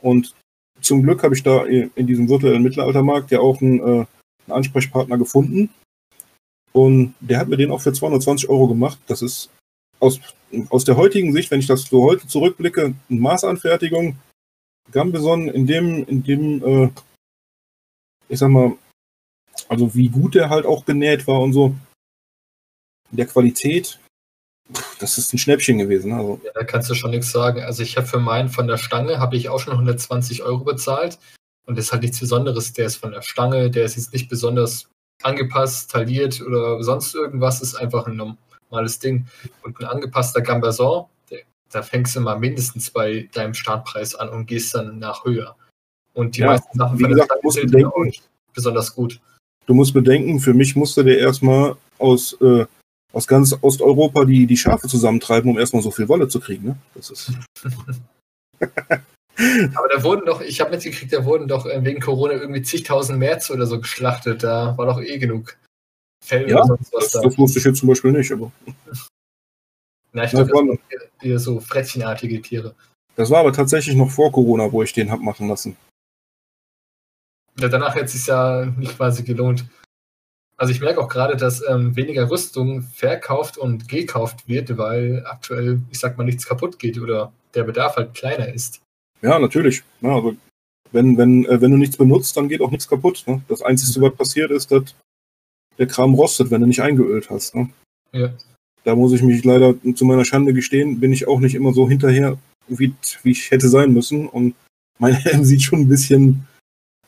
[0.00, 0.34] Und
[0.80, 4.06] zum Glück habe ich da in diesem virtuellen Mittelaltermarkt ja auch einen, äh, einen
[4.48, 5.70] Ansprechpartner gefunden.
[6.72, 8.98] Und der hat mir den auch für 220 Euro gemacht.
[9.06, 9.48] Das ist
[10.00, 10.20] aus,
[10.68, 14.16] aus der heutigen Sicht, wenn ich das so heute zurückblicke, eine Maßanfertigung.
[14.92, 16.90] Gambison in dem, in dem, äh,
[18.28, 18.76] ich sag mal,
[19.68, 21.74] also wie gut der halt auch genäht war und so.
[23.10, 23.98] Der Qualität,
[24.98, 26.12] das ist ein Schnäppchen gewesen.
[26.12, 26.40] Also.
[26.44, 27.62] Ja, da kannst du schon nichts sagen.
[27.62, 31.18] Also ich habe für meinen von der Stange, habe ich auch schon 120 Euro bezahlt.
[31.66, 32.72] Und das ist halt nichts Besonderes.
[32.72, 34.88] Der ist von der Stange, der ist jetzt nicht besonders
[35.22, 37.60] angepasst, tailliert oder sonst irgendwas.
[37.60, 38.16] Ist einfach ein
[38.70, 39.26] normales Ding.
[39.62, 41.06] Und ein angepasster Gambason,
[41.70, 45.56] da fängst du mal mindestens bei deinem Startpreis an und gehst dann nach höher.
[46.14, 48.22] Und die ja, meisten Sachen von gesagt, der Stange sind auch nicht
[48.54, 49.20] besonders gut.
[49.66, 52.66] Du musst bedenken, für mich musste der erstmal aus, äh,
[53.12, 56.64] aus ganz Osteuropa die, die Schafe zusammentreiben, um erstmal so viel Wolle zu kriegen.
[56.64, 56.76] Ne?
[56.94, 57.32] Das ist.
[59.74, 63.18] Aber da wurden doch, ich habe mitgekriegt, da wurden doch äh, wegen Corona irgendwie zigtausend
[63.18, 64.42] März oder so geschlachtet.
[64.42, 65.58] Da war doch eh genug
[66.24, 67.20] Fell ja, sonst was das, da.
[67.22, 68.50] Das wusste ich jetzt zum Beispiel nicht, aber.
[70.12, 70.78] Na, ich glaube,
[71.38, 72.74] so frettchenartige Tiere.
[73.14, 75.76] Das war aber tatsächlich noch vor Corona, wo ich den hab machen lassen.
[77.58, 79.64] Ja, danach hätte es sich ja nicht quasi gelohnt.
[80.58, 85.80] Also ich merke auch gerade, dass ähm, weniger Rüstung verkauft und gekauft wird, weil aktuell,
[85.90, 88.80] ich sag mal, nichts kaputt geht oder der Bedarf halt kleiner ist.
[89.20, 89.82] Ja, natürlich.
[90.00, 90.36] Ja, also
[90.92, 93.24] wenn, wenn, äh, wenn du nichts benutzt, dann geht auch nichts kaputt.
[93.26, 93.42] Ne?
[93.48, 94.94] Das Einzige, was passiert, ist, dass
[95.78, 97.54] der Kram rostet, wenn du nicht eingeölt hast.
[97.54, 97.68] Ne?
[98.12, 98.32] Ja.
[98.84, 101.88] Da muss ich mich leider zu meiner Schande gestehen, bin ich auch nicht immer so
[101.88, 102.38] hinterher,
[102.68, 104.26] wie, wie ich hätte sein müssen.
[104.26, 104.54] Und
[104.98, 106.46] mein Helm sieht schon ein bisschen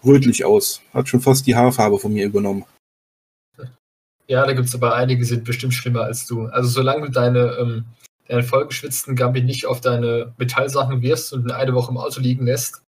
[0.04, 0.80] rötlich aus.
[0.92, 2.64] Hat schon fast die Haarfarbe von mir übernommen.
[4.26, 6.46] Ja, da gibt es aber einige, die sind bestimmt schlimmer als du.
[6.46, 7.84] Also solange du deine, ähm,
[8.26, 12.82] deinen vollgeschwitzten Gambi nicht auf deine Metallsachen wirfst und eine Woche im Auto liegen lässt,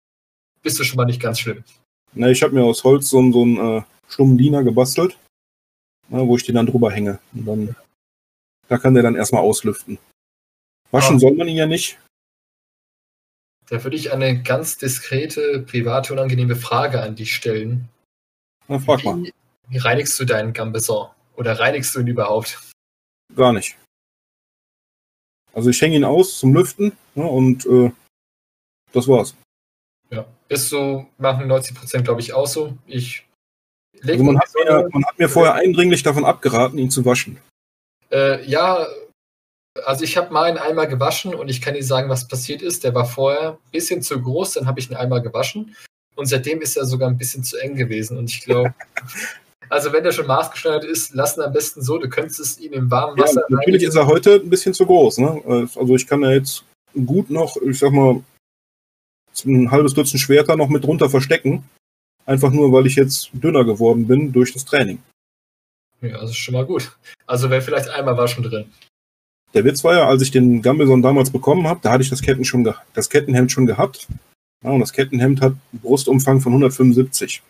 [0.63, 1.65] bist du schon mal nicht ganz schlimm.
[2.13, 5.17] Na, ich habe mir aus Holz so, so einen äh, stummen Diener gebastelt,
[6.09, 7.19] na, wo ich den dann drüber hänge.
[7.33, 7.77] Und dann,
[8.69, 9.99] da kann der dann erstmal auslüften.
[10.91, 11.19] Waschen ah.
[11.21, 11.99] soll man ihn ja nicht,
[13.71, 17.89] da würde ich eine ganz diskrete, private, unangenehme Frage an dich stellen.
[18.67, 19.23] Na, frag mal.
[19.23, 19.33] Wie,
[19.69, 21.09] wie reinigst du deinen Gambeson?
[21.37, 22.59] Oder reinigst du ihn überhaupt?
[23.35, 23.77] Gar nicht.
[25.53, 27.93] Also ich hänge ihn aus zum Lüften ne, und äh,
[28.93, 29.37] das war's.
[30.11, 32.77] Ja, ist so, machen 90 Prozent, glaube ich, auch so.
[32.87, 33.25] Ich
[34.03, 37.39] also man, hat mir, man hat mir vorher eindringlich davon abgeraten, ihn zu waschen.
[38.11, 38.87] Äh, ja,
[39.85, 42.85] also ich habe mal einen Eimer gewaschen und ich kann dir sagen, was passiert ist.
[42.85, 45.75] Der war vorher ein bisschen zu groß, dann habe ich einen Eimer gewaschen
[46.17, 48.19] und seitdem ist er sogar ein bisschen zu eng gewesen.
[48.19, 48.75] Und ich glaube,
[49.69, 51.99] also wenn der schon maßgeschneidert ist, lass ihn am besten so.
[51.99, 53.43] Du könntest ihn im warmen Wasser.
[53.49, 55.19] Ja, natürlich ist er heute ein bisschen zu groß.
[55.19, 55.69] Ne?
[55.77, 56.65] Also ich kann da jetzt
[57.07, 58.23] gut noch, ich sag mal,
[59.45, 61.65] ein halbes Dutzend Schwerter noch mit drunter verstecken.
[62.27, 65.01] Einfach nur, weil ich jetzt dünner geworden bin durch das Training.
[66.03, 66.97] Ja, das ist schon mal gut.
[67.27, 68.67] Also wäre vielleicht einmal Waschen drin.
[69.55, 72.23] Der Witz war ja, als ich den Gambelson damals bekommen habe, da hatte ich das,
[72.23, 74.07] Ketten schon das Kettenhemd schon gehabt.
[74.63, 77.43] Ja, und das Kettenhemd hat einen Brustumfang von 175.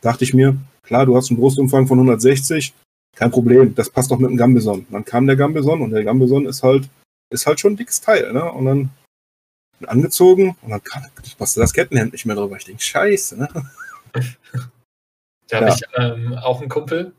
[0.00, 2.74] Dachte ich mir, klar, du hast einen Brustumfang von 160,
[3.14, 4.86] kein Problem, das passt doch mit dem Gambelson.
[4.90, 6.88] Dann kam der Gambelson und der Gambelson ist halt,
[7.30, 8.52] ist halt schon ein dickes Teil, ne?
[8.52, 8.90] Und dann
[9.86, 10.80] angezogen und dann
[11.38, 12.56] passte das Kettenhemd nicht mehr drüber.
[12.56, 13.48] Ich denke, scheiße, ne?
[15.48, 15.74] Da habe ja.
[15.74, 17.12] ich ähm, auch einen Kumpel,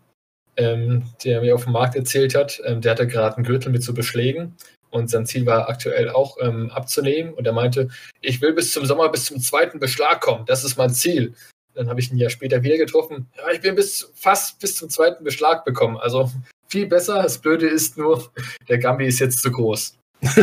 [0.58, 3.84] ähm, der mir auf dem Markt erzählt hat, ähm, der hatte gerade einen Gürtel mit
[3.84, 4.56] so Beschlägen
[4.90, 7.90] und sein Ziel war aktuell auch ähm, abzunehmen und er meinte,
[8.22, 11.34] ich will bis zum Sommer bis zum zweiten Beschlag kommen, das ist mein Ziel.
[11.74, 14.90] Dann habe ich ein Jahr später wieder getroffen, ja, ich bin bis, fast bis zum
[14.90, 16.32] zweiten Beschlag bekommen, also
[16.68, 17.22] viel besser.
[17.24, 18.32] Das Blöde ist nur,
[18.68, 19.98] der Gambi ist jetzt zu groß.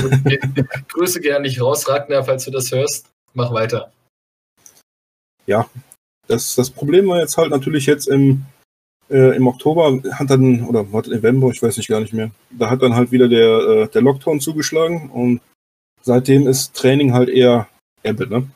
[0.88, 3.10] Grüße gerne nicht raus, Ragnar, falls du das hörst.
[3.32, 3.92] mach weiter.
[5.46, 5.68] Ja,
[6.26, 8.46] das, das Problem war jetzt halt natürlich jetzt im,
[9.10, 12.70] äh, im Oktober hat dann, oder was, November, ich weiß nicht gar nicht mehr, da
[12.70, 15.40] hat dann halt wieder der, äh, der Lockdown zugeschlagen und
[16.02, 17.68] seitdem ist Training halt eher
[18.02, 18.46] Ebbe, ne?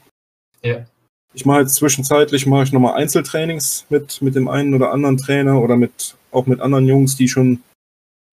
[0.62, 0.86] Ja.
[1.34, 5.60] Ich mache jetzt zwischenzeitlich mache ich nochmal Einzeltrainings mit, mit dem einen oder anderen Trainer
[5.60, 7.62] oder mit auch mit anderen Jungs, die schon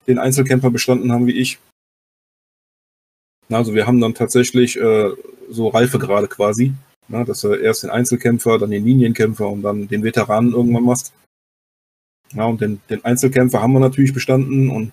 [0.08, 1.60] den Einzelkämpfer bestanden haben wie ich.
[3.50, 5.12] Also wir haben dann tatsächlich äh,
[5.50, 6.74] so Reifegrade quasi,
[7.08, 11.14] ne, dass du erst den Einzelkämpfer, dann den Linienkämpfer und dann den Veteranen irgendwann machst.
[12.34, 14.92] Ja, und den, den Einzelkämpfer haben wir natürlich bestanden und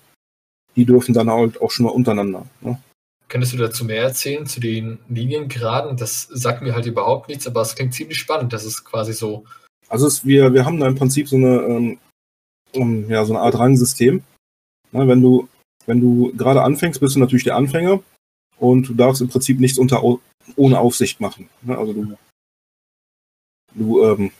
[0.75, 2.45] die dürfen dann halt auch schon mal untereinander.
[2.61, 2.79] Ne?
[3.27, 5.97] Könntest du dazu mehr erzählen, zu den Liniengraden?
[5.97, 8.53] Das sagt mir halt überhaupt nichts, aber es klingt ziemlich spannend.
[8.53, 9.43] Das ist quasi so.
[9.89, 11.97] Also es, wir, wir haben da im Prinzip so eine,
[12.73, 14.23] ähm, ja, so eine Art Rangsystem.
[14.91, 15.47] Na, wenn du,
[15.85, 18.01] wenn du gerade anfängst, bist du natürlich der Anfänger
[18.57, 20.03] und du darfst im Prinzip nichts unter,
[20.55, 21.49] ohne Aufsicht machen.
[21.61, 21.77] Ne?
[21.77, 22.17] Also du,
[23.73, 24.31] du ähm,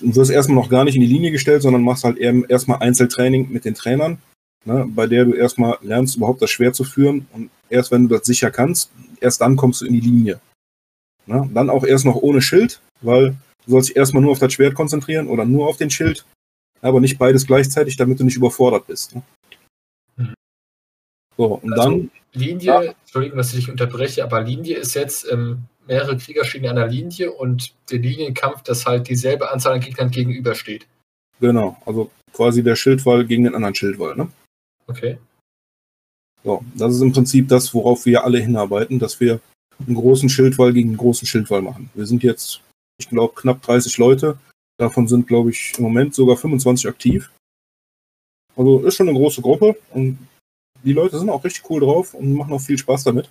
[0.00, 3.64] wirst erstmal noch gar nicht in die Linie gestellt, sondern machst halt erstmal Einzeltraining mit
[3.64, 4.18] den Trainern,
[4.64, 4.86] ne?
[4.88, 8.26] bei der du erstmal lernst, überhaupt das Schwer zu führen und erst wenn du das
[8.26, 10.40] sicher kannst, erst dann kommst du in die Linie.
[11.26, 11.48] Ne?
[11.52, 14.74] Dann auch erst noch ohne Schild, weil du sollst dich erstmal nur auf das Schwert
[14.74, 16.24] konzentrieren oder nur auf den Schild,
[16.80, 19.14] aber nicht beides gleichzeitig, damit du nicht überfordert bist.
[19.14, 19.22] Ne?
[20.16, 20.34] Mhm.
[21.36, 22.10] So, und also, dann.
[22.34, 22.82] Linie, ja.
[22.82, 26.86] Entschuldigung, dass ich dich unterbreche, aber Linie ist jetzt ähm, mehrere Krieger stehen an der
[26.86, 30.86] Linie und der Linienkampf, dass halt dieselbe Anzahl an Gegnern gegenübersteht.
[31.40, 34.28] Genau, also quasi der Schildwall gegen den anderen Schildwall, ne?
[34.86, 35.18] Okay.
[36.44, 39.40] So, das ist im Prinzip das, worauf wir alle hinarbeiten, dass wir
[39.84, 41.90] einen großen Schildwall gegen einen großen Schildwall machen.
[41.94, 42.60] Wir sind jetzt,
[42.98, 44.38] ich glaube, knapp 30 Leute.
[44.78, 47.30] Davon sind, glaube ich, im Moment sogar 25 aktiv.
[48.56, 50.18] Also ist schon eine große Gruppe und
[50.84, 53.30] die Leute sind auch richtig cool drauf und machen auch viel Spaß damit.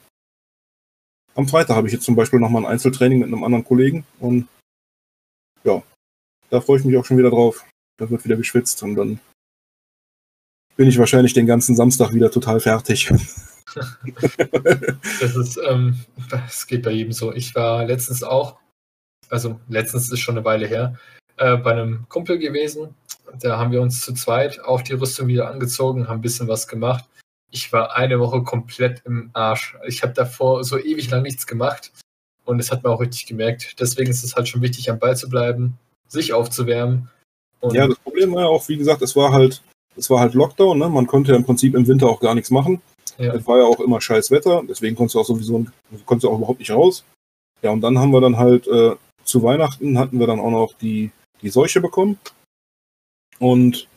[1.38, 4.48] Am Freitag habe ich jetzt zum Beispiel nochmal ein Einzeltraining mit einem anderen Kollegen und
[5.64, 5.84] ja,
[6.50, 7.64] da freue ich mich auch schon wieder drauf.
[7.98, 9.20] Da wird wieder geschwitzt und dann
[10.78, 13.14] bin ich wahrscheinlich den ganzen Samstag wieder total fertig.
[13.76, 17.32] das ist, ähm, das geht bei jedem so.
[17.32, 18.58] Ich war letztens auch,
[19.30, 20.96] also letztens ist schon eine Weile her,
[21.38, 22.96] äh, bei einem Kumpel gewesen.
[23.40, 26.68] Da haben wir uns zu zweit auf die Rüstung wieder angezogen, haben ein bisschen was
[26.68, 27.06] gemacht.
[27.52, 29.76] Ich war eine Woche komplett im Arsch.
[29.88, 31.92] Ich habe davor so ewig lang nichts gemacht
[32.46, 33.80] und es hat man auch richtig gemerkt.
[33.80, 35.78] Deswegen ist es halt schon wichtig, am Ball zu bleiben,
[36.08, 37.10] sich aufzuwärmen.
[37.72, 39.62] ja, das Problem war ja auch, wie gesagt, es war halt
[39.98, 40.90] es war halt Lockdown, ne?
[40.90, 42.82] man konnte ja im Prinzip im Winter auch gar nichts machen.
[43.18, 43.34] Ja.
[43.34, 45.66] Es war ja auch immer scheiß Wetter, deswegen konntest du auch sowieso
[46.06, 47.04] konntest du auch überhaupt nicht raus.
[47.64, 50.74] Ja, und dann haben wir dann halt äh, zu Weihnachten hatten wir dann auch noch
[50.74, 52.20] die, die Seuche bekommen.
[53.40, 53.88] Und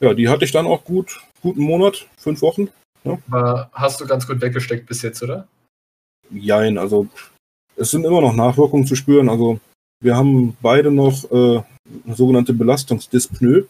[0.00, 2.68] ja, die hatte ich dann auch gut, guten Monat, fünf Wochen.
[3.04, 5.48] Aber hast du ganz gut weggesteckt bis jetzt, oder?
[6.30, 7.08] Jein, also
[7.76, 9.28] es sind immer noch Nachwirkungen zu spüren.
[9.28, 9.58] Also
[10.00, 11.62] wir haben beide noch äh,
[12.06, 13.66] eine sogenannte Belastungsdyspnoe.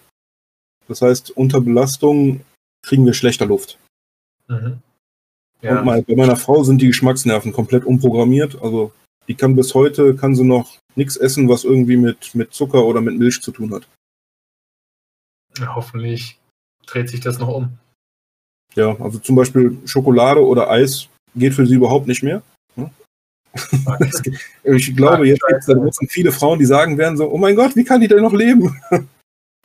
[0.88, 2.40] Das heißt, unter Belastung
[2.82, 3.78] kriegen wir schlechter Luft.
[4.48, 4.80] Mhm.
[5.62, 5.78] Ja.
[5.78, 8.60] Und mal, bei meiner Frau sind die Geschmacksnerven komplett umprogrammiert.
[8.62, 8.92] Also
[9.28, 13.00] die kann bis heute, kann sie noch nichts essen, was irgendwie mit, mit Zucker oder
[13.00, 13.86] mit Milch zu tun hat.
[15.58, 16.38] Ja, hoffentlich
[16.86, 17.78] dreht sich das noch um.
[18.74, 22.42] Ja, also zum Beispiel Schokolade oder Eis geht für sie überhaupt nicht mehr.
[24.64, 27.84] ich glaube, jetzt gibt es viele Frauen, die sagen werden so, oh mein Gott, wie
[27.84, 28.80] kann die denn noch leben?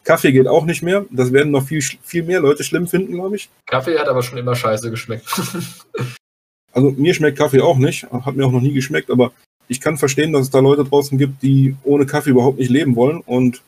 [0.03, 1.06] Kaffee geht auch nicht mehr.
[1.10, 3.49] Das werden noch viel, viel mehr Leute schlimm finden, glaube ich.
[3.65, 5.26] Kaffee hat aber schon immer scheiße geschmeckt.
[6.72, 8.10] also mir schmeckt Kaffee auch nicht.
[8.11, 9.34] Hat mir auch noch nie geschmeckt, aber
[9.68, 12.95] ich kann verstehen, dass es da Leute draußen gibt, die ohne Kaffee überhaupt nicht leben
[12.95, 13.22] wollen.
[13.22, 13.64] Und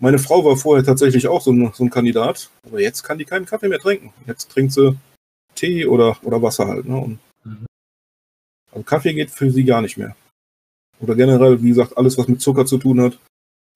[0.00, 2.50] meine Frau war vorher tatsächlich auch so ein, so ein Kandidat.
[2.64, 4.12] Aber jetzt kann die keinen Kaffee mehr trinken.
[4.26, 4.96] Jetzt trinkt sie
[5.54, 6.86] Tee oder, oder Wasser halt.
[6.86, 7.18] Ne?
[7.44, 7.66] Mhm.
[8.70, 10.14] Also Kaffee geht für sie gar nicht mehr.
[11.00, 13.18] Oder generell, wie gesagt, alles, was mit Zucker zu tun hat.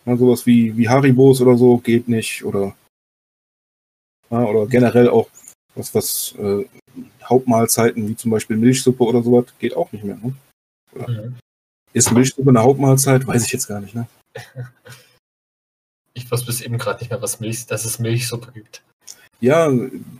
[0.05, 2.45] Ja, sowas wie, wie Haribos oder so geht nicht.
[2.45, 2.77] Oder,
[4.31, 5.29] ja, oder generell auch
[5.75, 6.65] was, was äh,
[7.25, 10.17] Hauptmahlzeiten wie zum Beispiel Milchsuppe oder sowas geht auch nicht mehr.
[10.17, 10.35] Ne?
[10.95, 11.37] Mhm.
[11.93, 13.27] Ist Milchsuppe eine Hauptmahlzeit?
[13.27, 13.95] Weiß ich jetzt gar nicht.
[13.95, 14.07] Ne?
[16.15, 18.83] Ich wusste bis eben gerade nicht mehr, was Milch, dass es Milchsuppe gibt.
[19.41, 19.71] Ja,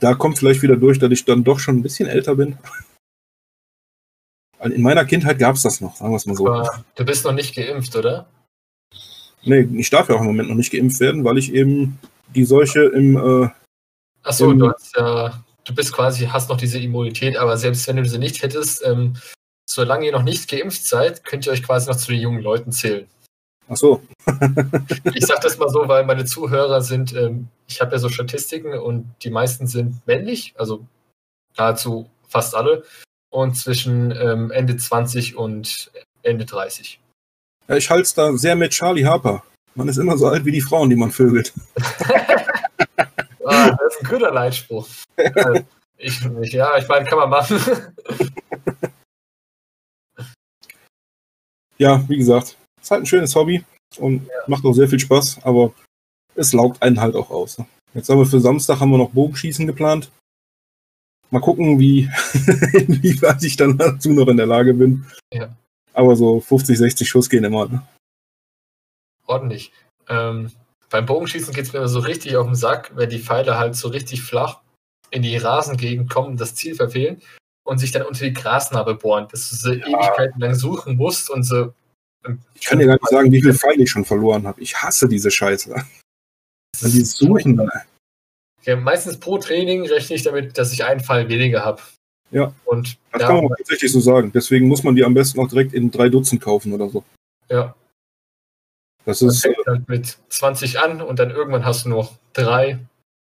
[0.01, 2.59] da kommt vielleicht wieder durch, dass ich dann doch schon ein bisschen älter bin.
[4.61, 6.49] In meiner Kindheit gab es das noch, sagen wir es mal so.
[6.49, 8.27] Aber du bist noch nicht geimpft, oder?
[9.45, 11.99] Nee, ich darf ja auch im Moment noch nicht geimpft werden, weil ich eben
[12.35, 13.17] die Seuche im.
[13.17, 13.49] Äh,
[14.23, 15.31] Achso, du, äh,
[15.65, 19.17] du bist quasi, hast noch diese Immunität, aber selbst wenn du sie nicht hättest, ähm,
[19.69, 22.71] solange ihr noch nicht geimpft seid, könnt ihr euch quasi noch zu den jungen Leuten
[22.71, 23.07] zählen.
[23.73, 24.03] Ach so.
[25.15, 28.75] ich sag das mal so, weil meine Zuhörer sind, ähm, ich habe ja so Statistiken
[28.75, 30.85] und die meisten sind männlich, also
[31.57, 32.85] nahezu fast alle.
[33.31, 35.91] Und zwischen ähm, Ende 20 und
[36.23, 37.01] Ende 30.
[37.67, 39.43] Ja, ich halte es da sehr mit Charlie Harper.
[39.75, 41.55] Man ist immer so alt wie die Frauen, die man vögelt.
[43.47, 44.87] ah, das ist ein guter Leitspruch.
[45.97, 47.59] ich, ich, ja, ich meine, kann man machen.
[51.79, 53.65] ja, wie gesagt, ist halt ein schönes Hobby
[53.99, 54.33] und ja.
[54.47, 55.73] macht auch sehr viel Spaß, aber
[56.35, 57.59] es laugt einen halt auch aus.
[57.59, 57.67] Ne?
[57.95, 60.11] Jetzt haben wir für Samstag haben wir noch Bogenschießen geplant.
[61.31, 62.11] Mal gucken, wie
[62.73, 65.07] inwieweit ich dann dazu noch in der Lage bin.
[65.33, 65.55] Ja.
[65.95, 67.69] Aber so 50, 60 Schuss gehen immer.
[67.69, 67.87] Ne?
[69.27, 69.73] Ordentlich.
[70.09, 70.51] Ähm,
[70.91, 73.77] beim Bogenschießen geht es mir immer so richtig auf den Sack, wenn die Pfeile halt
[73.77, 74.61] so richtig flach
[75.11, 77.23] in die Rasengegend kommen, das Ziel verfehlen
[77.65, 79.87] und sich dann unter die Grasnarbe bohren, dass du so ja.
[79.87, 81.73] Ewigkeiten lang suchen musst und so.
[82.55, 84.61] Ich kann dir gar nicht sagen, wie viele Pfeile ich schon verloren habe.
[84.61, 85.75] Ich hasse diese Scheiße.
[86.81, 87.57] Wenn die suchen.
[87.57, 87.71] dann.
[88.65, 91.83] Ja, meistens pro Training rechne ich damit, dass ich einen Fall weniger habe.
[92.31, 92.55] Ja.
[92.65, 94.31] Und das da, kann man tatsächlich so sagen.
[94.33, 97.05] Deswegen muss man die am besten auch direkt in drei Dutzend kaufen oder so.
[97.49, 97.75] Ja.
[99.05, 99.43] Das ist.
[99.43, 102.79] fängt halt mit 20 an und dann irgendwann hast du noch drei.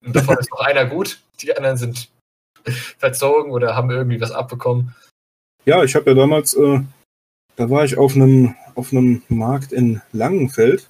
[0.04, 1.20] Und davon ist noch einer gut.
[1.40, 2.08] Die anderen sind
[2.98, 4.94] verzogen oder haben irgendwie was abbekommen.
[5.64, 6.80] Ja, ich habe ja damals, äh,
[7.56, 10.88] da war ich auf einem auf einem Markt in Langenfeld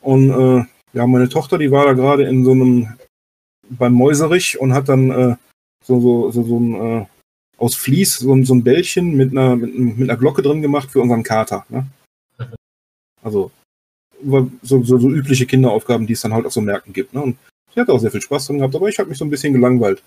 [0.00, 0.64] und äh,
[0.94, 2.96] ja, meine Tochter, die war da gerade in so einem
[3.68, 5.36] beim Mäuserich und hat dann äh,
[5.84, 7.06] so, so, so, so ein äh,
[7.56, 11.00] aus Vlies so, so ein Bällchen mit einer, mit, mit, einer Glocke drin gemacht für
[11.00, 11.64] unseren Kater.
[11.68, 11.86] Ne?
[13.22, 13.52] Also
[14.24, 17.14] so, so, so übliche Kinderaufgaben, die es dann halt auf so Märkten gibt.
[17.14, 17.22] Ne?
[17.22, 17.38] Und
[17.72, 19.52] sie hat auch sehr viel Spaß dran gehabt, aber ich habe mich so ein bisschen
[19.52, 20.02] gelangweilt.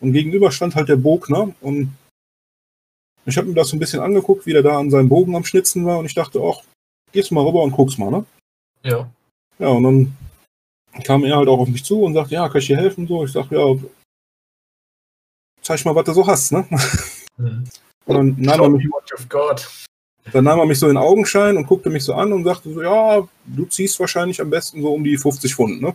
[0.00, 1.94] Und gegenüber stand halt der Bogner und
[3.26, 5.44] ich habe mir das so ein bisschen angeguckt, wie der da an seinem Bogen am
[5.44, 6.62] Schnitzen war und ich dachte, ach,
[7.12, 8.24] gehst mal rüber und guckst mal, ne?
[8.82, 9.08] Ja.
[9.58, 10.16] Ja, und dann
[11.04, 13.06] kam er halt auch auf mich zu und sagte, ja, kann ich dir helfen?
[13.06, 13.64] So, ich sag, ja,
[15.62, 16.66] zeig mal, was du so hast, ne?
[17.36, 17.64] Mhm.
[18.06, 18.86] Und dann nahm, er mich,
[20.30, 22.82] dann nahm er mich so in Augenschein und guckte mich so an und sagte so,
[22.82, 25.94] ja, du ziehst wahrscheinlich am besten so um die 50 Pfund, ne?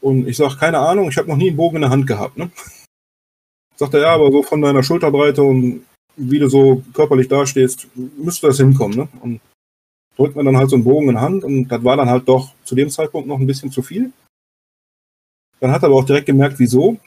[0.00, 2.38] Und ich sag, keine Ahnung, ich habe noch nie einen Bogen in der Hand gehabt,
[2.38, 2.50] ne?
[3.76, 5.84] Sagt er, ja, aber so von deiner Schulterbreite und
[6.16, 9.08] wie du so körperlich dastehst, müsste das hinkommen, ne?
[9.20, 9.40] Und
[10.16, 12.54] drückt man dann halt so einen Bogen in Hand und das war dann halt doch
[12.64, 14.12] zu dem Zeitpunkt noch ein bisschen zu viel.
[15.60, 16.98] Dann hat er aber auch direkt gemerkt, wieso.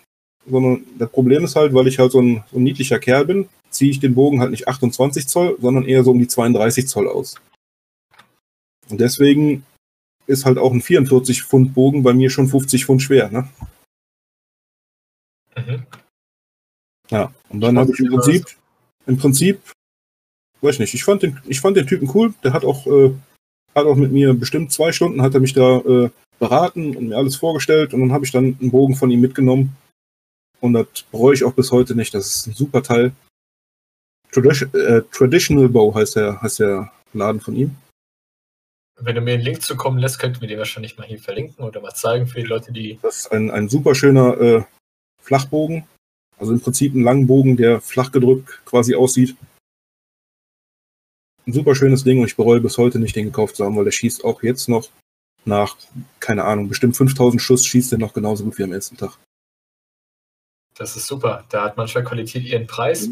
[0.49, 3.49] Sondern das Problem ist halt, weil ich halt so ein, so ein niedlicher Kerl bin,
[3.69, 7.07] ziehe ich den Bogen halt nicht 28 Zoll, sondern eher so um die 32 Zoll
[7.07, 7.35] aus.
[8.89, 9.65] Und deswegen
[10.25, 13.49] ist halt auch ein 44 Pfund Bogen bei mir schon 50 Pfund schwer, ne?
[15.55, 15.83] Mhm.
[17.09, 18.45] Ja, und dann habe ich im Prinzip,
[19.09, 19.59] im Prinzip
[20.61, 22.33] weiß nicht, ich fand den, ich fand den Typen cool.
[22.43, 23.13] Der hat auch, äh,
[23.75, 26.09] hat auch mit mir bestimmt zwei Stunden hat er mich da äh,
[26.39, 29.75] beraten und mir alles vorgestellt und dann habe ich dann einen Bogen von ihm mitgenommen.
[30.61, 32.13] Und das bereue ich auch bis heute nicht.
[32.13, 33.13] Das ist ein super Teil.
[34.31, 37.75] Tradition, äh, Traditional Bow heißt der, heißt der Laden von ihm.
[39.01, 41.79] Wenn du mir einen Link zukommen lässt, könnten wir den wahrscheinlich mal hier verlinken oder
[41.79, 42.99] mal zeigen für die Leute, die.
[43.01, 44.63] Das ist ein, ein super schöner äh,
[45.21, 45.87] Flachbogen.
[46.39, 49.35] Also im Prinzip ein Langbogen, der flach gedrückt quasi aussieht
[51.49, 53.83] ein super schönes Ding und ich bereue bis heute nicht, den gekauft zu haben, weil
[53.83, 54.89] der schießt auch jetzt noch
[55.45, 55.77] nach,
[56.19, 59.17] keine Ahnung, bestimmt 5000 Schuss schießt er noch genauso gut wie am ersten Tag.
[60.75, 61.43] Das ist super.
[61.49, 63.09] Da hat manchmal Qualität ihren Preis.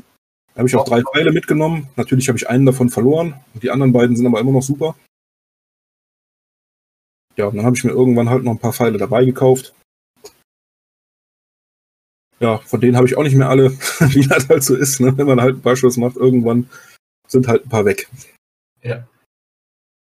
[0.54, 1.90] Da habe ich auch drei Pfeile mitgenommen.
[1.96, 3.34] Natürlich habe ich einen davon verloren.
[3.54, 4.96] Und die anderen beiden sind aber immer noch super.
[7.36, 9.74] Ja, und dann habe ich mir irgendwann halt noch ein paar Pfeile dabei gekauft.
[12.40, 15.18] Ja, von denen habe ich auch nicht mehr alle, wie das halt so ist, ne?
[15.18, 16.70] wenn man halt ein paar Schuss macht, irgendwann
[17.28, 18.08] sind halt ein paar weg.
[18.84, 19.08] Ja.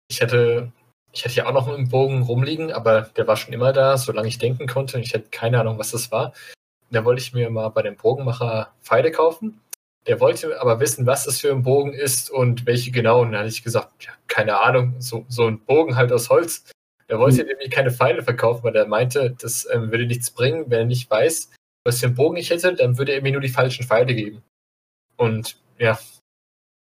[0.09, 0.73] Ich hätte,
[1.12, 4.28] ich hätte ja auch noch einen Bogen rumliegen, aber der war schon immer da, solange
[4.28, 4.98] ich denken konnte.
[5.01, 6.32] Ich hätte keine Ahnung, was das war.
[6.90, 9.61] Da wollte ich mir mal bei dem Bogenmacher Pfeile kaufen.
[10.07, 13.20] Der wollte aber wissen, was das für ein Bogen ist und welche genau.
[13.20, 16.65] Und dann hatte ich gesagt, ja, keine Ahnung, so, so ein Bogen halt aus Holz.
[17.07, 17.48] Er wollte mhm.
[17.48, 21.11] nämlich keine Pfeile verkaufen, weil er meinte, das ähm, würde nichts bringen, wenn er nicht
[21.11, 21.51] weiß,
[21.85, 24.43] was für einen Bogen ich hätte, dann würde er mir nur die falschen Pfeile geben.
[25.16, 25.98] Und ja,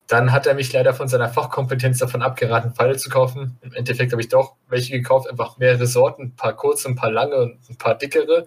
[0.07, 3.57] dann hat er mich leider von seiner Fachkompetenz davon abgeraten, Pfeile zu kaufen.
[3.61, 7.11] Im Endeffekt habe ich doch welche gekauft, einfach mehrere Sorten, ein paar kurze, ein paar
[7.11, 8.45] lange und ein paar dickere.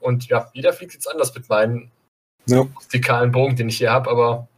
[0.00, 1.92] Und ja, jeder fliegt jetzt anders mit meinen
[2.46, 2.60] ja.
[2.60, 4.48] rustikalen Bogen, den ich hier habe, aber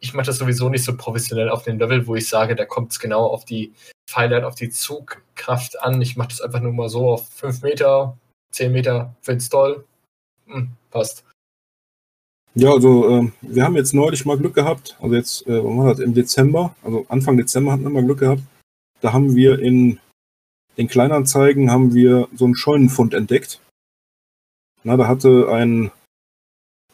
[0.00, 2.92] ich mache das sowieso nicht so professionell auf dem Level, wo ich sage, da kommt
[2.92, 3.72] es genau auf die
[4.06, 6.02] Pfeile, auf die Zugkraft an.
[6.02, 8.18] Ich mache das einfach nur mal so auf 5 Meter,
[8.50, 9.86] 10 Meter, finde es toll.
[10.52, 11.24] Hm, passt.
[12.54, 15.90] Ja, also äh, wir haben jetzt neulich mal Glück gehabt, also jetzt, äh, wann war
[15.90, 18.42] das, im Dezember, also Anfang Dezember hatten wir mal Glück gehabt.
[19.00, 19.98] Da haben wir in
[20.76, 23.60] den Kleinanzeigen haben wir so einen Scheunenfund entdeckt.
[24.84, 25.90] Na, da hatte ein,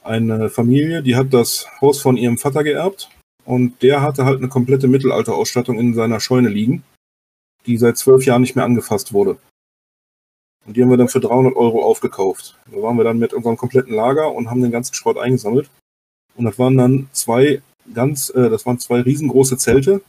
[0.02, 3.10] eine Familie, die hat das Haus von ihrem Vater geerbt
[3.44, 6.84] und der hatte halt eine komplette Mittelalterausstattung in seiner Scheune liegen,
[7.66, 9.38] die seit zwölf Jahren nicht mehr angefasst wurde.
[10.68, 12.58] Und die haben wir dann für 300 Euro aufgekauft.
[12.70, 15.70] Da waren wir dann mit unserem kompletten Lager und haben den ganzen Schrott eingesammelt.
[16.36, 17.62] Und das waren dann zwei
[17.94, 20.02] ganz, äh, das waren zwei riesengroße Zelte.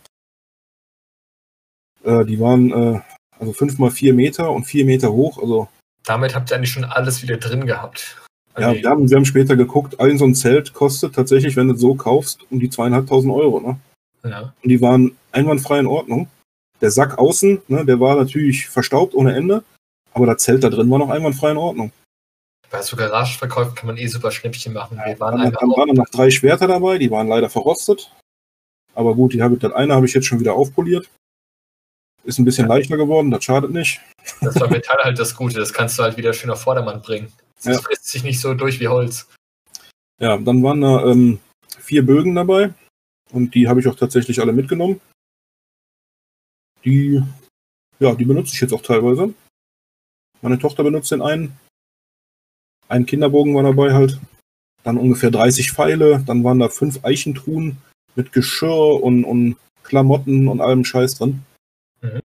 [2.03, 2.99] Äh, die waren äh,
[3.39, 5.41] also fünf mal vier Meter und vier Meter hoch.
[5.41, 5.69] Also
[6.03, 8.17] Damit habt ihr eigentlich schon alles wieder drin gehabt.
[8.57, 11.69] ja, Also, wir haben, wir haben später geguckt, ein so ein Zelt kostet tatsächlich, wenn
[11.69, 13.61] du es so kaufst, um die zweieinhalbtausend Euro.
[13.61, 13.79] Ne?
[14.29, 14.53] ja.
[14.61, 16.27] Und die waren einwandfrei in Ordnung.
[16.81, 19.63] Der Sack außen, ne, der war natürlich verstaubt ohne Ende,
[20.13, 21.91] aber das Zelt da drin war noch einwandfrei in Ordnung.
[22.69, 24.97] Bei so Garagenverkäufen kann man eh super Schnäppchen machen.
[25.03, 28.11] Wir waren Dann, waren noch drei Schwerter dabei, die waren leider verrostet.
[28.93, 31.09] Aber gut, die habe ich, das eine habe ich jetzt schon wieder aufpoliert.
[32.23, 34.01] Ist ein bisschen leichter geworden, das schadet nicht.
[34.41, 35.57] das war Metall halt das Gute.
[35.59, 37.31] Das kannst du halt wieder schön auf Vordermann bringen.
[37.63, 37.81] Das Ja.
[37.81, 39.27] frisst sich nicht so durch wie Holz.
[40.19, 41.39] Ja, dann waren da ähm,
[41.79, 42.73] vier Bögen dabei
[43.31, 44.99] und die habe ich auch tatsächlich alle mitgenommen.
[46.85, 47.21] Die,
[47.99, 49.33] ja, die benutze ich jetzt auch teilweise.
[50.41, 51.57] Meine Tochter benutzt den einen.
[52.87, 54.19] Ein Kinderbogen war dabei halt.
[54.83, 56.23] Dann ungefähr 30 Pfeile.
[56.25, 57.77] Dann waren da fünf Eichentruhen
[58.15, 61.43] mit Geschirr und, und Klamotten und allem Scheiß drin.
[62.01, 62.19] Mhm.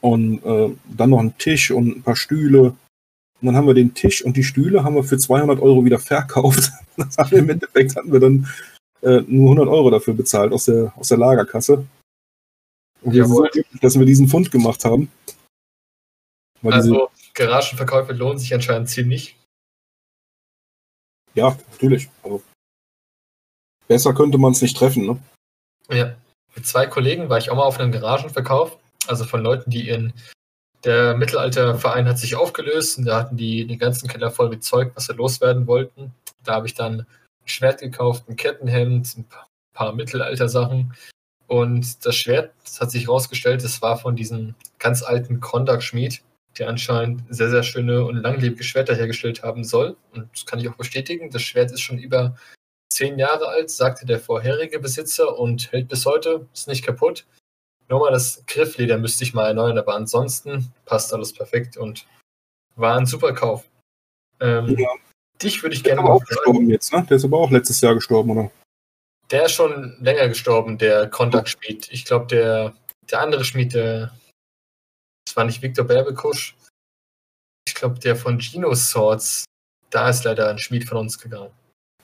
[0.00, 2.74] Und äh, dann noch ein Tisch und ein paar Stühle.
[3.40, 5.98] Und dann haben wir den Tisch und die Stühle haben wir für 200 Euro wieder
[5.98, 6.72] verkauft.
[7.30, 8.46] Im Endeffekt hatten wir dann
[9.02, 11.86] äh, nur 100 Euro dafür bezahlt aus der, aus der Lagerkasse.
[13.02, 15.10] Und wir sind so glücklich, dass wir diesen Fund gemacht haben.
[16.62, 19.36] Weil Also Garagenverkäufe lohnen sich anscheinend ziemlich.
[21.34, 22.08] ja, natürlich.
[22.22, 22.42] Also,
[23.88, 25.22] besser könnte man es nicht treffen, ne?
[25.90, 26.16] Ja.
[26.56, 28.76] Mit zwei Kollegen war ich auch mal auf einem Garagenverkauf.
[29.06, 30.12] Also von Leuten, die in
[30.84, 34.92] der Mittelalterverein hat sich aufgelöst und da hatten die den ganzen Keller voll mit Zeug,
[34.94, 36.12] was sie loswerden wollten.
[36.42, 37.06] Da habe ich dann ein
[37.48, 40.94] Schwert gekauft, ein Kettenhemd, ein pa- paar Mittelalter-Sachen.
[41.46, 46.22] Und das Schwert, das hat sich herausgestellt, das war von diesem ganz alten Kondak-Schmied,
[46.58, 49.96] der anscheinend sehr, sehr schöne und langlebige Schwerter hergestellt haben soll.
[50.12, 51.30] Und das kann ich auch bestätigen.
[51.30, 52.36] Das Schwert ist schon über
[52.92, 57.26] zehn Jahre alt, sagte der vorherige Besitzer und hält bis heute, ist nicht kaputt.
[57.88, 62.06] Nochmal das Griffleder müsste ich mal erneuern, aber ansonsten passt alles perfekt und
[62.76, 63.64] war ein super Kauf.
[64.40, 64.88] Ähm, Ja.
[65.42, 67.06] Dich würde ich Der ist gerne aber mal auch gestorben jetzt, ne?
[67.08, 68.50] Der ist aber auch letztes Jahr gestorben, oder?
[69.30, 71.88] Der ist schon länger gestorben, der Kontaktschmied.
[71.90, 72.74] Ich glaube, der,
[73.10, 74.12] der andere Schmied, der,
[75.30, 76.56] das war nicht Viktor Berbekusch.
[77.64, 79.44] Ich glaube, der von Gino Swords,
[79.90, 81.50] da ist leider ein Schmied von uns gegangen.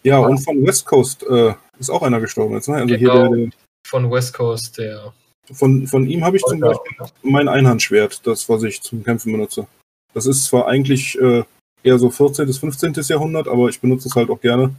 [0.05, 2.77] Ja, und von West Coast äh, ist auch einer gestorben jetzt, ne?
[2.77, 3.27] Also Genau.
[3.28, 3.51] hier der,
[3.85, 5.12] Von West Coast, der.
[5.53, 7.11] von, von ihm habe ich zum Beispiel oder?
[7.23, 9.66] mein Einhandschwert, das, was ich zum Kämpfen benutze.
[10.15, 11.43] Das ist zwar eigentlich äh,
[11.82, 12.47] eher so 14.
[12.47, 12.93] bis 15.
[13.09, 14.73] Jahrhundert, aber ich benutze es halt auch gerne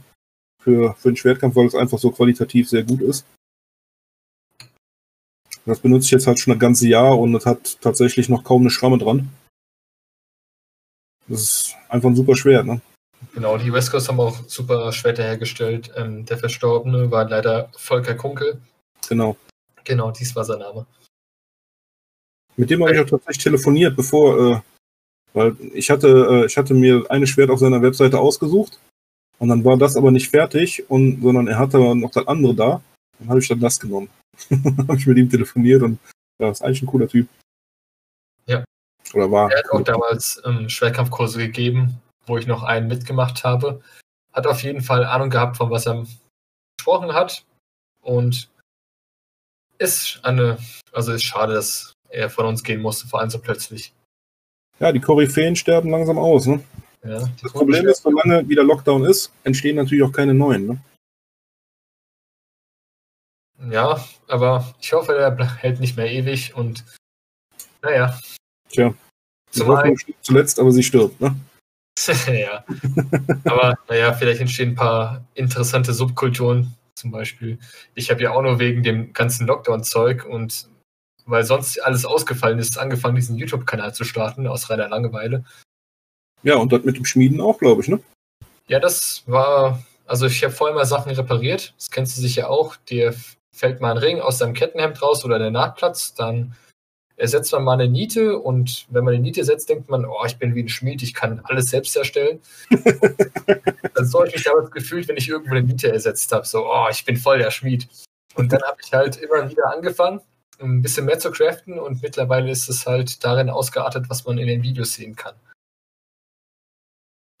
[0.62, 3.26] für, für den Schwertkampf, weil es einfach so qualitativ sehr gut ist.
[5.68, 8.62] Das benutze ich jetzt halt schon ein ganzes Jahr und es hat tatsächlich noch kaum
[8.62, 9.28] eine Schramme dran.
[11.26, 12.80] Das ist einfach ein super Schwert, ne?
[13.34, 15.92] Genau, die West Coast haben auch super Schwerter hergestellt.
[15.94, 18.62] Ähm, der Verstorbene war leider Volker Kunkel.
[19.10, 19.36] Genau.
[19.84, 20.86] Genau, dies war sein Name.
[22.56, 24.60] Mit dem habe ich auch tatsächlich telefoniert, bevor, äh,
[25.34, 28.80] weil ich hatte, äh, ich hatte mir eine Schwert auf seiner Webseite ausgesucht
[29.38, 32.82] und dann war das aber nicht fertig, und, sondern er hatte noch das andere da.
[33.18, 34.08] Dann habe ich dann das genommen.
[34.50, 35.98] habe ich mit ihm telefoniert und
[36.40, 37.28] ja, ist eigentlich ein cooler Typ.
[38.46, 38.64] Ja.
[39.14, 39.50] Oder war.
[39.50, 43.80] Er hat auch damals ähm, Schwertkampfkurse gegeben, wo ich noch einen mitgemacht habe.
[44.32, 46.06] Hat auf jeden Fall Ahnung gehabt, von was er
[46.78, 47.44] gesprochen hat.
[48.02, 48.48] Und
[49.78, 50.58] ist eine,
[50.92, 53.92] also ist schade, dass er von uns gehen musste, vor allem so plötzlich.
[54.80, 56.46] Ja, die Koryphäen sterben langsam aus.
[56.46, 56.62] Ne?
[57.04, 60.66] Ja, Das Problem ist, solange wieder Lockdown ist, entstehen natürlich auch keine neuen.
[60.66, 60.78] Ne?
[63.70, 66.84] Ja, aber ich hoffe, der hält nicht mehr ewig und
[67.82, 68.18] naja.
[68.68, 68.94] Tja.
[69.52, 71.20] Die Zum Hoffnung einen, stirbt zuletzt, aber sie stirbt.
[71.20, 71.34] Ne?
[72.32, 72.64] ja.
[73.44, 76.74] Aber naja, vielleicht entstehen ein paar interessante Subkulturen.
[76.94, 77.58] Zum Beispiel,
[77.94, 80.68] ich habe ja auch nur wegen dem ganzen Lockdown-Zeug und
[81.26, 85.44] weil sonst alles ausgefallen ist, angefangen, diesen YouTube-Kanal zu starten, aus reiner Langeweile.
[86.42, 87.88] Ja, und das mit dem Schmieden auch, glaube ich.
[87.88, 88.00] Ne?
[88.66, 92.76] Ja, das war, also ich habe vorher mal Sachen repariert, das kennst du sicher auch.
[92.76, 93.14] Dir
[93.54, 96.54] fällt mal ein Ring aus deinem Kettenhemd raus oder der Nahtplatz, dann
[97.18, 100.38] ersetzt man mal eine Niete und wenn man eine Niete setzt, denkt man, oh, ich
[100.38, 102.40] bin wie ein Schmied, ich kann alles selbst herstellen.
[103.94, 106.66] also so habe ich mich damals gefühlt, wenn ich irgendwo eine Niete ersetzt habe, so,
[106.66, 107.88] oh, ich bin voll der Schmied.
[108.36, 110.20] Und dann habe ich halt immer wieder angefangen,
[110.60, 114.46] ein bisschen mehr zu craften und mittlerweile ist es halt darin ausgeartet, was man in
[114.46, 115.34] den Videos sehen kann.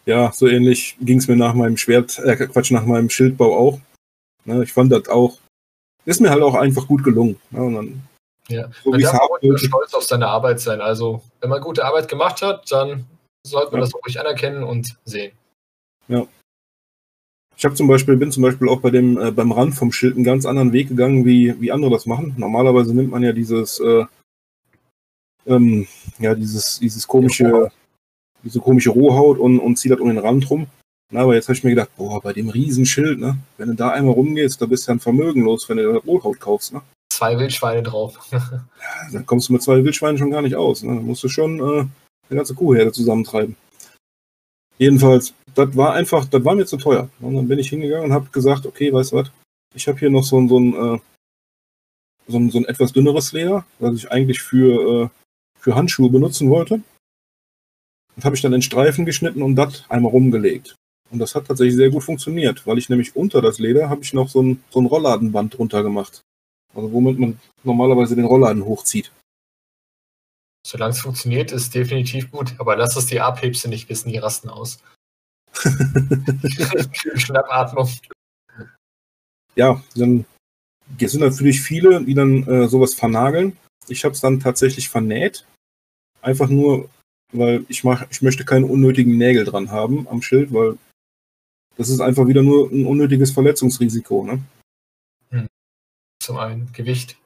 [0.06, 3.80] Ja, so ähnlich ging es mir nach meinem Schwert, äh, Quatsch, nach meinem Schildbau auch.
[4.44, 5.38] Ne, ich fand das auch
[6.08, 7.36] ist mir halt auch einfach gut gelungen.
[7.50, 8.02] Ja, und dann,
[8.48, 10.80] Ja, so man darf auch immer stolz auf seine Arbeit sein.
[10.80, 13.04] Also, wenn man gute Arbeit gemacht hat, dann
[13.46, 13.86] sollte man Ja.
[13.86, 15.32] das auch ruhig anerkennen und sehen.
[17.56, 20.14] Ich habe zum Beispiel, bin zum Beispiel auch bei dem, äh, beim Rand vom Schild
[20.14, 22.34] einen ganz anderen Weg gegangen, wie, wie andere das machen.
[22.36, 24.06] Normalerweise nimmt man ja dieses, äh,
[25.44, 25.88] ähm,
[26.20, 27.72] ja, dieses, dieses komische,
[28.44, 30.68] diese komische Rohhaut und, und zieht das um den Rand rum.
[31.10, 33.90] Na, aber jetzt habe ich mir gedacht, boah, bei dem Riesenschild, ne, wenn du da
[33.90, 36.82] einmal rumgehst, da bist du ja ein Vermögen los, wenn du da Rohhaut kaufst, ne.
[37.10, 38.16] Zwei Wildschweine drauf.
[39.12, 40.82] Dann kommst du mit zwei Wildschweinen schon gar nicht aus.
[40.82, 40.94] Ne?
[40.94, 41.90] Dann musst du schon äh, eine
[42.36, 43.56] ganze Kuhherde zusammentreiben.
[44.76, 47.08] Jedenfalls, das war einfach, das war mir zu teuer.
[47.18, 49.32] Und dann bin ich hingegangen und habe gesagt, okay, weißt du was,
[49.74, 50.98] ich habe hier noch so ein, so ein, äh,
[52.28, 55.08] so ein, so ein etwas dünneres Leder, das ich eigentlich für, äh,
[55.58, 56.74] für Handschuhe benutzen wollte.
[58.14, 60.76] Und habe ich dann in Streifen geschnitten und das einmal rumgelegt.
[61.10, 64.12] Und das hat tatsächlich sehr gut funktioniert, weil ich nämlich unter das Leder habe ich
[64.12, 66.22] noch so ein, so ein Rollladenband drunter gemacht.
[66.74, 69.10] Also womit man normalerweise den Rollladen hochzieht.
[70.66, 72.54] Solange es funktioniert, ist definitiv gut.
[72.58, 74.82] Aber lass es die Abhebste nicht wissen, die rasten aus.
[77.14, 77.88] Schnappatmung.
[79.54, 80.26] ja, dann
[81.00, 83.56] es sind natürlich viele, die dann äh, sowas vernageln.
[83.88, 85.46] Ich habe es dann tatsächlich vernäht.
[86.22, 86.88] Einfach nur,
[87.32, 90.76] weil ich mach, ich möchte keine unnötigen Nägel dran haben am Schild, weil
[91.78, 94.24] das ist einfach wieder nur ein unnötiges Verletzungsrisiko.
[94.24, 94.42] Ne?
[96.20, 97.16] Zum einen Gewicht.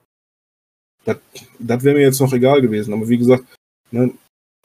[1.04, 2.92] Das wäre mir jetzt noch egal gewesen.
[2.92, 3.44] Aber wie gesagt,
[3.90, 4.12] ne,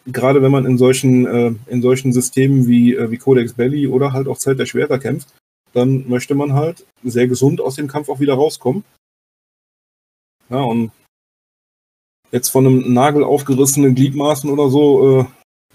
[0.05, 4.13] gerade wenn man in solchen, äh, in solchen Systemen wie, äh, wie Codex Belly oder
[4.13, 5.33] halt auch Zeit der Schwerter kämpft,
[5.73, 8.83] dann möchte man halt sehr gesund aus dem Kampf auch wieder rauskommen.
[10.49, 10.91] Ja, und
[12.31, 15.25] jetzt von einem Nagel aufgerissenen Gliedmaßen oder so, äh,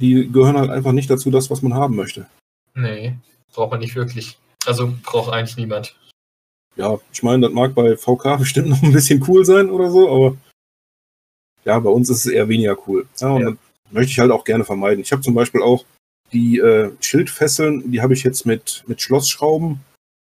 [0.00, 2.26] die gehören halt einfach nicht dazu, das, was man haben möchte.
[2.74, 3.16] Nee,
[3.52, 4.38] braucht man nicht wirklich.
[4.66, 5.96] Also braucht eigentlich niemand.
[6.76, 10.08] Ja, ich meine, das mag bei VK bestimmt noch ein bisschen cool sein oder so,
[10.08, 10.36] aber
[11.64, 13.06] ja, bei uns ist es eher weniger cool.
[13.18, 13.50] Ja, und Ja.
[13.50, 13.58] das
[13.92, 15.00] möchte ich halt auch gerne vermeiden.
[15.00, 15.84] Ich habe zum Beispiel auch
[16.32, 19.80] die äh, Schildfesseln, die habe ich jetzt mit, mit Schlossschrauben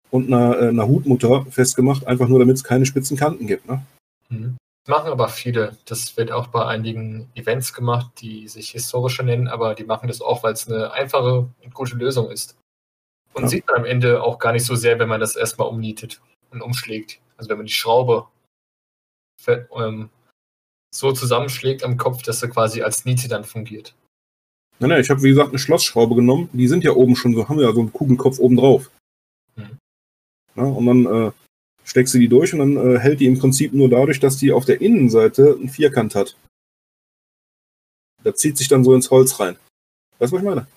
[0.10, 3.68] und einer, äh, einer Hutmutter festgemacht, einfach nur damit es keine spitzen Kanten gibt.
[3.70, 3.86] Ne?
[4.30, 4.58] Mhm.
[4.86, 5.78] Das machen aber viele.
[5.86, 10.20] Das wird auch bei einigen Events gemacht, die sich historische nennen, aber die machen das
[10.20, 12.56] auch, weil es eine einfache und gute Lösung ist.
[13.34, 13.50] Und Ja.
[13.50, 16.62] sieht man am Ende auch gar nicht so sehr, wenn man das erstmal umnietet und
[16.62, 17.20] umschlägt.
[17.38, 18.28] Also wenn man die Schraube
[19.48, 20.10] ähm,
[20.94, 23.96] so zusammenschlägt am Kopf, dass sie quasi als Niete dann fungiert.
[24.80, 26.50] Nein, nein, ich habe wie gesagt eine Schlossschraube genommen.
[26.54, 28.90] Die sind ja oben schon so, haben ja so einen Kugelkopf oben drauf.
[29.56, 29.78] Mhm.
[30.56, 31.32] Ja, und dann äh,
[31.84, 34.52] steckst du die durch und dann äh, hält die im Prinzip nur dadurch, dass die
[34.52, 36.36] auf der Innenseite einen Vierkant hat.
[38.24, 39.58] Da zieht sich dann so ins Holz rein.
[40.18, 40.68] Weißt du, was ich meine?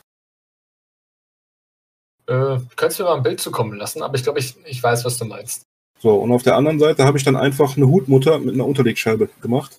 [2.27, 5.05] Äh, könntest du mir mal ein Bild zukommen lassen, aber ich glaube, ich, ich weiß,
[5.05, 5.65] was du meinst.
[5.99, 9.28] So, und auf der anderen Seite habe ich dann einfach eine Hutmutter mit einer Unterlegscheibe
[9.40, 9.78] gemacht.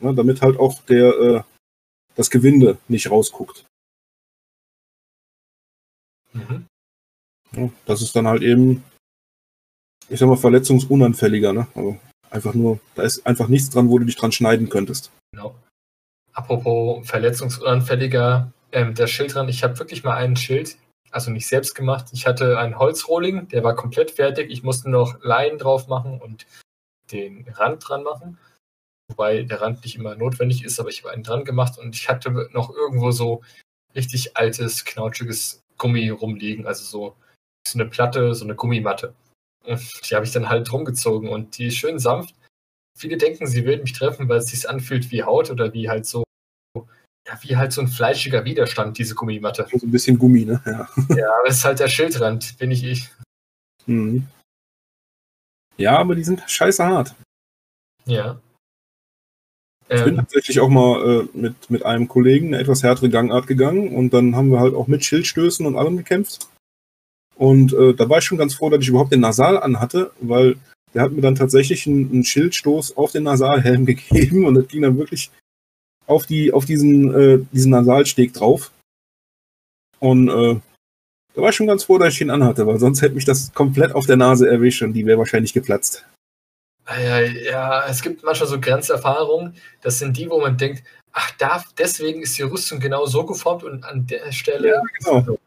[0.00, 1.42] Ja, damit halt auch der, äh,
[2.14, 3.64] das Gewinde nicht rausguckt.
[6.34, 6.66] Mhm.
[7.52, 8.84] Ja, das ist dann halt eben,
[10.08, 11.66] ich sag mal, verletzungsunanfälliger, ne?
[11.74, 11.98] Also
[12.30, 15.10] einfach nur, da ist einfach nichts dran, wo du dich dran schneiden könntest.
[15.32, 15.54] Genau.
[16.32, 20.76] Apropos verletzungsanfälliger, ähm, der Schildrand, ich habe wirklich mal einen Schild,
[21.16, 22.08] also nicht selbst gemacht.
[22.12, 24.50] Ich hatte einen Holzrohling, der war komplett fertig.
[24.50, 26.46] Ich musste noch Leinen drauf machen und
[27.10, 28.38] den Rand dran machen.
[29.08, 32.10] Wobei der Rand nicht immer notwendig ist, aber ich habe einen dran gemacht und ich
[32.10, 33.42] hatte noch irgendwo so
[33.94, 37.16] richtig altes, knautschiges Gummi rumliegen, also so,
[37.66, 39.14] so eine Platte, so eine Gummimatte.
[39.64, 39.80] Und
[40.10, 42.34] die habe ich dann halt rumgezogen und die ist schön sanft.
[42.98, 46.04] Viele denken, sie würden mich treffen, weil es sich anfühlt wie Haut oder wie halt
[46.04, 46.24] so,
[47.26, 49.66] ja, wie halt so ein fleischiger Widerstand, diese Gummimatte.
[49.72, 50.62] So ein bisschen Gummi, ne?
[50.64, 50.88] Ja.
[51.16, 53.10] Ja, aber es ist halt der Schildrand, bin ich ich.
[53.86, 54.26] Mhm.
[55.76, 57.14] Ja, aber die sind scheiße hart.
[58.06, 58.40] Ja.
[59.88, 63.46] Ich bin Ähm, tatsächlich auch mal äh, mit, mit einem Kollegen eine etwas härtere Gangart
[63.46, 66.48] gegangen und dann haben wir halt auch mit Schildstößen und allem gekämpft.
[67.36, 70.56] Und äh, da war ich schon ganz froh, dass ich überhaupt den Nasal anhatte, weil
[70.94, 74.82] der hat mir dann tatsächlich einen, einen Schildstoß auf den Nasalhelm gegeben und das ging
[74.82, 75.30] dann wirklich
[76.06, 78.72] auf, die, auf diesen, äh, diesen Nasalsteg drauf.
[79.98, 80.60] Und äh,
[81.34, 83.52] da war ich schon ganz froh, dass ich ihn anhatte, weil sonst hätte mich das
[83.52, 86.06] komplett auf der Nase erwischt und die wäre wahrscheinlich geplatzt.
[86.88, 91.62] ja, ja, es gibt manchmal so Grenzerfahrungen, das sind die, wo man denkt, ach, da,
[91.78, 94.68] deswegen ist die Rüstung genau so geformt und an der Stelle.
[94.68, 94.82] Ja,
[95.20, 95.38] genau.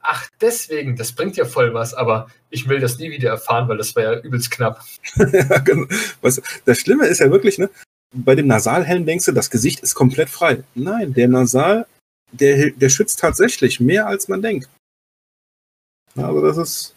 [0.00, 3.76] Ach, deswegen, das bringt ja voll was, aber ich will das nie wieder erfahren, weil
[3.76, 4.80] das war ja übelst knapp.
[5.16, 5.86] Ja, genau.
[6.22, 7.68] Was, das Schlimme ist ja wirklich, ne?
[8.14, 10.64] Bei dem Nasalhelm denkst du, das Gesicht ist komplett frei.
[10.74, 11.86] Nein, der Nasal,
[12.32, 14.68] der, der schützt tatsächlich mehr als man denkt.
[16.16, 16.94] Also das ist,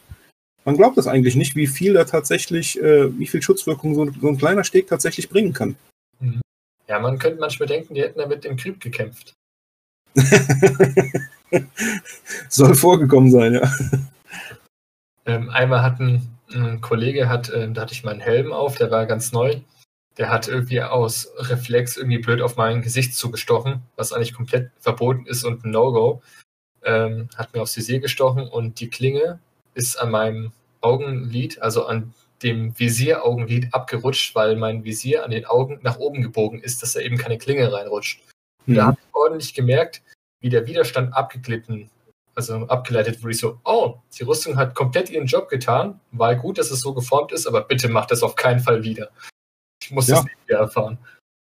[0.65, 4.27] man glaubt das eigentlich nicht, wie viel da tatsächlich, äh, wie viel Schutzwirkung so, so,
[4.27, 5.75] ein kleiner Steg tatsächlich bringen kann.
[6.19, 6.41] Mhm.
[6.87, 9.33] Ja, man könnte manchmal denken, die hätten damit im Krieg gekämpft.
[12.49, 13.73] Soll vorgekommen sein, ja.
[15.25, 18.91] Ähm, einmal hat ein, ein Kollege, hat, äh, da hatte ich meinen Helm auf, der
[18.91, 19.61] war ganz neu.
[20.17, 25.25] Der hat irgendwie aus Reflex irgendwie blöd auf mein Gesicht zugestochen, was eigentlich komplett verboten
[25.25, 26.21] ist und ein No-Go.
[26.83, 29.39] Ähm, hat mir aufs Visier gestochen und die Klinge
[29.73, 30.51] ist an meinem
[30.81, 32.13] Augenlid, also an
[32.43, 36.99] dem Visieraugenlid abgerutscht, weil mein Visier an den Augen nach oben gebogen ist, dass da
[36.99, 38.21] eben keine Klinge reinrutscht.
[38.65, 38.75] Mhm.
[38.75, 40.01] Da habe ich ordentlich gemerkt,
[40.41, 41.89] wie der Widerstand abgeglitten,
[42.35, 43.31] also abgeleitet wurde.
[43.31, 45.99] Ich so, oh, die Rüstung hat komplett ihren Job getan.
[46.11, 49.09] War gut, dass es so geformt ist, aber bitte mach das auf keinen Fall wieder.
[49.91, 50.15] Ich muss ja.
[50.15, 50.97] das nicht wieder erfahren.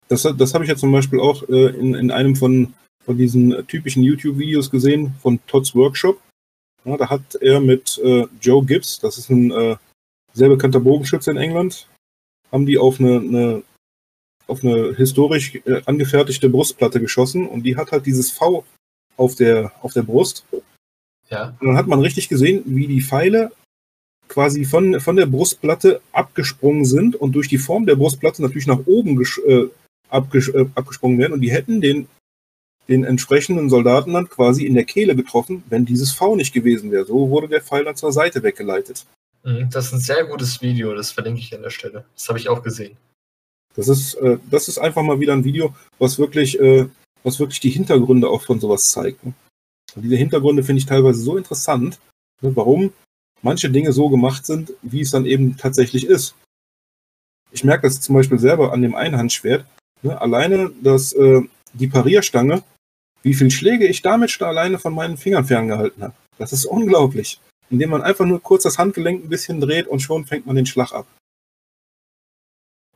[0.07, 2.73] Das, das habe ich ja zum Beispiel auch äh, in, in einem von,
[3.05, 6.19] von diesen typischen YouTube-Videos gesehen, von Todd's Workshop.
[6.83, 9.75] Ja, da hat er mit äh, Joe Gibbs, das ist ein äh,
[10.33, 11.87] sehr bekannter Bogenschütze in England,
[12.51, 13.63] haben die auf eine, eine
[14.47, 18.65] auf eine historisch äh, angefertigte Brustplatte geschossen und die hat halt dieses V
[19.17, 20.47] auf der, auf der Brust.
[21.29, 21.55] Ja.
[21.59, 23.51] Und dann hat man richtig gesehen, wie die Pfeile
[24.31, 28.79] quasi von, von der Brustplatte abgesprungen sind und durch die Form der Brustplatte natürlich nach
[28.85, 29.65] oben äh,
[30.07, 32.07] abges äh, abgesprungen werden und die hätten den
[32.87, 37.05] den entsprechenden Soldaten dann quasi in der Kehle getroffen, wenn dieses V nicht gewesen wäre.
[37.05, 39.05] So wurde der Pfeil dann zur Seite weggeleitet.
[39.43, 42.05] Mhm, das ist ein sehr gutes Video, das verlinke ich an der Stelle.
[42.15, 42.97] Das habe ich auch gesehen.
[43.75, 46.87] Das ist, äh, das ist einfach mal wieder ein Video, was wirklich, äh,
[47.23, 49.23] was wirklich die Hintergründe auch von sowas zeigt.
[49.25, 49.33] Ne?
[49.95, 51.99] Und diese Hintergründe finde ich teilweise so interessant,
[52.41, 52.91] ne, warum
[53.41, 56.35] manche Dinge so gemacht sind, wie es dann eben tatsächlich ist.
[57.51, 59.65] Ich merke das zum Beispiel selber an dem Einhandschwert.
[60.01, 60.19] Ne?
[60.19, 61.41] Alleine, dass äh,
[61.73, 62.63] die Parierstange
[63.23, 66.13] wie viele Schläge ich damit schon alleine von meinen Fingern ferngehalten habe.
[66.37, 67.39] Das ist unglaublich.
[67.69, 70.65] Indem man einfach nur kurz das Handgelenk ein bisschen dreht und schon fängt man den
[70.65, 71.07] Schlag ab.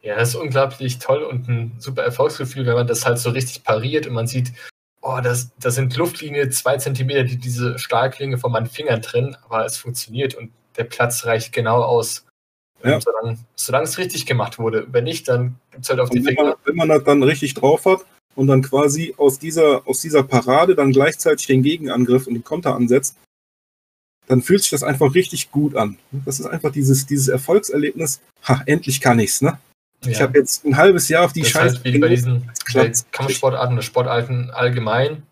[0.01, 3.63] Ja, das ist unglaublich toll und ein super Erfolgsgefühl, wenn man das halt so richtig
[3.63, 4.51] pariert und man sieht,
[5.05, 9.65] oh, das, das sind Luftlinie zwei Zentimeter, die diese Stahlklinge von meinen Fingern trennen, aber
[9.65, 12.25] es funktioniert und der Platz reicht genau aus.
[12.83, 12.99] Ja.
[13.55, 14.85] Solange, es richtig gemacht wurde.
[14.91, 16.43] Wenn nicht, dann gibt es halt auf und die Finger.
[16.43, 18.05] Man, wenn man das dann richtig drauf hat,
[18.35, 22.75] und dann quasi aus dieser, aus dieser Parade dann gleichzeitig den Gegenangriff und den Konter
[22.75, 23.15] ansetzt,
[24.27, 25.97] dann fühlt sich das einfach richtig gut an.
[26.11, 29.59] Das ist einfach dieses, dieses Erfolgserlebnis, ha, endlich kann ich's, ne?
[30.05, 30.11] Ja.
[30.11, 31.75] Ich habe jetzt ein halbes Jahr auf die Scheiße.
[31.75, 32.51] Halt wie bei diesen
[33.11, 35.23] Kampfsportarten oder Sportarten allgemein.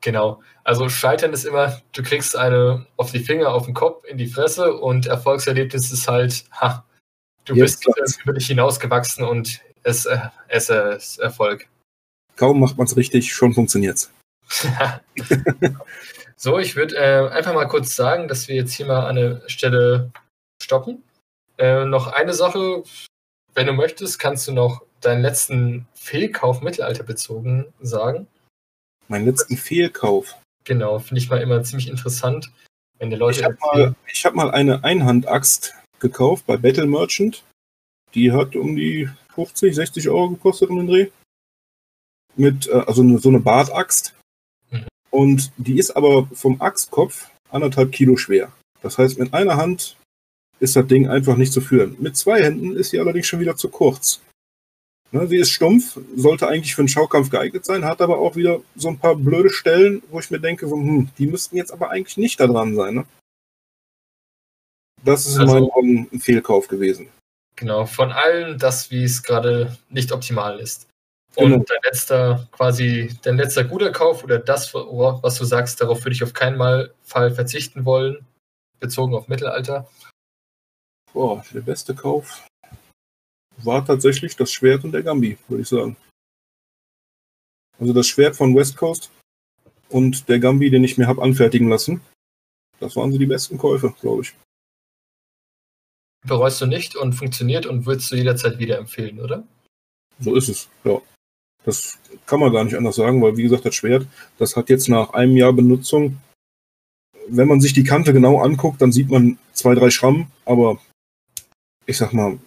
[0.00, 0.42] Genau.
[0.64, 4.28] Also Scheitern ist immer, du kriegst eine auf die Finger, auf den Kopf, in die
[4.28, 6.84] Fresse und Erfolgserlebnis ist halt, ha,
[7.44, 10.18] du jetzt bist über dich hinausgewachsen und es, äh,
[10.48, 11.66] es ist Erfolg.
[12.36, 14.08] Kaum macht man es richtig, schon funktioniert
[16.36, 19.42] so, ich würde äh, einfach mal kurz sagen, dass wir jetzt hier mal an der
[19.48, 20.12] Stelle
[20.62, 21.02] stoppen.
[21.58, 22.84] Äh, noch eine Sache,
[23.54, 28.28] wenn du möchtest, kannst du noch deinen letzten Fehlkauf mittelalterbezogen sagen.
[29.08, 30.36] Meinen letzten Fehlkauf?
[30.64, 32.50] Genau, finde ich mal immer ziemlich interessant,
[32.98, 33.40] wenn die Leute.
[33.40, 33.94] Ich habe mal,
[34.24, 37.44] hab mal eine Einhandaxt gekauft bei Battle Merchant.
[38.14, 41.10] Die hat um die 50, 60 Euro gekostet um den Dreh.
[42.36, 44.14] Mit, äh, also so eine Bartaxt.
[44.70, 44.86] Mhm.
[45.10, 48.52] Und die ist aber vom Axtkopf anderthalb Kilo schwer.
[48.82, 49.96] Das heißt, mit einer Hand
[50.60, 51.96] ist das Ding einfach nicht zu führen.
[52.00, 54.20] Mit zwei Händen ist sie allerdings schon wieder zu kurz.
[55.10, 58.60] Ne, sie ist stumpf, sollte eigentlich für einen Schaukampf geeignet sein, hat aber auch wieder
[58.76, 61.90] so ein paar blöde Stellen, wo ich mir denke, so, hm, die müssten jetzt aber
[61.90, 62.94] eigentlich nicht da dran sein.
[62.94, 63.04] Ne?
[65.04, 67.08] Das ist also, in meinen Augen ein Fehlkauf gewesen.
[67.56, 70.88] Genau, von allen das, wie es gerade nicht optimal ist.
[71.36, 71.64] Und genau.
[71.66, 76.22] dein letzter, quasi, dein letzter guter Kauf oder das, was du sagst, darauf würde ich
[76.22, 76.58] auf keinen
[77.02, 78.26] Fall verzichten wollen,
[78.78, 79.88] bezogen auf Mittelalter.
[81.12, 82.46] Boah, der beste Kauf
[83.58, 85.96] war tatsächlich das Schwert und der Gambi, würde ich sagen.
[87.78, 89.10] Also das Schwert von West Coast
[89.88, 92.00] und der Gambi, den ich mir habe anfertigen lassen.
[92.80, 94.34] Das waren so die besten Käufe, glaube ich
[96.28, 99.44] bereust du nicht und funktioniert und würdest du jederzeit wieder empfehlen, oder?
[100.20, 101.00] So ist es, ja.
[101.64, 104.06] Das kann man gar nicht anders sagen, weil wie gesagt, das Schwert,
[104.38, 106.18] das hat jetzt nach einem Jahr Benutzung,
[107.28, 110.80] wenn man sich die Kante genau anguckt, dann sieht man zwei, drei Schrammen, aber
[111.88, 112.38] ich sag mal,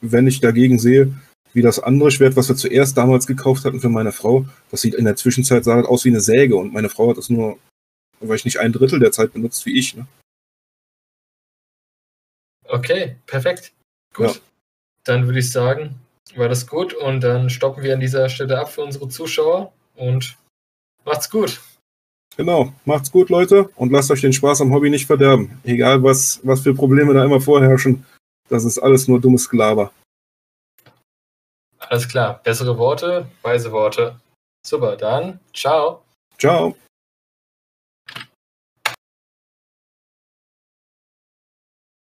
[0.00, 1.14] wenn ich dagegen sehe,
[1.54, 4.94] wie das andere Schwert, was wir zuerst damals gekauft hatten für meine Frau, das sieht
[4.94, 7.58] in der Zwischenzeit sah aus wie eine Säge und meine Frau hat das nur,
[8.20, 9.96] weil ich nicht ein Drittel der Zeit benutzt wie ich.
[9.96, 10.06] Ne?
[12.64, 13.72] Okay, perfekt.
[14.14, 14.26] Gut.
[14.26, 14.40] Ja.
[15.04, 15.94] Dann würde ich sagen,
[16.34, 20.36] war das gut und dann stoppen wir an dieser Stelle ab für unsere Zuschauer und
[21.04, 21.60] macht's gut.
[22.36, 25.58] Genau, macht's gut, Leute, und lasst euch den Spaß am Hobby nicht verderben.
[25.64, 28.04] Egal, was, was für Probleme da immer vorherrschen,
[28.48, 29.92] das ist alles nur dummes Gelaber.
[31.78, 34.20] Alles klar, bessere Worte, weise Worte.
[34.66, 36.02] Super, dann ciao.
[36.38, 36.76] Ciao.